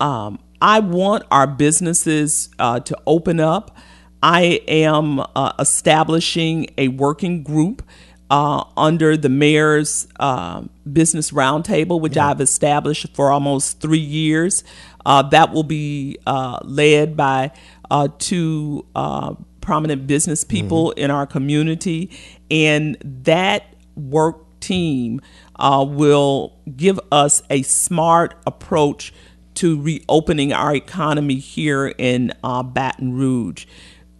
um, 0.00 0.38
I 0.60 0.80
want 0.80 1.24
our 1.30 1.46
businesses 1.46 2.50
uh, 2.58 2.80
to 2.80 2.96
open 3.06 3.40
up. 3.40 3.76
I 4.22 4.60
am 4.68 5.20
uh, 5.20 5.52
establishing 5.58 6.68
a 6.78 6.88
working 6.88 7.42
group 7.42 7.82
uh, 8.30 8.64
under 8.76 9.16
the 9.16 9.28
mayor's 9.28 10.08
uh, 10.18 10.62
business 10.90 11.32
roundtable, 11.32 12.00
which 12.00 12.16
I've 12.16 12.40
established 12.40 13.14
for 13.14 13.30
almost 13.30 13.80
three 13.80 13.98
years. 13.98 14.64
Uh, 15.04 15.22
that 15.22 15.52
will 15.52 15.64
be 15.64 16.16
uh, 16.26 16.60
led 16.62 17.16
by 17.16 17.50
uh, 17.90 18.08
two 18.18 18.86
uh, 18.94 19.34
prominent 19.60 20.06
business 20.06 20.44
people 20.44 20.92
in 20.92 21.10
our 21.10 21.26
community, 21.26 22.10
and 22.52 22.96
that 23.02 23.74
work 23.96 24.60
team 24.60 25.20
uh, 25.56 25.84
will 25.88 26.52
give 26.76 27.00
us 27.10 27.42
a 27.50 27.62
smart 27.62 28.34
approach 28.46 29.12
to 29.54 29.80
reopening 29.80 30.52
our 30.52 30.74
economy 30.74 31.36
here 31.36 31.94
in 31.98 32.32
uh, 32.44 32.62
Baton 32.62 33.14
Rouge. 33.14 33.66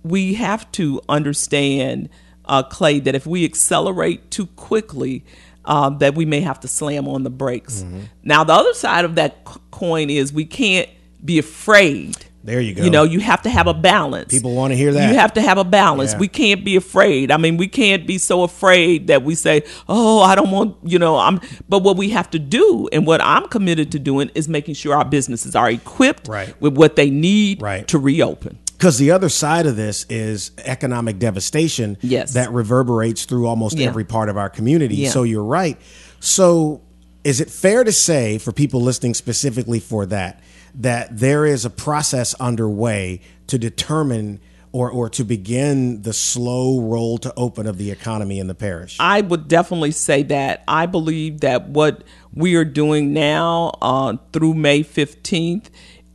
We 0.03 0.35
have 0.35 0.71
to 0.73 1.01
understand, 1.09 2.09
uh, 2.47 2.63
Clay, 2.65 2.99
that 3.01 3.15
if 3.15 3.27
we 3.27 3.45
accelerate 3.45 4.31
too 4.31 4.47
quickly, 4.47 5.25
uh, 5.65 5.91
that 5.91 6.15
we 6.15 6.25
may 6.25 6.41
have 6.41 6.59
to 6.61 6.69
slam 6.69 7.07
on 7.07 7.23
the 7.23 7.31
brakes. 7.31 7.85
Now, 8.25 8.45
the 8.45 8.53
other 8.53 8.75
side 8.75 9.05
of 9.05 9.15
that 9.15 9.45
coin 9.71 10.11
is 10.11 10.33
we 10.33 10.45
can't 10.45 10.89
be 11.25 11.39
afraid. 11.39 12.17
There 12.45 12.61
you 12.61 12.75
go. 12.75 12.83
You 12.83 12.91
know, 12.91 13.05
you 13.05 13.21
have 13.21 13.43
to 13.43 13.51
have 13.51 13.67
a 13.69 13.75
balance. 13.75 14.33
People 14.33 14.55
wanna 14.55 14.75
hear 14.75 14.93
that. 14.93 15.09
You 15.11 15.15
have 15.19 15.33
to 15.35 15.43
have 15.43 15.59
a 15.59 15.65
balance. 15.65 16.13
Yeah. 16.13 16.19
We 16.19 16.29
can't 16.29 16.65
be 16.65 16.75
afraid. 16.77 17.31
I 17.31 17.37
mean, 17.37 17.57
we 17.57 17.69
can't 17.69 18.07
be 18.07 18.19
so 18.19 18.43
afraid 18.43 19.07
that 19.07 19.23
we 19.23 19.35
say, 19.35 19.63
"Oh, 19.89 20.21
I 20.21 20.35
don't 20.35 20.51
want," 20.51 20.77
you 20.85 20.99
know, 20.99 21.17
I'm 21.19 21.41
but 21.69 21.81
what 21.85 21.97
we 21.97 22.11
have 22.11 22.31
to 22.31 22.39
do 22.39 22.89
and 22.93 23.07
what 23.07 23.21
I'm 23.23 23.47
committed 23.49 23.93
to 23.93 23.99
doing 23.99 24.31
is 24.35 24.49
making 24.49 24.75
sure 24.75 24.95
our 24.97 25.05
businesses 25.05 25.55
are 25.55 25.71
equipped 25.71 26.27
Right. 26.29 26.55
with 26.61 26.77
what 26.77 26.97
they 26.97 27.11
need 27.11 27.63
Right. 27.63 27.87
to 27.89 27.99
reopen. 27.99 28.59
Because 28.77 28.99
the 28.99 29.13
other 29.13 29.29
side 29.29 29.67
of 29.67 29.77
this 29.77 30.05
is 30.11 30.51
economic 30.65 31.21
devastation 31.21 31.97
Yes. 32.03 32.33
that 32.33 32.53
reverberates 32.53 33.25
through 33.25 33.47
almost 33.47 33.79
Yeah. 33.79 33.87
every 33.87 34.03
part 34.05 34.29
of 34.29 34.37
our 34.37 34.49
community. 34.49 34.97
Yeah. 34.97 35.11
So 35.11 35.23
you're 35.23 35.45
right. 35.45 35.79
So 36.19 36.81
is 37.23 37.41
it 37.41 37.49
fair 37.49 37.85
to 37.85 37.93
say, 37.93 38.39
for 38.39 38.51
people 38.51 38.81
listening 38.83 39.15
specifically 39.15 39.79
for 39.79 40.05
that, 40.07 40.41
that 40.75 41.19
there 41.19 41.45
is 41.45 41.65
a 41.65 41.71
process 41.71 42.35
underway 42.35 43.21
to 43.47 43.59
determine 43.59 44.41
or, 44.73 44.91
or 44.91 45.11
to 45.11 45.23
begin 45.23 46.03
the 46.03 46.15
slow 46.15 46.81
roll 46.81 47.19
to 47.19 47.33
open 47.37 47.67
of 47.67 47.77
the 47.77 47.91
economy 47.91 48.39
in 48.39 48.47
the 48.47 48.55
parish? 48.55 48.97
I 48.99 49.21
would 49.21 49.47
definitely 49.47 49.91
say 49.93 50.23
that. 50.25 50.65
I 50.67 50.87
believe 50.87 51.41
that 51.41 51.69
what 51.69 52.05
we 52.35 52.55
are 52.55 52.65
doing 52.65 53.13
now 53.13 53.73
uh, 53.83 54.17
through 54.33 54.55
May 54.55 54.83
15th 54.83 55.67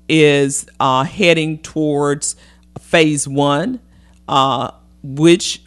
is 0.10 0.66
uh, 0.80 1.04
heading 1.04 1.60
towards 1.60 2.36
phase 2.80 3.28
one, 3.28 3.80
uh, 4.28 4.72
which 5.04 5.64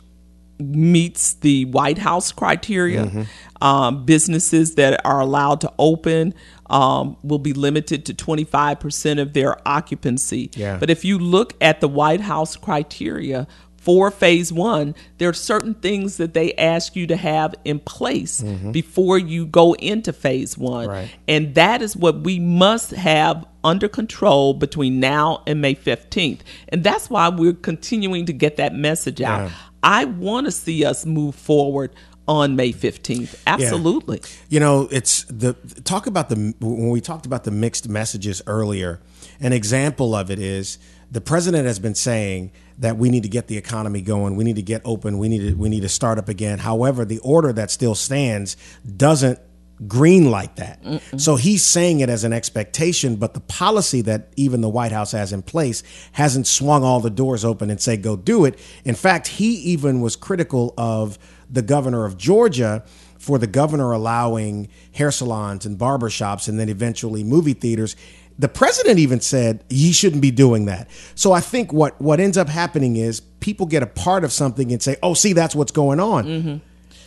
meets 0.59 1.35
the 1.35 1.67
White 1.67 1.99
House 1.99 2.33
criteria. 2.33 3.27
Um, 3.63 4.07
businesses 4.07 4.77
that 4.77 5.05
are 5.05 5.21
allowed 5.21 5.61
to 5.61 5.73
open 5.79 6.35
um, 6.71 7.17
will 7.23 7.39
be 7.39 7.53
limited 7.53 8.07
to 8.07 8.15
25% 8.15 9.21
of 9.21 9.33
their 9.33 9.57
occupancy. 9.69 10.51
Yeah. 10.55 10.79
But 10.79 10.89
if 10.89 11.05
you 11.05 11.19
look 11.19 11.55
at 11.61 11.81
the 11.81 11.89
White 11.89 12.21
House 12.23 12.57
criteria 12.57 13.47
for 13.77 14.11
phase 14.11 14.53
one, 14.53 14.95
there 15.19 15.29
are 15.29 15.35
certain 15.35 15.75
things 15.75 16.19
that 16.19 16.35
they 16.35 16.55
ask 16.55 16.95
you 16.95 17.07
to 17.09 17.17
have 17.17 17.55
in 17.65 17.81
place 17.81 18.43
before 18.73 19.19
you 19.19 19.47
go 19.47 19.75
into 19.75 20.13
phase 20.13 20.57
one. 20.57 20.89
Right. 20.89 21.11
And 21.27 21.55
that 21.55 21.83
is 21.83 21.97
what 21.97 22.21
we 22.21 22.39
must 22.39 22.91
have 22.93 23.47
under 23.65 23.89
control 23.89 24.55
between 24.55 25.01
now 25.01 25.43
and 25.47 25.61
May 25.61 25.75
15th. 25.75 26.41
And 26.69 26.85
that's 26.85 27.11
why 27.11 27.29
we're 27.31 27.55
continuing 27.55 28.27
to 28.27 28.33
get 28.33 28.57
that 28.57 28.75
message 28.75 29.21
out. 29.21 29.49
Yeah. 29.49 29.53
I 29.83 30.05
want 30.05 30.47
to 30.47 30.51
see 30.51 30.85
us 30.85 31.07
move 31.07 31.35
forward 31.35 31.95
on 32.31 32.55
May 32.55 32.73
15th. 32.73 33.35
Absolutely. 33.45 34.23
You 34.49 34.61
know, 34.61 34.89
it's 34.93 35.25
the 35.25 35.55
talk 35.85 36.07
about 36.07 36.29
the 36.29 36.55
when 36.61 36.89
we 36.89 37.01
talked 37.01 37.27
about 37.27 37.43
the 37.43 37.51
mixed 37.51 37.89
messages 37.89 38.41
earlier. 38.47 39.01
An 39.41 39.53
example 39.53 40.15
of 40.15 40.31
it 40.31 40.39
is 40.39 40.79
the 41.11 41.21
president 41.21 41.67
has 41.67 41.81
been 41.81 41.97
saying 41.97 42.53
that 42.79 42.97
we 42.97 43.11
need 43.11 43.25
to 43.25 43.29
get 43.29 43.49
the 43.49 43.57
economy 43.57 44.01
going, 44.01 44.37
we 44.37 44.45
need 44.45 44.57
to 44.57 44.63
get 44.63 44.81
open, 44.85 45.19
we 45.19 45.29
need 45.29 45.41
to 45.41 45.55
we 45.55 45.69
need 45.69 45.81
to 45.81 45.89
start 45.89 46.19
up 46.19 46.29
again. 46.29 46.61
However, 46.61 47.05
the 47.05 47.19
order 47.19 47.53
that 47.53 47.73
still 47.73 47.97
stands 47.97 48.57
doesn't 48.97 49.41
green 49.89 50.31
like 50.31 50.57
that. 50.57 50.79
So 51.17 51.37
he's 51.37 51.65
saying 51.65 52.01
it 52.01 52.11
as 52.11 52.23
an 52.25 52.35
expectation, 52.35 53.17
but 53.17 53.33
the 53.33 53.41
policy 53.41 54.03
that 54.03 54.29
even 54.37 54.61
the 54.61 54.69
White 54.69 54.93
House 54.93 55.13
has 55.13 55.33
in 55.33 55.43
place 55.43 55.83
hasn't 56.13 56.47
swung 56.47 56.85
all 56.85 57.01
the 57.01 57.09
doors 57.09 57.47
open 57.47 57.71
and 57.71 57.81
say 57.81 57.97
go 57.97 58.15
do 58.15 58.45
it. 58.45 58.59
In 58.85 58.95
fact, 58.95 59.27
he 59.27 59.55
even 59.55 60.03
was 60.03 60.17
critical 60.17 60.75
of 60.77 61.19
the 61.51 61.63
governor 61.63 62.05
of 62.05 62.17
Georgia 62.17 62.85
for 63.19 63.39
the 63.39 63.47
governor 63.47 63.93
allowing 63.93 64.69
hair 64.93 65.11
salons 65.11 65.67
and 65.67 65.79
barbershops 65.79 66.49
and 66.49 66.59
then 66.59 66.69
eventually 66.69 67.23
movie 67.23 67.53
theaters. 67.53 67.97
The 68.39 68.49
president 68.49 68.99
even 68.99 69.21
said 69.21 69.63
he 69.69 69.93
shouldn't 69.93 70.23
be 70.23 70.31
doing 70.31 70.65
that. 70.65 70.89
So 71.15 71.33
I 71.33 71.41
think 71.41 71.73
what 71.73 72.01
what 72.01 72.21
ends 72.21 72.39
up 72.39 72.49
happening 72.49 72.97
is 72.97 73.21
people 73.21 73.67
get 73.67 73.83
a 73.83 73.87
part 73.87 74.25
of 74.25 74.33
something 74.33 74.73
and 74.73 74.83
say, 74.83 74.97
"Oh, 75.03 75.13
see, 75.13 75.35
that's 75.35 75.55
what's 75.55 75.73
going 75.73 76.01
on." 76.01 76.25
Mm-hmm. 76.25 76.57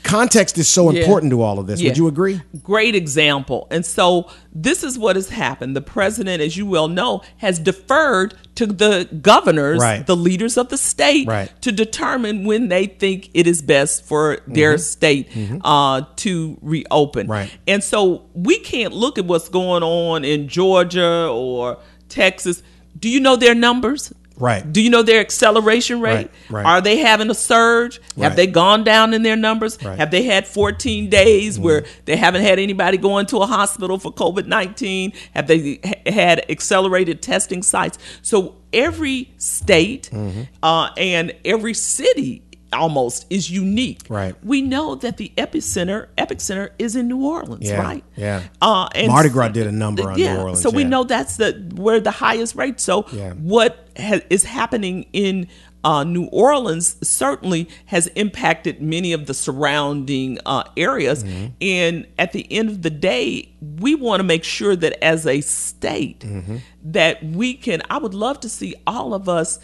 Context 0.03 0.57
is 0.57 0.67
so 0.67 0.85
Mm-hmm. 0.87 0.97
Yeah. 0.97 1.01
important 1.03 1.31
to 1.31 1.41
all 1.41 1.59
of 1.59 1.67
this. 1.67 1.79
Yeah. 1.81 1.89
Would 1.89 1.97
you 1.97 2.07
agree? 2.07 2.41
Great 2.61 2.93
example. 2.93 3.67
And 3.71 3.85
so 3.85 4.29
this 4.53 4.83
is 4.83 4.99
what 4.99 5.15
has 5.15 5.29
happened. 5.29 5.75
The 5.75 5.81
president, 5.81 6.41
as 6.41 6.57
you 6.57 6.65
well 6.65 6.87
know, 6.87 7.21
has 7.37 7.57
deferred 7.57 8.33
to 8.55 8.65
the 8.67 9.07
governors, 9.21 9.79
Right. 9.79 10.05
the 10.05 10.15
leaders 10.15 10.57
of 10.57 10.69
the 10.69 10.77
state, 10.77 11.27
Right. 11.27 11.49
to 11.61 11.71
determine 11.71 12.43
when 12.43 12.67
they 12.67 12.85
think 12.85 13.29
it 13.33 13.47
is 13.47 13.61
best 13.61 14.05
for 14.05 14.39
their 14.45 14.77
state 14.77 15.27
uh, 15.63 16.01
to 16.17 16.57
reopen. 16.61 17.27
Right. 17.27 17.49
And 17.67 17.83
so 17.83 18.23
we 18.33 18.59
can't 18.59 18.93
look 18.93 19.17
at 19.17 19.25
what's 19.25 19.49
going 19.49 19.83
on 19.83 20.25
in 20.25 20.47
Georgia 20.49 21.27
or 21.31 21.77
Texas. 22.09 22.61
Do 22.99 23.09
you 23.09 23.19
know 23.19 23.35
their 23.35 23.55
numbers? 23.55 24.13
Right. 24.37 24.71
Do 24.73 24.81
you 24.81 24.89
know 24.89 25.03
their 25.03 25.19
acceleration 25.19 26.01
rate? 26.01 26.15
Right, 26.15 26.31
right. 26.49 26.65
Are 26.65 26.81
they 26.81 26.97
having 26.97 27.29
a 27.29 27.35
surge? 27.35 28.01
Have 28.17 28.35
they 28.35 28.47
gone 28.47 28.83
down 28.83 29.13
in 29.13 29.21
their 29.23 29.35
numbers? 29.35 29.77
Right. 29.77 29.91
Mm-hmm. 29.91 29.99
Have 29.99 30.11
they 30.11 30.23
had 30.23 30.47
14 30.47 31.09
days 31.09 31.59
where 31.59 31.85
they 32.05 32.15
haven't 32.15 32.41
had 32.41 32.57
anybody 32.59 32.97
going 32.97 33.27
to 33.27 33.37
a 33.37 33.45
hospital 33.45 33.99
for 33.99 34.11
COVID 34.11 34.47
19? 34.47 35.13
Have 35.35 35.47
they 35.47 35.79
ha- 35.83 36.11
had 36.11 36.49
accelerated 36.49 37.21
testing 37.21 37.61
sites? 37.61 37.97
So 38.21 38.55
every 38.73 39.31
state 39.37 40.09
Mm-hmm. 40.11 40.41
uh, 40.63 40.89
and 40.97 41.33
every 41.45 41.73
city 41.75 42.41
almost 42.73 43.25
is 43.29 43.49
unique. 43.49 44.01
Right. 44.09 44.35
We 44.43 44.61
know 44.61 44.95
that 44.95 45.17
the 45.17 45.31
epicenter 45.37 46.07
epicenter 46.17 46.71
is 46.79 46.95
in 46.95 47.07
New 47.07 47.25
Orleans, 47.25 47.69
Yeah, 47.69 47.81
right? 47.81 48.03
yeah. 48.17 48.43
Uh, 48.61 48.89
and 48.95 49.07
Mardi 49.07 49.29
Gras 49.29 49.49
did 49.49 49.67
a 49.67 49.71
number 49.71 50.09
on 50.09 50.15
New 50.17 50.23
yeah, 50.23 50.37
Orleans, 50.41 50.61
So 50.61 50.69
we 50.69 50.81
yeah. 50.83 50.89
know 50.89 51.03
that's 51.03 51.37
the 51.37 51.71
where 51.75 51.99
the 51.99 52.11
highest 52.11 52.55
rate. 52.55 52.79
So 52.79 53.03
what 53.37 53.87
ha- 53.97 54.21
is 54.29 54.43
happening 54.43 55.05
in 55.13 55.47
uh, 55.85 56.03
New 56.05 56.25
Orleans 56.27 56.95
certainly 57.05 57.67
has 57.87 58.07
impacted 58.15 58.81
many 58.81 59.11
of 59.11 59.25
the 59.25 59.33
surrounding 59.33 60.39
uh, 60.45 60.63
areas. 60.77 61.25
Mm-hmm. 61.25 61.45
And 61.61 62.07
at 62.17 62.31
the 62.31 62.47
end 62.53 62.69
of 62.69 62.83
the 62.83 62.89
day, 62.89 63.49
we 63.79 63.93
want 63.93 64.21
to 64.21 64.23
make 64.23 64.45
sure 64.45 64.77
that 64.77 65.03
as 65.03 65.27
a 65.27 65.41
state, 65.41 66.21
Mm-hmm. 66.21 66.57
that 66.85 67.21
we 67.23 67.53
can. 67.53 67.81
I 67.89 67.97
would 67.97 68.13
love 68.13 68.39
to 68.41 68.49
see 68.49 68.75
all 68.87 69.13
of 69.13 69.27
us 69.27 69.59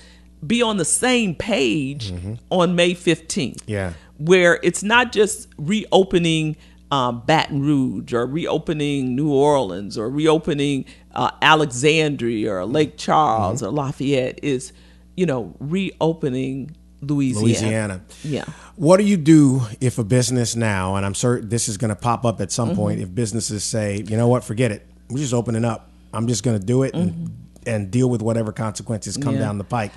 be 0.45 0.61
on 0.61 0.77
the 0.77 0.85
same 0.85 1.35
page 1.35 2.13
on 2.49 2.75
May 2.75 2.93
fifteenth 2.93 3.57
Mm-hmm. 3.63 3.71
Yeah. 3.71 3.93
where 4.17 4.59
it's 4.63 4.83
not 4.83 5.11
just 5.11 5.47
reopening 5.57 6.55
um, 6.91 7.21
Baton 7.25 7.61
Rouge 7.61 8.13
or 8.13 8.25
reopening 8.25 9.15
New 9.15 9.31
Orleans 9.31 9.97
or 9.97 10.09
reopening 10.09 10.85
uh, 11.13 11.31
Alexandria 11.41 12.51
or 12.51 12.65
Lake 12.65 12.97
Charles 12.97 13.61
or 13.61 13.69
Lafayette 13.69 14.39
is, 14.43 14.73
you 15.15 15.25
know, 15.27 15.53
reopening 15.59 16.75
Louisiana. 17.01 17.45
Louisiana. 17.45 18.01
Yeah. 18.23 18.45
What 18.75 18.97
do 18.97 19.03
you 19.03 19.17
do 19.17 19.61
if 19.79 19.99
a 19.99 20.03
business 20.03 20.55
now, 20.55 20.95
and 20.95 21.05
I'm 21.05 21.13
certain 21.15 21.47
this 21.49 21.67
is 21.69 21.77
going 21.77 21.89
to 21.89 21.95
pop 21.95 22.25
up 22.25 22.41
at 22.41 22.51
some 22.51 22.69
Mm-hmm. 22.69 22.77
point, 22.77 22.99
if 23.01 23.13
businesses 23.13 23.63
say, 23.63 24.03
you 24.07 24.17
know 24.17 24.27
what, 24.27 24.43
forget 24.43 24.71
it, 24.71 24.85
we're 25.09 25.19
just 25.19 25.33
opening 25.33 25.65
up. 25.65 25.89
I'm 26.13 26.27
just 26.27 26.43
going 26.43 26.59
to 26.59 26.65
do 26.65 26.83
it 26.83 26.93
and, 26.95 27.47
and 27.67 27.91
deal 27.91 28.09
with 28.09 28.21
whatever 28.21 28.51
consequences 28.51 29.15
come 29.15 29.33
Mm-hmm. 29.33 29.41
Yeah. 29.41 29.45
down 29.45 29.57
the 29.59 29.63
pike. 29.63 29.91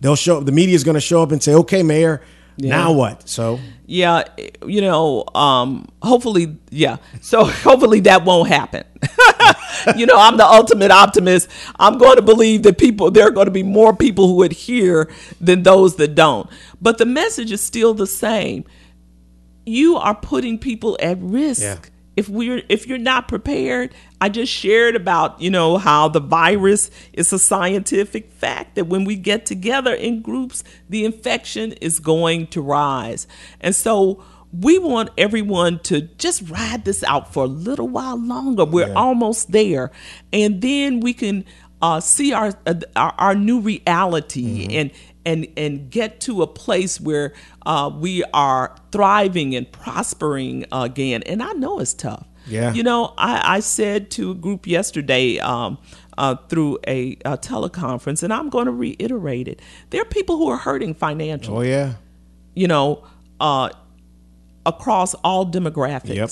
They'll 0.00 0.16
show 0.16 0.40
the 0.40 0.52
media 0.52 0.74
is 0.74 0.84
going 0.84 0.94
to 0.94 1.00
show 1.00 1.22
up 1.22 1.32
and 1.32 1.42
say, 1.42 1.54
okay, 1.54 1.82
mayor, 1.82 2.22
now 2.58 2.92
what? 2.92 3.28
So 3.28 3.60
Yeah, 3.86 4.24
you 4.66 4.80
know, 4.80 5.24
um, 5.34 5.88
hopefully, 6.02 6.56
yeah. 6.70 6.96
So 7.20 7.44
hopefully 7.44 8.00
that 8.00 8.24
won't 8.24 8.48
happen. 8.48 8.84
you 9.96 10.06
know, 10.06 10.16
I'm 10.16 10.36
the 10.36 10.46
ultimate 10.46 10.90
optimist. 10.90 11.48
I'm 11.78 11.98
going 11.98 12.16
to 12.16 12.22
believe 12.22 12.62
that 12.64 12.78
people, 12.78 13.10
there 13.10 13.26
are 13.26 13.30
going 13.30 13.46
to 13.46 13.52
be 13.52 13.62
more 13.62 13.94
people 13.94 14.28
who 14.28 14.42
adhere 14.42 15.10
than 15.40 15.62
those 15.62 15.96
that 15.96 16.14
don't. 16.14 16.48
But 16.80 16.98
the 16.98 17.06
message 17.06 17.52
is 17.52 17.60
still 17.60 17.94
the 17.94 18.06
same. 18.06 18.64
You 19.64 19.96
are 19.96 20.14
putting 20.14 20.58
people 20.58 20.96
at 21.00 21.18
risk. 21.20 21.62
Yeah. 21.62 21.78
If 22.16 22.28
we're 22.28 22.62
if 22.68 22.86
you're 22.86 22.98
not 22.98 23.28
prepared, 23.28 23.94
I 24.20 24.30
just 24.30 24.52
shared 24.52 24.96
about, 24.96 25.40
you 25.40 25.50
know, 25.50 25.76
how 25.76 26.08
the 26.08 26.20
virus 26.20 26.90
is 27.12 27.32
a 27.32 27.38
scientific 27.38 28.32
fact 28.32 28.74
that 28.76 28.86
when 28.86 29.04
we 29.04 29.16
get 29.16 29.44
together 29.46 29.94
in 29.94 30.22
groups, 30.22 30.64
the 30.88 31.04
infection 31.04 31.72
is 31.72 32.00
going 32.00 32.46
to 32.48 32.62
rise. 32.62 33.26
And 33.60 33.74
so 33.74 34.24
we 34.52 34.78
want 34.78 35.10
everyone 35.18 35.80
to 35.80 36.02
just 36.02 36.48
ride 36.48 36.84
this 36.84 37.04
out 37.04 37.32
for 37.32 37.44
a 37.44 37.48
little 37.48 37.88
while 37.88 38.18
longer. 38.18 38.64
We're 38.64 38.94
almost 38.94 39.52
there. 39.52 39.90
And 40.32 40.62
then 40.62 41.00
we 41.00 41.12
can 41.12 41.44
uh, 41.82 42.00
see 42.00 42.32
our, 42.32 42.54
uh, 42.66 42.74
our 42.94 43.14
our 43.18 43.34
new 43.34 43.60
reality 43.60 44.76
and 44.76 44.90
and 45.26 45.46
and 45.56 45.90
get 45.90 46.20
to 46.20 46.40
a 46.40 46.46
place 46.46 46.98
where 47.00 47.34
uh, 47.66 47.90
we 47.92 48.24
are 48.32 48.74
thriving 48.92 49.54
and 49.54 49.70
prospering 49.70 50.64
again. 50.72 51.22
And 51.24 51.42
I 51.42 51.52
know 51.52 51.80
it's 51.80 51.92
tough. 51.92 52.26
Yeah. 52.46 52.72
You 52.72 52.84
know, 52.84 53.12
I, 53.18 53.56
I 53.56 53.60
said 53.60 54.10
to 54.12 54.30
a 54.30 54.34
group 54.34 54.68
yesterday 54.68 55.40
um, 55.40 55.78
uh, 56.16 56.36
through 56.48 56.78
a, 56.86 57.18
a 57.24 57.36
teleconference, 57.36 58.22
and 58.22 58.32
I'm 58.32 58.48
going 58.50 58.66
to 58.66 58.72
reiterate 58.72 59.48
it. 59.48 59.60
There 59.90 60.00
are 60.00 60.06
people 60.06 60.36
who 60.36 60.48
are 60.48 60.56
hurting 60.56 60.94
financially. 60.94 61.56
Oh 61.56 61.68
yeah. 61.68 61.94
You 62.54 62.68
know, 62.68 63.04
uh, 63.40 63.70
across 64.64 65.14
all 65.14 65.44
demographics. 65.44 66.14
Yep. 66.14 66.30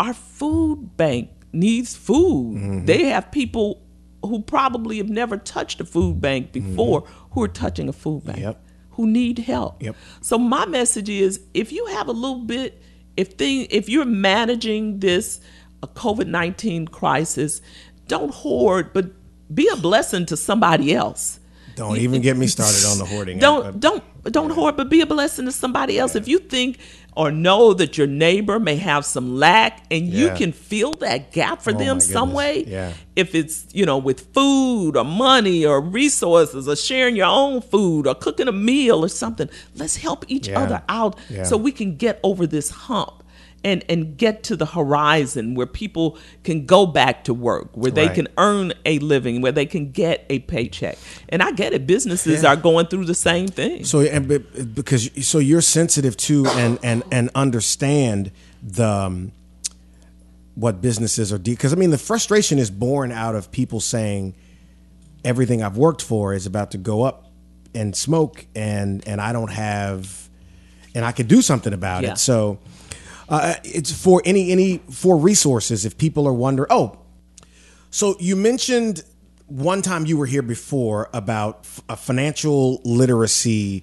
Our 0.00 0.14
food 0.14 0.96
bank 0.96 1.30
needs 1.52 1.96
food. 1.96 2.56
Mm-hmm. 2.56 2.84
They 2.84 3.06
have 3.06 3.32
people 3.32 3.82
who 4.22 4.42
probably 4.42 4.98
have 4.98 5.08
never 5.08 5.36
touched 5.36 5.80
a 5.80 5.84
food 5.84 6.20
bank 6.20 6.52
before 6.52 7.04
who 7.38 7.44
are 7.44 7.48
touching 7.48 7.88
a 7.88 7.92
food 7.92 8.24
bank. 8.24 8.40
Yep. 8.40 8.64
Who 8.92 9.06
need 9.06 9.38
help. 9.38 9.80
Yep. 9.82 9.94
So 10.22 10.38
my 10.38 10.66
message 10.66 11.08
is 11.08 11.40
if 11.54 11.70
you 11.72 11.86
have 11.86 12.08
a 12.08 12.12
little 12.12 12.40
bit 12.40 12.82
if 13.16 13.28
thing 13.34 13.66
if 13.70 13.88
you're 13.88 14.04
managing 14.04 14.98
this 15.00 15.40
uh, 15.82 15.86
COVID-19 15.88 16.90
crisis, 16.90 17.60
don't 18.08 18.32
hoard 18.34 18.92
but 18.92 19.06
be 19.54 19.68
a 19.72 19.76
blessing 19.76 20.26
to 20.26 20.36
somebody 20.36 20.92
else. 20.94 21.38
Don't 21.76 21.98
even 21.98 22.20
get 22.22 22.36
me 22.36 22.48
started 22.48 22.84
on 22.86 22.98
the 22.98 23.04
hoarding. 23.04 23.38
Don't 23.38 23.64
I- 23.64 23.68
I- 23.68 23.72
don't 23.72 24.02
don't 24.32 24.50
hoard, 24.50 24.76
but 24.76 24.88
be 24.90 25.00
a 25.00 25.06
blessing 25.06 25.44
to 25.46 25.52
somebody 25.52 25.96
else. 25.98 26.16
If 26.16 26.26
you 26.26 26.38
think 26.40 26.78
or 27.18 27.32
know 27.32 27.74
that 27.74 27.98
your 27.98 28.06
neighbor 28.06 28.60
may 28.60 28.76
have 28.76 29.04
some 29.04 29.36
lack, 29.36 29.82
and 29.90 30.06
you 30.06 30.30
can 30.36 30.52
fill 30.52 30.92
that 31.06 31.32
gap 31.32 31.60
for 31.60 31.74
Oh, 31.74 31.78
them 31.78 31.98
some 31.98 32.32
way, 32.32 32.64
Yeah. 32.66 32.92
if 33.16 33.34
it's 33.34 33.66
you 33.72 33.84
know 33.84 33.98
with 33.98 34.20
food 34.32 34.96
or 34.96 35.04
money 35.04 35.66
or 35.66 35.80
resources 35.80 36.68
or 36.68 36.76
sharing 36.76 37.16
your 37.16 37.26
own 37.26 37.60
food 37.60 38.06
or 38.06 38.14
cooking 38.14 38.46
a 38.46 38.52
meal 38.52 39.04
or 39.04 39.08
something, 39.08 39.50
let's 39.74 39.96
help 39.96 40.24
each 40.28 40.46
Yeah. 40.48 40.62
other 40.62 40.82
out 40.88 41.16
Yeah. 41.28 41.42
so 41.42 41.56
we 41.56 41.72
can 41.72 41.96
get 41.96 42.20
over 42.22 42.46
this 42.46 42.70
hump. 42.70 43.24
And, 43.64 43.84
and 43.88 44.16
get 44.16 44.44
to 44.44 44.56
the 44.56 44.66
horizon 44.66 45.56
where 45.56 45.66
people 45.66 46.16
can 46.44 46.64
go 46.64 46.86
back 46.86 47.24
to 47.24 47.34
work, 47.34 47.70
where 47.76 47.90
they 47.90 48.06
Right. 48.06 48.14
can 48.14 48.28
earn 48.38 48.72
a 48.86 49.00
living, 49.00 49.40
where 49.42 49.50
they 49.50 49.66
can 49.66 49.90
get 49.90 50.24
a 50.30 50.38
paycheck. 50.38 50.96
And 51.28 51.42
I 51.42 51.50
get 51.50 51.72
it, 51.72 51.84
businesses 51.84 52.44
Yeah. 52.44 52.50
are 52.50 52.56
going 52.56 52.86
through 52.86 53.06
the 53.06 53.16
same 53.16 53.48
thing. 53.48 53.84
So 53.84 54.00
and 54.02 54.28
because 54.74 55.10
so 55.26 55.38
you're 55.38 55.60
sensitive 55.60 56.16
to 56.18 56.46
and 56.46 56.78
and 56.84 57.02
and 57.10 57.30
understand 57.34 58.30
the 58.62 58.86
um, 58.88 59.32
what 60.54 60.80
businesses 60.80 61.32
are 61.32 61.38
because 61.38 61.72
I 61.72 61.76
mean 61.76 61.90
the 61.90 61.98
frustration 61.98 62.58
is 62.60 62.70
born 62.70 63.10
out 63.12 63.34
of 63.34 63.50
people 63.50 63.80
saying 63.80 64.34
everything 65.24 65.62
I've 65.64 65.76
worked 65.76 66.02
for 66.02 66.32
is 66.32 66.46
about 66.46 66.70
to 66.72 66.78
go 66.78 67.02
up 67.02 67.30
and 67.74 67.94
smoke 67.96 68.46
and 68.54 69.06
and 69.06 69.20
I 69.20 69.32
don't 69.32 69.50
have 69.52 70.28
and 70.94 71.04
I 71.04 71.12
could 71.12 71.28
do 71.28 71.42
something 71.42 71.72
about 71.72 72.02
Yeah. 72.04 72.12
it. 72.12 72.18
So 72.18 72.58
uh, 73.28 73.54
it's 73.64 73.92
for 73.92 74.22
any 74.24 74.50
any 74.50 74.78
for 74.90 75.16
resources 75.16 75.84
if 75.84 75.98
people 75.98 76.26
are 76.26 76.32
wondering. 76.32 76.68
Oh, 76.70 76.98
so 77.90 78.16
you 78.18 78.36
mentioned 78.36 79.02
one 79.46 79.82
time 79.82 80.06
you 80.06 80.16
were 80.16 80.26
here 80.26 80.42
before 80.42 81.08
about 81.12 81.60
f- 81.60 81.80
a 81.88 81.96
financial 81.96 82.80
literacy 82.84 83.82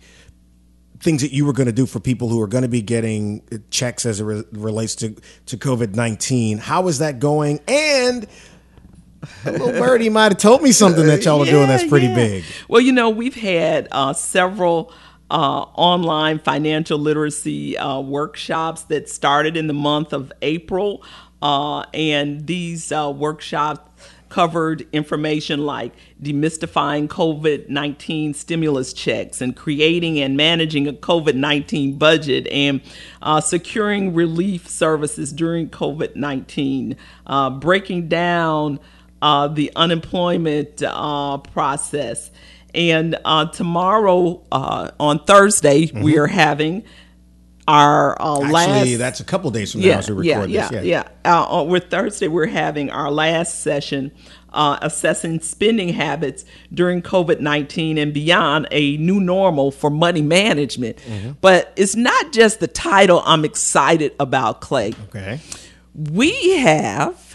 things 1.00 1.22
that 1.22 1.32
you 1.32 1.46
were 1.46 1.54
going 1.54 1.68
to 1.68 1.74
do 1.74 1.86
for 1.86 2.00
people 2.00 2.30
who 2.30 2.42
are 2.42 2.48
going 2.48 2.62
to 2.62 2.68
be 2.68 2.82
getting 2.82 3.42
checks 3.70 4.06
as 4.06 4.20
it 4.20 4.24
re- 4.24 4.44
relates 4.52 4.96
to 4.96 5.16
to 5.46 5.58
COVID 5.58 5.96
nineteen. 5.96 6.58
How 6.58 6.88
is 6.88 7.00
that 7.00 7.20
going? 7.20 7.60
And 7.68 8.28
a 9.46 9.52
little 9.52 9.72
birdie 9.72 10.10
might 10.10 10.32
have 10.32 10.38
told 10.38 10.62
me 10.62 10.72
something 10.72 11.06
that 11.06 11.26
y'all 11.26 11.42
are 11.42 11.46
doing 11.46 11.68
that's 11.68 11.88
pretty 11.88 12.08
yeah. 12.08 12.16
big. 12.16 12.44
Well, 12.68 12.82
you 12.82 12.92
know, 12.92 13.10
we've 13.10 13.36
had 13.36 13.88
uh, 13.92 14.14
several 14.14 14.92
uh, 15.32 15.62
online 15.74 16.40
financial 16.40 16.98
literacy 17.00 17.78
uh, 17.78 18.00
workshops 18.00 18.84
that 18.84 19.10
started 19.10 19.58
in 19.58 19.68
the 19.68 19.74
month 19.74 20.14
of 20.14 20.32
April. 20.42 21.04
Uh, 21.42 21.82
and 21.94 22.48
these 22.48 22.92
uh, 22.92 23.12
workshops 23.16 23.82
covered 24.30 24.86
information 24.92 25.66
like 25.66 25.94
demystifying 26.22 27.08
COVID 27.08 27.70
19 27.70 28.34
stimulus 28.34 28.92
checks 28.92 29.40
and 29.40 29.56
creating 29.56 30.20
and 30.20 30.36
managing 30.36 30.88
a 30.88 30.94
COVID 30.94 31.36
19 31.36 31.98
budget 31.98 32.48
and 32.48 32.82
uh, 33.22 33.40
securing 33.40 34.14
relief 34.14 34.68
services 34.68 35.32
during 35.32 35.70
COVID 35.70 36.16
19, 36.16 36.98
uh, 37.28 37.50
breaking 37.50 38.08
down 38.08 38.80
uh, 39.22 39.48
the 39.48 39.72
unemployment 39.76 40.84
uh, 40.84 41.38
process. 41.38 42.32
And 42.76 43.18
uh, 43.26 43.46
tomorrow, 43.48 44.44
uh, 44.52 44.92
on 45.00 45.24
Thursday, 45.26 45.90
we 45.94 46.18
are 46.18 46.28
having 46.28 46.84
our 47.68 48.22
uh, 48.22 48.42
Actually, 48.44 48.52
last. 48.52 48.98
that's 49.00 49.20
a 49.22 49.24
couple 49.24 49.50
days 49.50 49.72
from 49.72 49.82
now 49.82 49.88
yeah, 49.88 49.98
as 49.98 50.12
we 50.12 50.28
yeah, 50.30 50.36
record 50.36 50.52
yeah, 50.52 50.68
this. 50.70 50.86
yeah. 50.86 51.08
Uh, 51.24 51.44
on- 51.46 51.68
with 51.70 51.90
Thursday, 51.90 52.28
we're 52.28 52.46
having 52.46 52.92
our 52.92 53.10
last 53.10 53.62
session 53.62 54.12
uh, 54.54 54.78
assessing 54.82 55.40
spending 55.42 55.90
habits 55.90 56.46
during 56.74 57.02
COVID 57.02 57.40
19 57.40 57.98
and 57.98 58.14
beyond 58.14 58.68
a 58.72 58.98
new 58.98 59.20
normal 59.20 59.72
for 59.72 59.90
money 59.90 60.22
management. 60.22 60.98
Mm-hmm. 60.98 61.32
But 61.42 61.74
it's 61.76 61.96
not 61.96 62.32
just 62.32 62.60
the 62.60 62.68
title 62.68 63.22
I'm 63.26 63.44
excited 63.46 64.14
about, 64.20 64.62
Clay 64.62 64.94
Okay. 65.10 65.40
we 65.94 66.58
have 66.60 67.35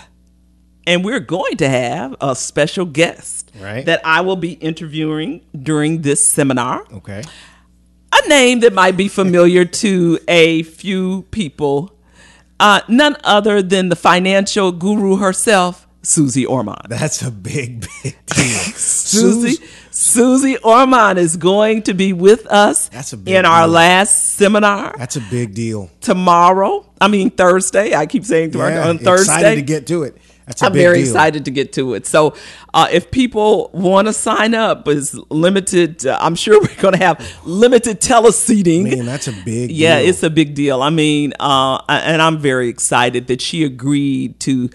and 0.90 1.04
we're 1.04 1.20
going 1.20 1.56
to 1.58 1.68
have 1.68 2.16
a 2.20 2.34
special 2.34 2.84
guest 2.84 3.52
Right. 3.60 3.84
that 3.86 4.00
I 4.04 4.20
will 4.22 4.36
be 4.36 4.52
interviewing 4.70 5.42
during 5.70 6.02
this 6.02 6.20
seminar. 6.30 6.84
Okay. 6.92 7.22
A 8.12 8.28
name 8.28 8.60
that 8.60 8.72
might 8.72 8.96
be 8.96 9.08
familiar 9.08 9.64
to 9.64 10.18
a 10.26 10.62
few 10.64 11.22
people, 11.30 11.92
uh, 12.58 12.80
none 12.88 13.16
other 13.22 13.62
than 13.62 13.88
the 13.88 13.96
financial 13.96 14.72
guru 14.72 15.16
herself, 15.16 15.86
Suze 16.02 16.44
Orman. 16.46 16.76
That's 16.88 17.22
a 17.22 17.30
big, 17.30 17.86
big 18.02 18.16
deal. 18.26 18.58
Suze 18.74 19.58
Suze 19.90 20.56
Orman 20.64 21.18
is 21.18 21.36
going 21.36 21.82
to 21.82 21.94
be 21.94 22.12
with 22.14 22.46
us 22.46 22.88
That's 22.88 23.12
a 23.12 23.16
big 23.18 23.34
in 23.34 23.44
our 23.44 23.64
deal. 23.66 23.72
last 23.74 24.30
seminar 24.36 24.94
That's 24.98 25.16
a 25.16 25.20
big 25.30 25.54
deal. 25.54 25.90
tomorrow. 26.00 26.86
I 27.00 27.08
mean 27.08 27.30
Thursday. 27.30 27.94
I 27.94 28.06
keep 28.06 28.24
saying 28.24 28.52
tomorrow 28.52 28.70
Yeah, 28.74 28.88
on 28.88 28.98
Thursday. 28.98 29.34
Excited 29.34 29.56
to 29.56 29.62
get 29.62 29.86
to 29.88 30.04
it. 30.04 30.16
That's 30.50 30.62
a 30.62 30.66
I'm 30.66 30.72
very 30.72 30.96
deal. 30.96 31.06
excited 31.06 31.44
to 31.44 31.52
get 31.52 31.72
to 31.74 31.94
it. 31.94 32.06
So, 32.08 32.34
uh, 32.74 32.88
if 32.90 33.12
people 33.12 33.70
want 33.72 34.08
to 34.08 34.12
sign 34.12 34.52
up, 34.52 34.88
is 34.88 35.14
limited. 35.30 36.04
Uh, 36.04 36.18
I'm 36.20 36.34
sure 36.34 36.60
we're 36.60 36.74
going 36.82 36.94
to 36.94 37.04
have 37.04 37.24
limited 37.44 38.00
teleseating. 38.00 38.82
Man, 38.82 39.06
that's 39.06 39.28
a 39.28 39.32
big 39.32 39.70
yeah, 39.70 40.00
deal. 40.00 40.08
it's 40.08 40.24
a 40.24 40.30
big 40.30 40.54
deal. 40.54 40.82
I 40.82 40.90
mean, 40.90 41.34
uh, 41.38 41.80
and 41.88 42.20
I'm 42.20 42.38
very 42.38 42.68
excited 42.68 43.28
that 43.28 43.40
she 43.40 43.62
agreed 43.62 44.40
to 44.40 44.70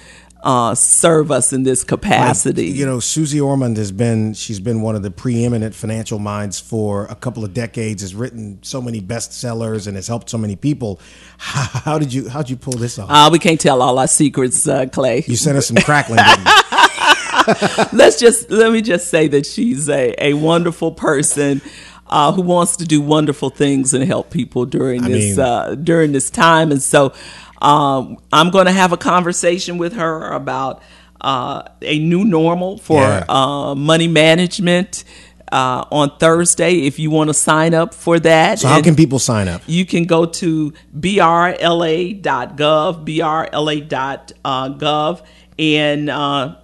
uh, 0.46 0.76
serve 0.76 1.32
us 1.32 1.52
in 1.52 1.64
this 1.64 1.84
capacity. 1.84 2.68
You 2.68 2.86
know, 2.86 3.00
Suze 3.00 3.38
Orman 3.42 3.76
has 3.78 3.92
been 3.92 4.34
she's 4.36 4.60
been 4.60 4.82
one 4.82 4.96
of 4.96 5.02
the 5.02 5.10
preeminent 5.10 5.74
financial 5.74 6.20
minds 6.20 6.60
for 6.60 7.06
a 7.06 7.16
couple 7.16 7.44
of 7.44 7.54
decades. 7.54 8.04
Has 8.04 8.14
written 8.14 8.60
so 8.62 8.80
many 8.80 9.02
bestsellers 9.02 9.88
and 9.88 9.96
has 9.96 10.08
helped 10.08 10.30
so 10.30 10.38
many 10.38 10.56
people. 10.56 11.00
How, 11.38 11.80
how 11.80 12.00
did 12.00 12.14
you 12.14 12.30
how 12.30 12.42
did 12.44 12.52
you 12.52 12.58
pull 12.58 12.74
this 12.74 13.00
off? 13.00 13.10
uh, 13.10 13.30
we 13.32 13.40
can't 13.40 13.60
tell 13.60 13.82
all 13.82 13.98
our 13.98 14.08
secrets, 14.08 14.68
uh, 14.68 14.86
Clay. 14.86 15.24
you 15.28 15.36
sent 15.36 15.58
us 15.58 15.68
some 15.68 15.78
crackling. 15.78 16.20
Didn't 16.24 16.46
you? 16.48 17.86
let's 17.94 18.20
just 18.20 18.50
let 18.52 18.72
me 18.72 18.82
just 18.82 19.10
say 19.10 19.28
that 19.28 19.46
she's 19.48 19.90
a, 19.90 20.14
a 20.24 20.34
wonderful 20.34 20.92
person 20.92 21.62
uh, 22.08 22.32
who 22.32 22.42
wants 22.44 22.78
to 22.78 22.86
do 22.86 23.02
wonderful 23.02 23.50
things 23.50 23.94
and 23.94 24.04
help 24.04 24.30
people 24.30 24.66
during 24.66 25.04
I 25.04 25.08
this 25.10 25.38
mean- 25.38 25.46
uh, 25.46 25.76
during 25.76 26.12
this 26.12 26.30
time. 26.30 26.72
And 26.72 26.82
so 26.82 27.14
um, 27.62 28.18
I'm 28.34 28.50
going 28.52 28.66
to 28.66 28.72
have 28.72 28.92
a 28.92 28.98
conversation 28.98 29.78
with 29.78 29.94
her 29.94 30.32
about 30.32 30.82
uh, 31.22 31.64
a 31.82 32.00
new 32.00 32.26
normal 32.26 32.78
for 32.78 33.02
Yeah. 33.02 33.26
uh, 33.30 33.76
money 33.76 34.08
management. 34.08 35.04
Uh, 35.52 35.86
on 35.92 36.10
Thursday, 36.18 36.82
if 36.88 36.98
you 36.98 37.12
want 37.12 37.30
to 37.30 37.34
sign 37.34 37.76
up 37.76 37.94
for 37.94 38.20
that, 38.20 38.58
So 38.60 38.68
how 38.68 38.76
And- 38.78 38.84
can 38.84 38.96
people 38.96 39.20
sign 39.20 39.48
up? 39.48 39.62
you 39.68 39.86
can 39.86 40.06
go 40.06 40.26
to 40.26 40.74
brla.gov, 41.00 43.06
brla.gov, 43.06 45.22
and 45.60 46.10
uh, 46.10 46.56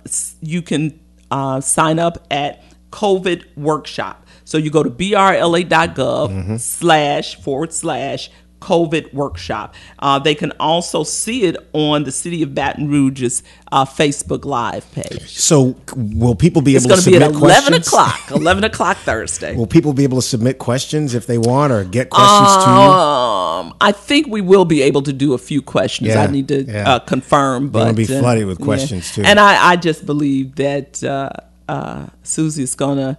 you 0.42 0.62
can 0.62 1.00
uh, 1.30 1.62
sign 1.62 2.00
up 2.00 2.26
at 2.32 2.64
COVID 2.92 3.44
Workshop. 3.56 4.26
So 4.44 4.58
you 4.58 4.70
go 4.70 4.84
to 4.84 4.90
brla.gov 4.90 6.60
slash 6.60 7.36
forward 7.36 7.74
slash 7.74 8.30
COVID 8.62 9.14
Workshop. 9.14 9.76
Uh, 10.00 10.20
they 10.20 10.36
can 10.36 10.52
also 10.60 11.04
see 11.04 11.44
it 11.44 11.58
on 11.74 12.04
the 12.04 12.12
City 12.12 12.44
of 12.44 12.56
Baton 12.56 12.90
Rouge's 12.90 13.44
uh, 13.72 13.86
Facebook 13.86 14.46
Live 14.46 14.90
page. 14.94 15.28
So 15.38 15.76
will 15.96 16.36
people 16.36 16.62
be 16.62 16.76
It's 16.76 16.86
able 16.86 16.96
to 16.96 17.02
submit 17.02 17.34
questions? 17.34 17.78
It's 17.78 17.90
going 17.90 18.12
to 18.12 18.12
to 18.14 18.20
be 18.22 18.26
at 18.26 18.32
11 18.32 18.32
questions? 18.32 18.32
o'clock, 18.32 18.32
11 18.42 18.64
o'clock 18.64 18.98
Thursday. 18.98 19.56
Will 19.56 19.68
people 19.68 19.94
be 19.94 20.04
able 20.04 20.18
to 20.20 20.28
submit 20.28 20.60
questions 20.60 21.14
if 21.14 21.28
they 21.28 21.38
want 21.38 21.74
or 21.74 21.84
get 21.84 22.10
questions 22.10 22.64
to 22.64 22.70
Um, 22.70 23.74
I 23.82 23.92
think 23.92 24.28
we 24.28 24.42
will 24.42 24.66
be 24.66 24.82
able 24.84 25.02
to 25.04 25.14
do 25.14 25.34
a 25.34 25.38
few 25.38 25.62
questions. 25.62 26.10
Yeah, 26.10 26.24
I 26.24 26.28
need 26.28 26.48
to 26.50 26.64
yeah. 26.64 26.96
uh, 26.96 27.00
confirm, 27.00 27.70
but 27.70 27.80
gonna 27.86 27.94
be 27.94 28.04
uh, 28.04 28.20
flooded 28.20 28.46
with 28.46 28.60
questions, 28.60 29.12
too. 29.14 29.24
And 29.24 29.40
I, 29.40 29.72
I 29.72 29.76
just 29.76 30.06
believe 30.06 30.56
that 30.56 31.04
uh, 31.04 31.30
uh, 31.68 32.08
Suze's 32.24 32.76
gonna 32.76 33.18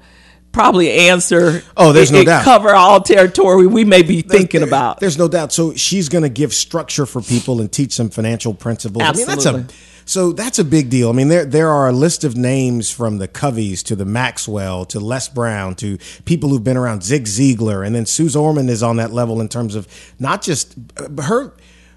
probably 0.53 0.90
answer. 0.92 1.62
Oh, 1.76 1.92
there's 1.92 2.11
and- 2.11 2.18
no 2.20 2.24
doubt. 2.24 2.44
Cover 2.44 2.74
all 2.74 3.00
territory 3.00 3.66
we 3.66 3.84
may 3.84 4.03
be 4.03 4.22
thinking 4.22 4.61
There- 4.61 4.68
about. 4.68 5.00
There's 5.00 5.18
no 5.18 5.28
doubt. 5.28 5.53
So 5.53 5.74
she's 5.74 6.09
going 6.09 6.22
to 6.22 6.28
give 6.28 6.53
structure 6.55 7.07
for 7.07 7.20
people 7.22 7.61
and 7.61 7.72
teach 7.72 7.92
some 7.92 8.11
financial 8.11 8.55
principles. 8.55 9.03
I 9.05 9.12
mean, 9.12 9.26
that's 9.26 9.46
a 9.46 9.48
Absolutely. 9.48 9.74
so 10.05 10.32
that's 10.32 10.59
a 10.59 10.64
big 10.64 10.90
deal. 10.90 11.09
I 11.09 11.12
mean, 11.12 11.28
there 11.28 11.44
there 11.44 11.70
are 11.70 11.88
a 11.88 11.92
list 11.92 12.22
of 12.24 12.36
names 12.36 12.90
from 12.90 13.18
the 13.18 13.28
Coveys 13.28 13.82
to 13.84 13.96
the 13.96 14.05
Maxwell 14.05 14.84
to 14.86 15.00
Les 15.00 15.28
Brown 15.28 15.74
to 15.76 15.98
people 16.24 16.50
who've 16.50 16.64
been 16.64 16.76
around 16.76 17.03
Zig 17.03 17.24
Ziglar, 17.24 17.84
and 17.86 17.94
then 17.94 18.05
Suze 18.07 18.36
Orman 18.36 18.68
is 18.68 18.82
on 18.82 18.96
that 18.96 19.12
level 19.12 19.40
in 19.40 19.48
terms 19.48 19.74
of 19.74 19.86
not 20.18 20.42
just 20.42 20.74
uh, 20.98 21.22
her. 21.22 21.53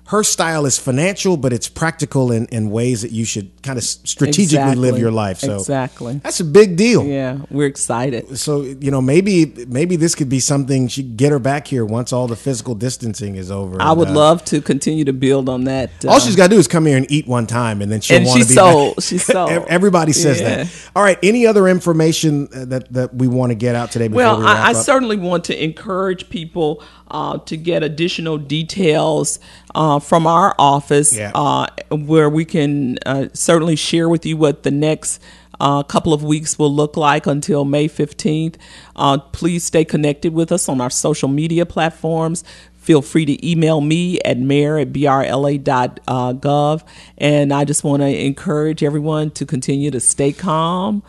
Her 0.09 0.23
style 0.23 0.67
is 0.67 0.77
financial, 0.77 1.35
but 1.35 1.51
it's 1.51 1.67
practical 1.67 2.31
in, 2.31 2.45
in 2.47 2.69
ways 2.69 3.01
that 3.01 3.11
you 3.11 3.25
should 3.25 3.49
kind 3.63 3.79
of 3.79 3.83
strategically 3.83 4.75
live 4.75 4.99
your 4.99 5.09
life. 5.09 5.39
So 5.39 5.55
Exactly. 5.57 6.19
that's 6.23 6.39
a 6.39 6.43
big 6.43 6.77
deal. 6.77 7.03
yeah, 7.03 7.39
we're 7.49 7.65
excited. 7.67 8.37
So 8.37 8.61
you 8.61 8.91
know, 8.91 9.01
maybe 9.01 9.51
maybe 9.67 9.95
this 9.95 10.13
could 10.13 10.29
be 10.29 10.39
something. 10.39 10.87
She 10.89 11.01
get 11.01 11.31
her 11.31 11.39
back 11.39 11.65
here 11.67 11.83
once 11.83 12.13
all 12.13 12.27
the 12.27 12.35
physical 12.35 12.75
distancing 12.75 13.35
is 13.35 13.49
over. 13.49 13.81
I 13.81 13.89
And, 13.89 13.97
would 13.99 14.09
uh, 14.09 14.13
love 14.13 14.45
to 14.45 14.61
continue 14.61 15.05
to 15.05 15.13
build 15.13 15.49
on 15.49 15.63
that. 15.63 15.89
All 16.05 16.17
uh, 16.17 16.19
she's 16.19 16.35
got 16.35 16.49
to 16.49 16.55
do 16.55 16.59
is 16.59 16.67
come 16.67 16.85
here 16.85 16.97
and 16.97 17.09
eat 17.11 17.27
one 17.27 17.47
time, 17.47 17.81
and 17.81 17.91
then 17.91 17.99
she'll 18.01 18.17
And 18.17 18.27
want 18.27 18.43
to 18.43 18.47
be 18.47 18.53
back. 18.55 18.63
sold. 18.63 19.03
She's 19.03 19.25
sold. 19.25 19.49
Everybody 19.49 20.11
says 20.13 20.39
Yeah. 20.39 20.63
that. 20.65 20.89
All 20.95 21.01
right. 21.01 21.17
Any 21.23 21.47
other 21.47 21.67
information 21.67 22.47
uh, 22.55 22.65
that 22.65 22.93
that 22.93 23.15
we 23.15 23.27
want 23.27 23.49
to 23.51 23.55
get 23.55 23.73
out 23.73 23.91
today? 23.91 24.07
Before 24.07 24.17
Well, 24.17 24.45
I, 24.45 24.69
I 24.69 24.73
certainly 24.73 25.17
want 25.17 25.45
to 25.45 25.63
encourage 25.63 26.29
people 26.29 26.83
uh, 27.11 27.37
to 27.39 27.57
get 27.57 27.83
additional 27.83 28.37
details 28.37 29.39
uh, 29.73 29.99
from 29.99 30.25
our 30.27 30.55
office, 30.57 31.15
Yeah. 31.15 31.31
uh, 31.35 31.67
where 31.91 32.29
we 32.29 32.45
can 32.45 32.97
uh, 33.05 33.27
certainly 33.33 33.75
share 33.75 34.09
with 34.09 34.25
you 34.25 34.37
what 34.37 34.63
the 34.63 34.71
next 34.71 35.21
uh, 35.59 35.83
couple 35.83 36.13
of 36.13 36.21
weeks 36.23 36.59
will 36.59 36.73
look 36.73 36.97
like 36.97 37.25
until 37.25 37.63
May 37.63 37.87
15th. 37.87 38.55
Uh, 38.95 39.17
please 39.19 39.63
stay 39.63 39.85
connected 39.85 40.33
with 40.33 40.51
us 40.51 40.67
on 40.67 40.81
our 40.81 40.89
social 40.89 41.29
media 41.29 41.65
platforms. 41.65 42.43
Feel 42.85 43.01
free 43.01 43.25
to 43.25 43.49
email 43.49 43.81
me 43.81 44.19
at 44.21 44.37
mayor 44.37 44.77
at 44.77 44.93
brla.gov. 44.93 46.83
And 47.17 47.51
I 47.51 47.65
just 47.65 47.83
want 47.83 48.03
to 48.03 48.25
encourage 48.25 48.83
everyone 48.83 49.31
to 49.31 49.43
continue 49.43 49.89
to 49.89 49.99
stay 49.99 50.31
calm, 50.31 51.01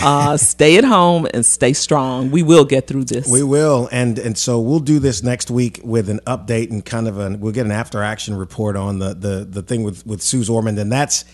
uh, 0.00 0.36
stay 0.38 0.78
at 0.78 0.84
home, 0.84 1.26
and 1.34 1.44
stay 1.44 1.72
strong. 1.72 2.30
We 2.30 2.44
will 2.44 2.64
get 2.64 2.86
through 2.86 3.06
this. 3.06 3.28
We 3.28 3.42
will, 3.42 3.88
and 3.90 4.16
and 4.16 4.38
so 4.38 4.60
we'll 4.60 4.78
do 4.78 5.00
this 5.00 5.24
next 5.24 5.50
week 5.50 5.80
with 5.82 6.08
an 6.08 6.20
update 6.24 6.70
and 6.70 6.84
kind 6.84 7.08
of 7.08 7.18
an 7.18 7.40
we'll 7.40 7.50
get 7.52 7.66
an 7.66 7.72
after 7.72 8.00
action 8.00 8.36
report 8.36 8.76
on 8.76 9.00
the 9.00 9.12
the 9.12 9.44
the 9.44 9.62
thing 9.62 9.82
with 9.82 10.06
with 10.06 10.22
Suze 10.22 10.48
Orman, 10.48 10.78
and 10.78 10.92
that's 10.92 11.24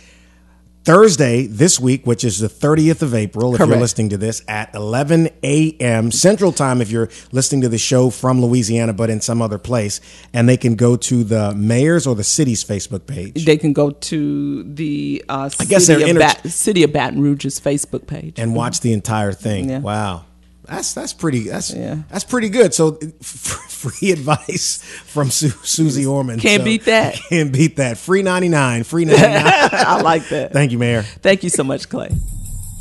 Thursday 0.85 1.47
this 1.47 1.79
week, 1.79 2.07
which 2.07 2.25
is 2.25 2.39
the 2.39 2.49
30th 2.49 3.03
of 3.03 3.15
April. 3.15 3.55
If 3.55 3.59
you're 3.61 3.77
listening 3.77 4.09
to 4.11 4.17
this 4.17 4.43
at 4.49 4.75
11 4.75 5.29
a.m. 5.43 6.11
Central 6.11 6.53
Time, 6.53 6.81
if 6.81 6.91
you're 6.91 7.11
listening 7.33 7.61
to 7.63 7.69
the 7.69 7.79
show 7.79 8.09
from 8.11 8.43
Louisiana 8.43 8.93
but 8.93 9.11
in 9.11 9.21
some 9.21 9.43
other 9.43 9.59
place, 9.59 10.01
and 10.33 10.49
they 10.49 10.57
can 10.57 10.77
go 10.77 10.97
to 10.97 11.23
the 11.23 11.55
mayor's 11.55 12.07
or 12.07 12.15
the 12.15 12.25
city's 12.25 12.65
Facebook 12.65 13.07
page. 13.07 13.45
they 13.45 13.59
can 13.59 13.73
go 13.73 13.91
to 13.91 14.63
the 14.63 15.23
uh, 15.29 15.51
I 15.61 15.65
guess 15.67 15.87
City, 15.87 16.03
of 16.03 16.09
inter- 16.09 16.21
Bat- 16.21 16.51
City 16.51 16.83
of 16.83 16.93
Baton 16.93 17.21
Rouge's 17.21 17.61
Facebook 17.61 18.07
page. 18.07 18.39
and 18.39 18.55
watch 18.55 18.81
the 18.81 18.93
entire 18.93 19.33
thing. 19.33 19.69
Yeah. 19.69 19.81
Wow. 19.81 20.25
That's 20.71 20.95
that's 20.95 21.13
pretty 21.13 21.49
that's 21.49 21.75
Yeah. 21.75 21.97
that's 22.11 22.25
pretty 22.25 22.49
good. 22.49 22.73
So 22.73 22.97
f- 23.03 23.17
free 23.69 24.13
advice 24.13 24.79
from 25.07 25.31
Su- 25.31 25.49
Suze 25.65 26.07
Orman. 26.07 26.39
Can't 26.39 26.61
So- 26.61 26.65
beat 26.65 26.85
that. 26.85 27.15
Can't 27.29 27.53
beat 27.53 27.77
that. 27.77 27.99
Free 27.99 28.23
ninety 28.23 28.49
nine. 28.49 28.85
Free 28.85 29.05
ninety 29.05 29.21
nine. 29.23 29.43
I 29.45 30.01
like 30.03 30.29
that. 30.29 30.53
Thank 30.53 30.71
you, 30.73 30.79
Mayor. 30.79 31.03
Thank 31.03 31.43
you 31.43 31.51
so 31.51 31.65
much, 31.65 31.89
Clay. 31.89 32.11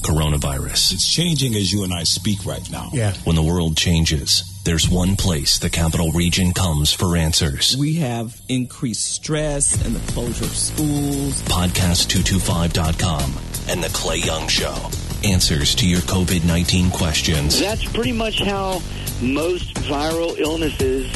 Coronavirus. 0.03 0.93
It's 0.93 1.11
changing 1.13 1.55
as 1.55 1.73
you 1.73 1.83
and 1.83 1.93
I 1.93 2.03
speak 2.03 2.45
right 2.45 2.61
now. 2.71 2.89
Yeah. 2.93 3.13
When 3.25 3.35
the 3.35 3.43
world 3.43 3.75
changes, 3.75 4.43
there's 4.63 4.87
one 4.87 5.15
place 5.17 5.59
the 5.59 5.69
capital 5.69 6.11
region 6.13 6.53
comes 6.53 6.93
for 6.93 7.17
answers. 7.17 7.75
We 7.77 7.95
have 7.95 8.39
increased 8.47 9.05
stress 9.11 9.73
and 9.85 9.93
the 9.95 10.11
closure 10.13 10.45
of 10.45 10.55
schools. 10.55 11.41
Podcast225.com 11.43 13.33
and 13.69 13.83
The 13.83 13.89
Clay 13.89 14.17
Young 14.19 14.47
Show. 14.47 14.75
Answers 15.23 15.75
to 15.75 15.87
your 15.87 15.99
COVID 16.01 16.45
19 16.45 16.91
questions 16.91 17.59
That's 17.59 17.83
pretty 17.91 18.13
much 18.13 18.39
how 18.41 18.81
most 19.21 19.73
viral 19.75 20.37
illnesses 20.39 21.11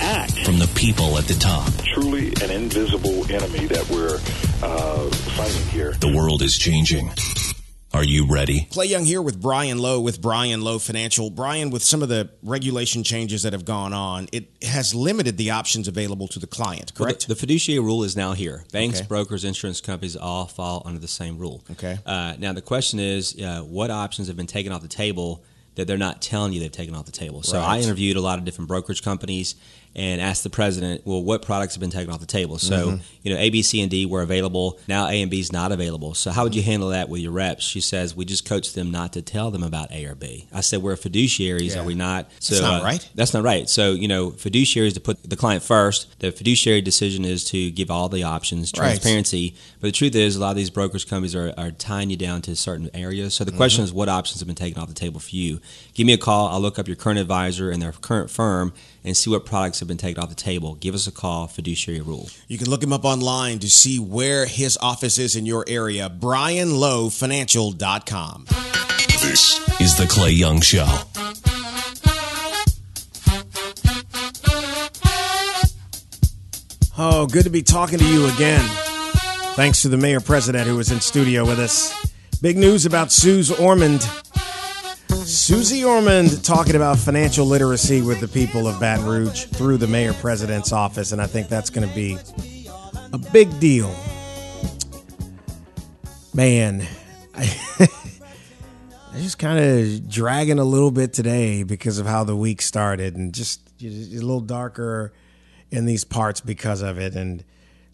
act. 0.00 0.38
from 0.44 0.58
the 0.58 0.68
people 0.74 1.16
at 1.16 1.24
the 1.26 1.34
top. 1.34 1.70
truly 1.94 2.28
an 2.42 2.50
invisible 2.50 3.30
enemy 3.30 3.66
that 3.66 3.88
we're 3.88 4.16
uh, 4.66 5.08
fighting 5.36 5.62
here. 5.68 5.92
The 6.00 6.12
world 6.14 6.42
is 6.42 6.56
changing. 6.58 7.10
Are 7.92 8.04
you 8.04 8.24
ready? 8.24 8.68
Clay 8.70 8.86
Young 8.86 9.04
here 9.04 9.20
with 9.20 9.40
Brian 9.40 9.78
Lowe 9.78 9.98
with 10.00 10.20
Brian 10.22 10.60
Lowe 10.62 10.78
Financial. 10.78 11.28
Brian, 11.28 11.70
with 11.70 11.82
some 11.82 12.04
of 12.04 12.08
the 12.08 12.30
regulation 12.40 13.02
changes 13.02 13.42
that 13.42 13.52
have 13.52 13.64
gone 13.64 13.92
on, 13.92 14.28
it 14.32 14.48
has 14.62 14.94
limited 14.94 15.36
the 15.36 15.50
options 15.50 15.88
available 15.88 16.28
to 16.28 16.38
the 16.38 16.46
client, 16.46 16.92
Well, 16.96 17.06
correct? 17.08 17.22
the, 17.26 17.34
the 17.34 17.40
fiduciary 17.40 17.80
rule 17.80 18.04
is 18.04 18.16
now 18.16 18.32
here. 18.32 18.64
Banks, 18.72 18.98
Okay. 19.00 19.08
brokers, 19.08 19.44
insurance 19.44 19.80
companies 19.80 20.14
all 20.16 20.46
fall 20.46 20.82
under 20.86 21.00
the 21.00 21.08
same 21.08 21.36
rule. 21.36 21.64
Okay. 21.72 21.98
Uh, 22.06 22.34
now 22.38 22.52
the 22.52 22.62
question 22.62 23.00
is, 23.00 23.36
uh, 23.40 23.62
what 23.62 23.90
options 23.90 24.28
have 24.28 24.36
been 24.36 24.46
taken 24.46 24.72
off 24.72 24.82
the 24.82 24.88
table 24.88 25.42
that 25.74 25.86
they're 25.88 25.98
not 25.98 26.22
telling 26.22 26.52
you 26.52 26.60
they've 26.60 26.70
taken 26.70 26.94
off 26.94 27.06
the 27.06 27.12
table. 27.12 27.42
So 27.42 27.58
Right. 27.58 27.78
I 27.78 27.80
interviewed 27.80 28.16
a 28.16 28.20
lot 28.20 28.38
of 28.38 28.44
different 28.44 28.68
brokerage 28.68 29.02
companies 29.02 29.56
and 29.94 30.20
asked 30.20 30.44
the 30.44 30.50
president, 30.50 31.02
well, 31.04 31.22
what 31.22 31.42
products 31.42 31.74
have 31.74 31.80
been 31.80 31.90
taken 31.90 32.12
off 32.12 32.20
the 32.20 32.26
table? 32.26 32.58
So, 32.58 32.92
Mhm. 32.92 33.00
you 33.24 33.34
know, 33.34 33.40
A, 33.40 33.50
B, 33.50 33.60
C, 33.62 33.80
and 33.80 33.90
D 33.90 34.06
were 34.06 34.22
available. 34.22 34.78
Now 34.86 35.08
A 35.08 35.20
and 35.20 35.30
B 35.30 35.40
is 35.40 35.52
not 35.52 35.72
available. 35.72 36.14
So 36.14 36.30
how 36.30 36.44
would 36.44 36.54
you 36.54 36.62
handle 36.62 36.90
that 36.90 37.08
with 37.08 37.20
your 37.20 37.32
reps? 37.32 37.64
She 37.64 37.80
says, 37.80 38.14
we 38.14 38.24
just 38.24 38.44
coach 38.44 38.72
them 38.72 38.90
not 38.92 39.12
to 39.14 39.22
tell 39.22 39.50
them 39.50 39.62
about 39.64 39.90
A 39.90 40.04
or 40.06 40.14
B. 40.14 40.46
I 40.52 40.60
said, 40.60 40.80
we're 40.82 40.94
fiduciaries, 40.96 41.74
Yeah. 41.74 41.80
are 41.80 41.84
we 41.84 41.94
not? 41.94 42.30
So, 42.38 42.54
That's 42.54 42.62
not 42.62 42.82
uh, 42.82 42.84
right. 42.84 43.08
That's 43.16 43.34
not 43.34 43.42
right. 43.42 43.68
So, 43.68 43.92
you 43.92 44.06
know, 44.06 44.30
fiduciaries 44.30 44.94
to 44.94 45.00
put 45.00 45.18
the 45.28 45.36
client 45.36 45.62
first. 45.64 46.06
The 46.20 46.30
fiduciary 46.30 46.82
decision 46.82 47.24
is 47.24 47.44
to 47.46 47.70
give 47.72 47.90
all 47.90 48.08
the 48.08 48.22
options, 48.22 48.70
Right. 48.76 48.86
transparency. 48.90 49.54
But 49.80 49.88
the 49.88 49.92
truth 49.92 50.14
is, 50.14 50.36
a 50.36 50.40
lot 50.40 50.50
of 50.50 50.56
these 50.56 50.70
brokers 50.70 51.04
companies 51.04 51.34
are, 51.34 51.52
are 51.58 51.72
tying 51.72 52.10
you 52.10 52.16
down 52.16 52.42
to 52.42 52.54
certain 52.54 52.90
areas. 52.94 53.34
So 53.34 53.44
the 53.44 53.52
question 53.52 53.82
Mhm. 53.82 53.88
is, 53.88 53.92
what 53.92 54.08
options 54.08 54.40
have 54.40 54.46
been 54.46 54.54
taken 54.56 54.80
off 54.80 54.88
the 54.88 54.94
table 54.94 55.18
for 55.20 55.34
you? 55.34 55.60
Give 55.94 56.06
me 56.06 56.12
a 56.12 56.18
call. 56.18 56.48
I'll 56.48 56.60
look 56.60 56.78
up 56.78 56.86
your 56.86 56.96
current 56.96 57.18
advisor 57.18 57.70
and 57.70 57.82
their 57.82 57.92
current 57.92 58.30
firm 58.30 58.72
and 59.04 59.16
see 59.16 59.30
what 59.30 59.46
products 59.46 59.78
have 59.80 59.88
been 59.88 59.96
taken 59.96 60.22
off 60.22 60.28
the 60.28 60.34
table. 60.34 60.74
Give 60.74 60.94
us 60.94 61.06
a 61.06 61.12
call, 61.12 61.46
fiduciary 61.46 62.00
rule. 62.00 62.28
You 62.48 62.58
can 62.58 62.68
look 62.68 62.82
him 62.82 62.92
up 62.92 63.04
online 63.04 63.60
to 63.60 63.70
see 63.70 63.98
where 63.98 64.44
his 64.46 64.76
office 64.78 65.18
is 65.18 65.36
in 65.36 65.46
your 65.46 65.64
area. 65.66 66.10
BrianLowFinancial.com. 66.10 68.44
This 69.22 69.80
is 69.80 69.96
the 69.96 70.06
Clay 70.06 70.32
Young 70.32 70.60
Show. 70.60 70.86
Oh, 77.02 77.26
good 77.26 77.44
to 77.44 77.50
be 77.50 77.62
talking 77.62 77.98
to 77.98 78.06
you 78.06 78.26
again. 78.26 78.60
Thanks 79.54 79.80
to 79.82 79.88
the 79.88 79.96
mayor 79.96 80.20
president 80.20 80.66
who 80.66 80.76
was 80.76 80.90
in 80.90 81.00
studio 81.00 81.46
with 81.46 81.58
us. 81.58 81.94
Big 82.42 82.58
news 82.58 82.84
about 82.86 83.10
Suze 83.10 83.50
Orman. 83.50 83.98
Suze 85.30 85.84
Orman 85.84 86.26
talking 86.42 86.74
about 86.74 86.98
financial 86.98 87.46
literacy 87.46 88.02
with 88.02 88.18
the 88.18 88.26
people 88.26 88.66
of 88.66 88.80
Baton 88.80 89.06
Rouge 89.06 89.44
through 89.44 89.76
the 89.76 89.86
mayor 89.86 90.12
president's 90.12 90.72
office, 90.72 91.12
and 91.12 91.22
I 91.22 91.26
think 91.28 91.48
that's 91.48 91.70
going 91.70 91.88
to 91.88 91.94
be 91.94 92.18
a 93.12 93.18
big 93.18 93.60
deal. 93.60 93.94
Man, 96.34 96.84
I, 97.32 97.56
I 99.12 99.20
just 99.20 99.38
kind 99.38 99.60
of 99.60 100.08
dragging 100.08 100.58
a 100.58 100.64
little 100.64 100.90
bit 100.90 101.12
today 101.12 101.62
because 101.62 102.00
of 102.00 102.06
how 102.06 102.24
the 102.24 102.34
week 102.34 102.60
started, 102.60 103.14
and 103.14 103.32
just 103.32 103.60
a 103.80 103.86
little 103.86 104.40
darker 104.40 105.12
in 105.70 105.86
these 105.86 106.02
parts 106.02 106.40
because 106.40 106.82
of 106.82 106.98
it, 106.98 107.14
and 107.14 107.44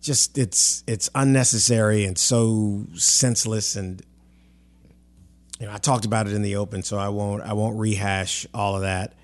just 0.01 0.39
it's 0.39 0.83
it's 0.87 1.11
unnecessary 1.15 2.05
and 2.05 2.17
so 2.17 2.87
senseless 2.95 3.77
and 3.77 4.03
you 5.59 5.67
know, 5.67 5.73
I 5.73 5.79
talked 5.79 6.05
about 6.05 6.27
it 6.27 6.35
in 6.35 6.43
the 6.43 6.57
open, 6.57 6.83
so 6.83 6.99
I 6.99 7.09
won't 7.09 7.43
I 7.43 7.53
won't 7.53 7.79
rehash 7.79 8.47
all 8.53 8.77
of 8.77 8.83
that. 8.83 9.15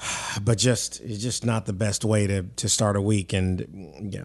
But 0.42 0.58
just 0.58 1.00
it's 1.00 1.22
just 1.22 1.46
not 1.46 1.64
the 1.66 1.72
best 1.72 2.04
way 2.04 2.26
to 2.26 2.42
to 2.42 2.68
start 2.68 2.96
a 2.96 3.00
week, 3.00 3.32
and 3.32 4.12
yeah. 4.12 4.24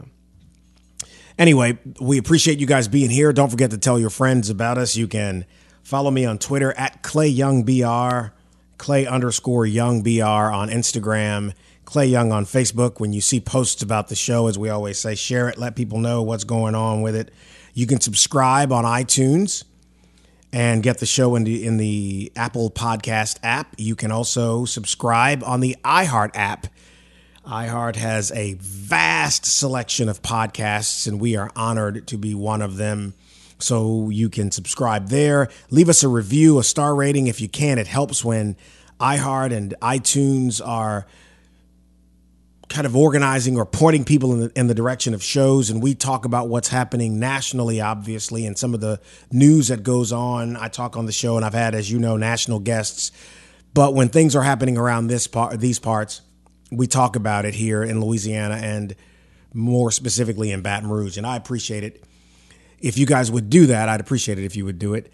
Anyway, 1.38 1.78
we 2.02 2.18
appreciate 2.18 2.60
you 2.60 2.66
guys 2.66 2.88
being 2.88 3.10
here. 3.10 3.32
Don't 3.32 3.50
forget 3.50 3.72
to 3.72 3.78
tell 3.78 4.00
your 4.00 4.10
friends 4.10 4.50
about 4.50 4.78
us. 4.78 4.98
You 4.98 5.08
can 5.08 5.46
follow 5.84 6.12
me 6.12 6.26
on 6.26 6.38
Twitter 6.38 6.74
at 6.74 7.02
Clay 7.02 7.28
Young 7.28 7.64
BR, 7.64 8.34
Clay 8.78 9.06
underscore 9.06 9.66
Young 9.66 10.02
BR 10.02 10.24
on 10.24 10.70
Instagram, 10.70 11.54
Clay 11.86 12.08
Young 12.08 12.32
on 12.32 12.46
Facebook. 12.46 13.00
When 13.00 13.14
you 13.14 13.22
see 13.22 13.40
posts 13.40 13.84
about 13.84 14.08
the 14.08 14.16
show, 14.16 14.48
as 14.48 14.58
we 14.58 14.70
always 14.70 14.98
say, 15.00 15.16
share 15.16 15.48
it, 15.48 15.58
let 15.58 15.76
people 15.76 16.00
know 16.00 16.24
what's 16.24 16.44
going 16.44 16.76
on 16.76 17.02
with 17.02 17.16
it. 17.16 17.32
You 17.74 17.86
can 17.86 18.02
subscribe 18.02 18.74
on 18.74 18.84
iTunes 18.84 19.64
and 20.52 20.82
get 20.82 21.00
the 21.00 21.06
show 21.06 21.36
in 21.36 21.44
the 21.44 21.66
in 21.66 21.78
the 21.78 22.32
Apple 22.36 22.72
Podcast 22.72 23.38
app. 23.44 23.76
You 23.78 23.96
can 23.96 24.12
also 24.12 24.66
subscribe 24.66 25.44
on 25.44 25.60
the 25.60 25.76
iHeart 25.84 26.32
app. 26.34 26.68
iHeart 27.46 27.96
has 27.96 28.32
a 28.32 28.56
vast 28.56 29.46
selection 29.46 30.10
of 30.10 30.22
podcasts, 30.22 31.08
and 31.08 31.20
we 31.20 31.36
are 31.36 31.52
honored 31.56 32.08
to 32.08 32.18
be 32.18 32.34
one 32.34 32.62
of 32.62 32.78
them. 32.78 33.14
So 33.60 34.10
you 34.10 34.30
can 34.30 34.52
subscribe 34.52 35.10
there. 35.10 35.50
Leave 35.70 35.90
us 35.90 36.04
a 36.04 36.08
review, 36.08 36.60
a 36.60 36.64
star 36.64 36.96
rating 36.96 37.28
if 37.28 37.42
you 37.42 37.50
can. 37.50 37.78
It 37.78 37.88
helps 37.88 38.24
when 38.24 38.56
iHeart 39.00 39.54
and 39.54 39.76
iTunes 39.82 40.66
are 40.66 41.06
kind 42.70 42.86
of 42.86 42.96
organizing 42.96 43.58
or 43.58 43.66
pointing 43.66 44.06
people 44.06 44.32
in 44.34 44.40
the, 44.42 44.52
in 44.56 44.68
the 44.68 44.76
direction 44.76 45.16
of 45.16 45.24
shows 45.24 45.72
and 45.72 45.82
we 45.82 45.96
talk 45.96 46.24
about 46.24 46.48
what's 46.48 46.68
happening 46.68 47.20
nationally 47.20 47.82
obviously 47.82 48.46
and 48.46 48.58
some 48.58 48.76
of 48.76 48.80
the 48.80 49.00
news 49.32 49.70
that 49.70 49.82
goes 49.82 50.12
on 50.12 50.56
i 50.56 50.68
talk 50.68 50.96
on 50.96 51.08
the 51.08 51.12
show 51.12 51.36
and 51.36 51.44
i've 51.44 51.54
had 51.54 51.74
as 51.74 51.92
you 51.92 51.98
know 51.98 52.16
national 52.16 52.60
guests 52.60 53.12
but 53.74 53.96
when 53.96 54.08
things 54.08 54.36
are 54.36 54.44
happening 54.44 54.78
around 54.78 55.08
this 55.08 55.26
part 55.26 55.60
these 55.60 55.80
parts 55.80 56.22
we 56.72 56.86
talk 56.86 57.16
about 57.16 57.44
it 57.44 57.56
here 57.56 57.84
in 57.84 58.00
louisiana 58.00 58.56
and 58.56 58.96
more 59.52 59.90
specifically 59.90 60.52
in 60.52 60.62
baton 60.62 60.88
rouge 60.88 61.18
and 61.18 61.26
i 61.26 61.36
appreciate 61.36 61.84
it 61.84 62.04
if 62.80 63.00
you 63.00 63.08
guys 63.08 63.32
would 63.32 63.50
do 63.50 63.66
that 63.66 63.90
i'd 63.90 64.00
appreciate 64.00 64.38
it 64.38 64.46
if 64.46 64.56
you 64.56 64.64
would 64.64 64.78
do 64.78 64.94
it 64.94 65.12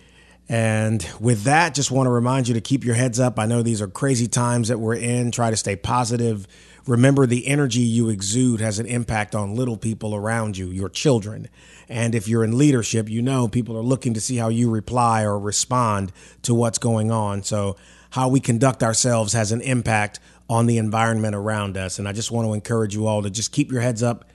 and 0.47 1.08
with 1.20 1.43
that, 1.43 1.74
just 1.74 1.89
want 1.89 2.06
to 2.06 2.12
remind 2.12 2.47
you 2.47 2.53
to 2.53 2.62
keep 2.62 2.84
your 2.84 2.93
heads 2.93 3.20
up. 3.20 3.39
I 3.39 3.47
know 3.47 3.64
these 3.64 3.82
are 3.82 3.88
crazy 3.88 4.28
times 4.28 4.68
that 4.68 4.80
we're 4.80 4.95
in. 4.95 5.32
Try 5.32 5.49
to 5.49 5.58
stay 5.58 5.76
positive. 5.76 6.47
Remember, 6.88 7.25
the 7.25 7.47
energy 7.47 7.81
you 7.81 8.09
exude 8.09 8.61
has 8.61 8.77
an 8.79 8.86
impact 8.86 9.33
on 9.33 9.55
little 9.55 9.77
people 9.77 10.13
around 10.13 10.57
you, 10.57 10.67
your 10.67 10.89
children. 10.89 11.49
And 11.89 12.13
if 12.13 12.27
you're 12.27 12.43
in 12.43 12.57
leadership, 12.57 13.09
you 13.09 13.21
know 13.21 13.47
people 13.47 13.77
are 13.77 13.83
looking 13.83 14.13
to 14.13 14.21
see 14.21 14.38
how 14.38 14.49
you 14.49 14.69
reply 14.69 15.23
or 15.23 15.39
respond 15.39 16.11
to 16.43 16.53
what's 16.53 16.77
going 16.77 17.11
on. 17.11 17.43
So, 17.43 17.75
how 18.11 18.29
we 18.29 18.39
conduct 18.39 18.81
ourselves 18.81 19.33
has 19.33 19.51
an 19.51 19.59
impact 19.59 20.21
on 20.49 20.67
the 20.67 20.77
environment 20.77 21.36
around 21.36 21.75
us. 21.75 21.99
And 21.99 22.07
I 22.07 22.13
just 22.13 22.31
want 22.31 22.47
to 22.47 22.53
encourage 22.53 22.95
you 22.95 23.07
all 23.07 23.21
to 23.23 23.29
just 23.29 23.51
keep 23.51 23.71
your 23.71 23.81
heads 23.81 24.01
up 24.01 24.29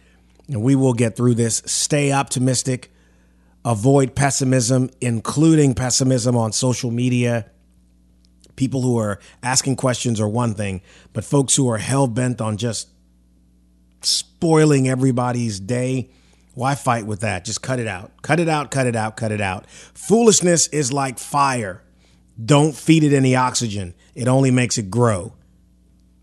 and 0.49 0.63
we 0.63 0.75
will 0.75 0.93
get 0.93 1.17
through 1.17 1.37
this. 1.37 1.63
Stay 1.65 2.13
optimistic 2.13 2.91
avoid 3.65 4.15
pessimism, 4.15 4.91
including 5.01 5.75
pessimism 5.75 6.37
on 6.37 6.53
social 6.53 6.91
media. 6.91 7.51
People 8.61 8.83
who 8.83 8.99
are 8.99 9.19
asking 9.43 9.77
questions 9.77 10.21
are 10.21 10.29
one 10.29 10.53
thing, 10.53 10.83
but 11.15 11.25
folks 11.25 11.57
who 11.57 11.67
are 11.71 11.79
hell 11.79 12.07
bent 12.07 12.43
on 12.43 12.59
just 12.59 12.91
spoiling 14.03 14.87
everybody's 14.87 15.59
day, 15.59 16.11
why 16.53 16.75
fight 16.75 17.07
with 17.07 17.21
that? 17.21 17.47
Just 17.47 17.63
cut 17.63 17.79
it 17.79 17.87
out. 17.87 18.13
Cut 18.21 18.39
it 18.39 18.51
out, 18.51 18.71
cut 18.71 18.87
it 18.87 18.95
out, 18.95 19.17
cut 19.17 19.33
it 19.33 19.41
out. 19.41 19.67
Foolishness 19.71 20.69
is 20.69 20.93
like 20.93 21.19
fire. 21.19 21.83
Don't 22.45 22.77
feed 22.77 23.03
it 23.03 23.15
any 23.17 23.35
oxygen, 23.35 23.95
it 24.15 24.29
only 24.29 24.51
makes 24.51 24.77
it 24.77 24.91
grow. 24.91 25.33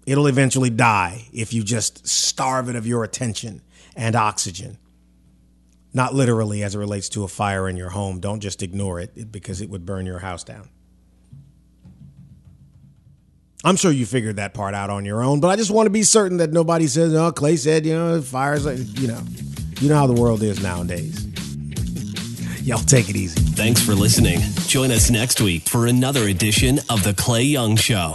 It'll 0.05 0.27
eventually 0.27 0.69
die 0.69 1.29
if 1.33 1.55
you 1.55 1.63
just 1.63 2.07
starve 2.07 2.69
it 2.69 2.75
of 2.75 2.85
your 2.85 3.03
attention 3.03 3.63
and 3.95 4.15
oxygen 4.15 4.77
not 5.91 6.13
literally 6.13 6.61
as 6.61 6.75
it 6.75 6.77
relates 6.77 7.09
to 7.09 7.23
a 7.23 7.27
fire 7.27 7.67
in 7.67 7.77
your 7.77 7.89
home. 7.89 8.19
Don't 8.19 8.41
just 8.41 8.61
ignore 8.61 8.99
it 8.99 9.31
because 9.31 9.61
it 9.61 9.69
would 9.71 9.87
burn 9.87 10.05
your 10.05 10.19
house 10.19 10.43
down. 10.43 10.69
I'm 13.63 13.75
sure 13.75 13.91
you 13.91 14.05
figured 14.05 14.35
that 14.35 14.53
part 14.53 14.75
out 14.75 14.89
on 14.89 15.03
your 15.03 15.23
own, 15.23 15.39
but 15.39 15.47
I 15.47 15.55
just 15.55 15.71
want 15.71 15.87
to 15.87 15.89
be 15.89 16.03
certain 16.03 16.37
that 16.37 16.51
nobody 16.51 16.87
says, 16.87 17.13
"Oh, 17.13 17.31
Clay 17.31 17.55
said, 17.57 17.85
you 17.85 17.93
know, 17.93 18.21
fires 18.21 18.65
like, 18.65 18.77
you 18.99 19.07
know, 19.07 19.21
you 19.79 19.89
know 19.89 19.95
how 19.95 20.07
the 20.07 20.13
world 20.13 20.43
is 20.43 20.61
nowadays." 20.61 21.25
Y'all 22.61 22.79
take 22.79 23.09
it 23.09 23.15
easy. 23.15 23.39
Thanks 23.39 23.81
for 23.81 23.93
listening. 23.93 24.39
Join 24.67 24.91
us 24.91 25.09
next 25.09 25.39
week 25.39 25.69
for 25.69 25.87
another 25.87 26.27
edition 26.27 26.79
of 26.89 27.03
The 27.03 27.13
Clay 27.13 27.43
Young 27.43 27.77
Show. 27.77 28.13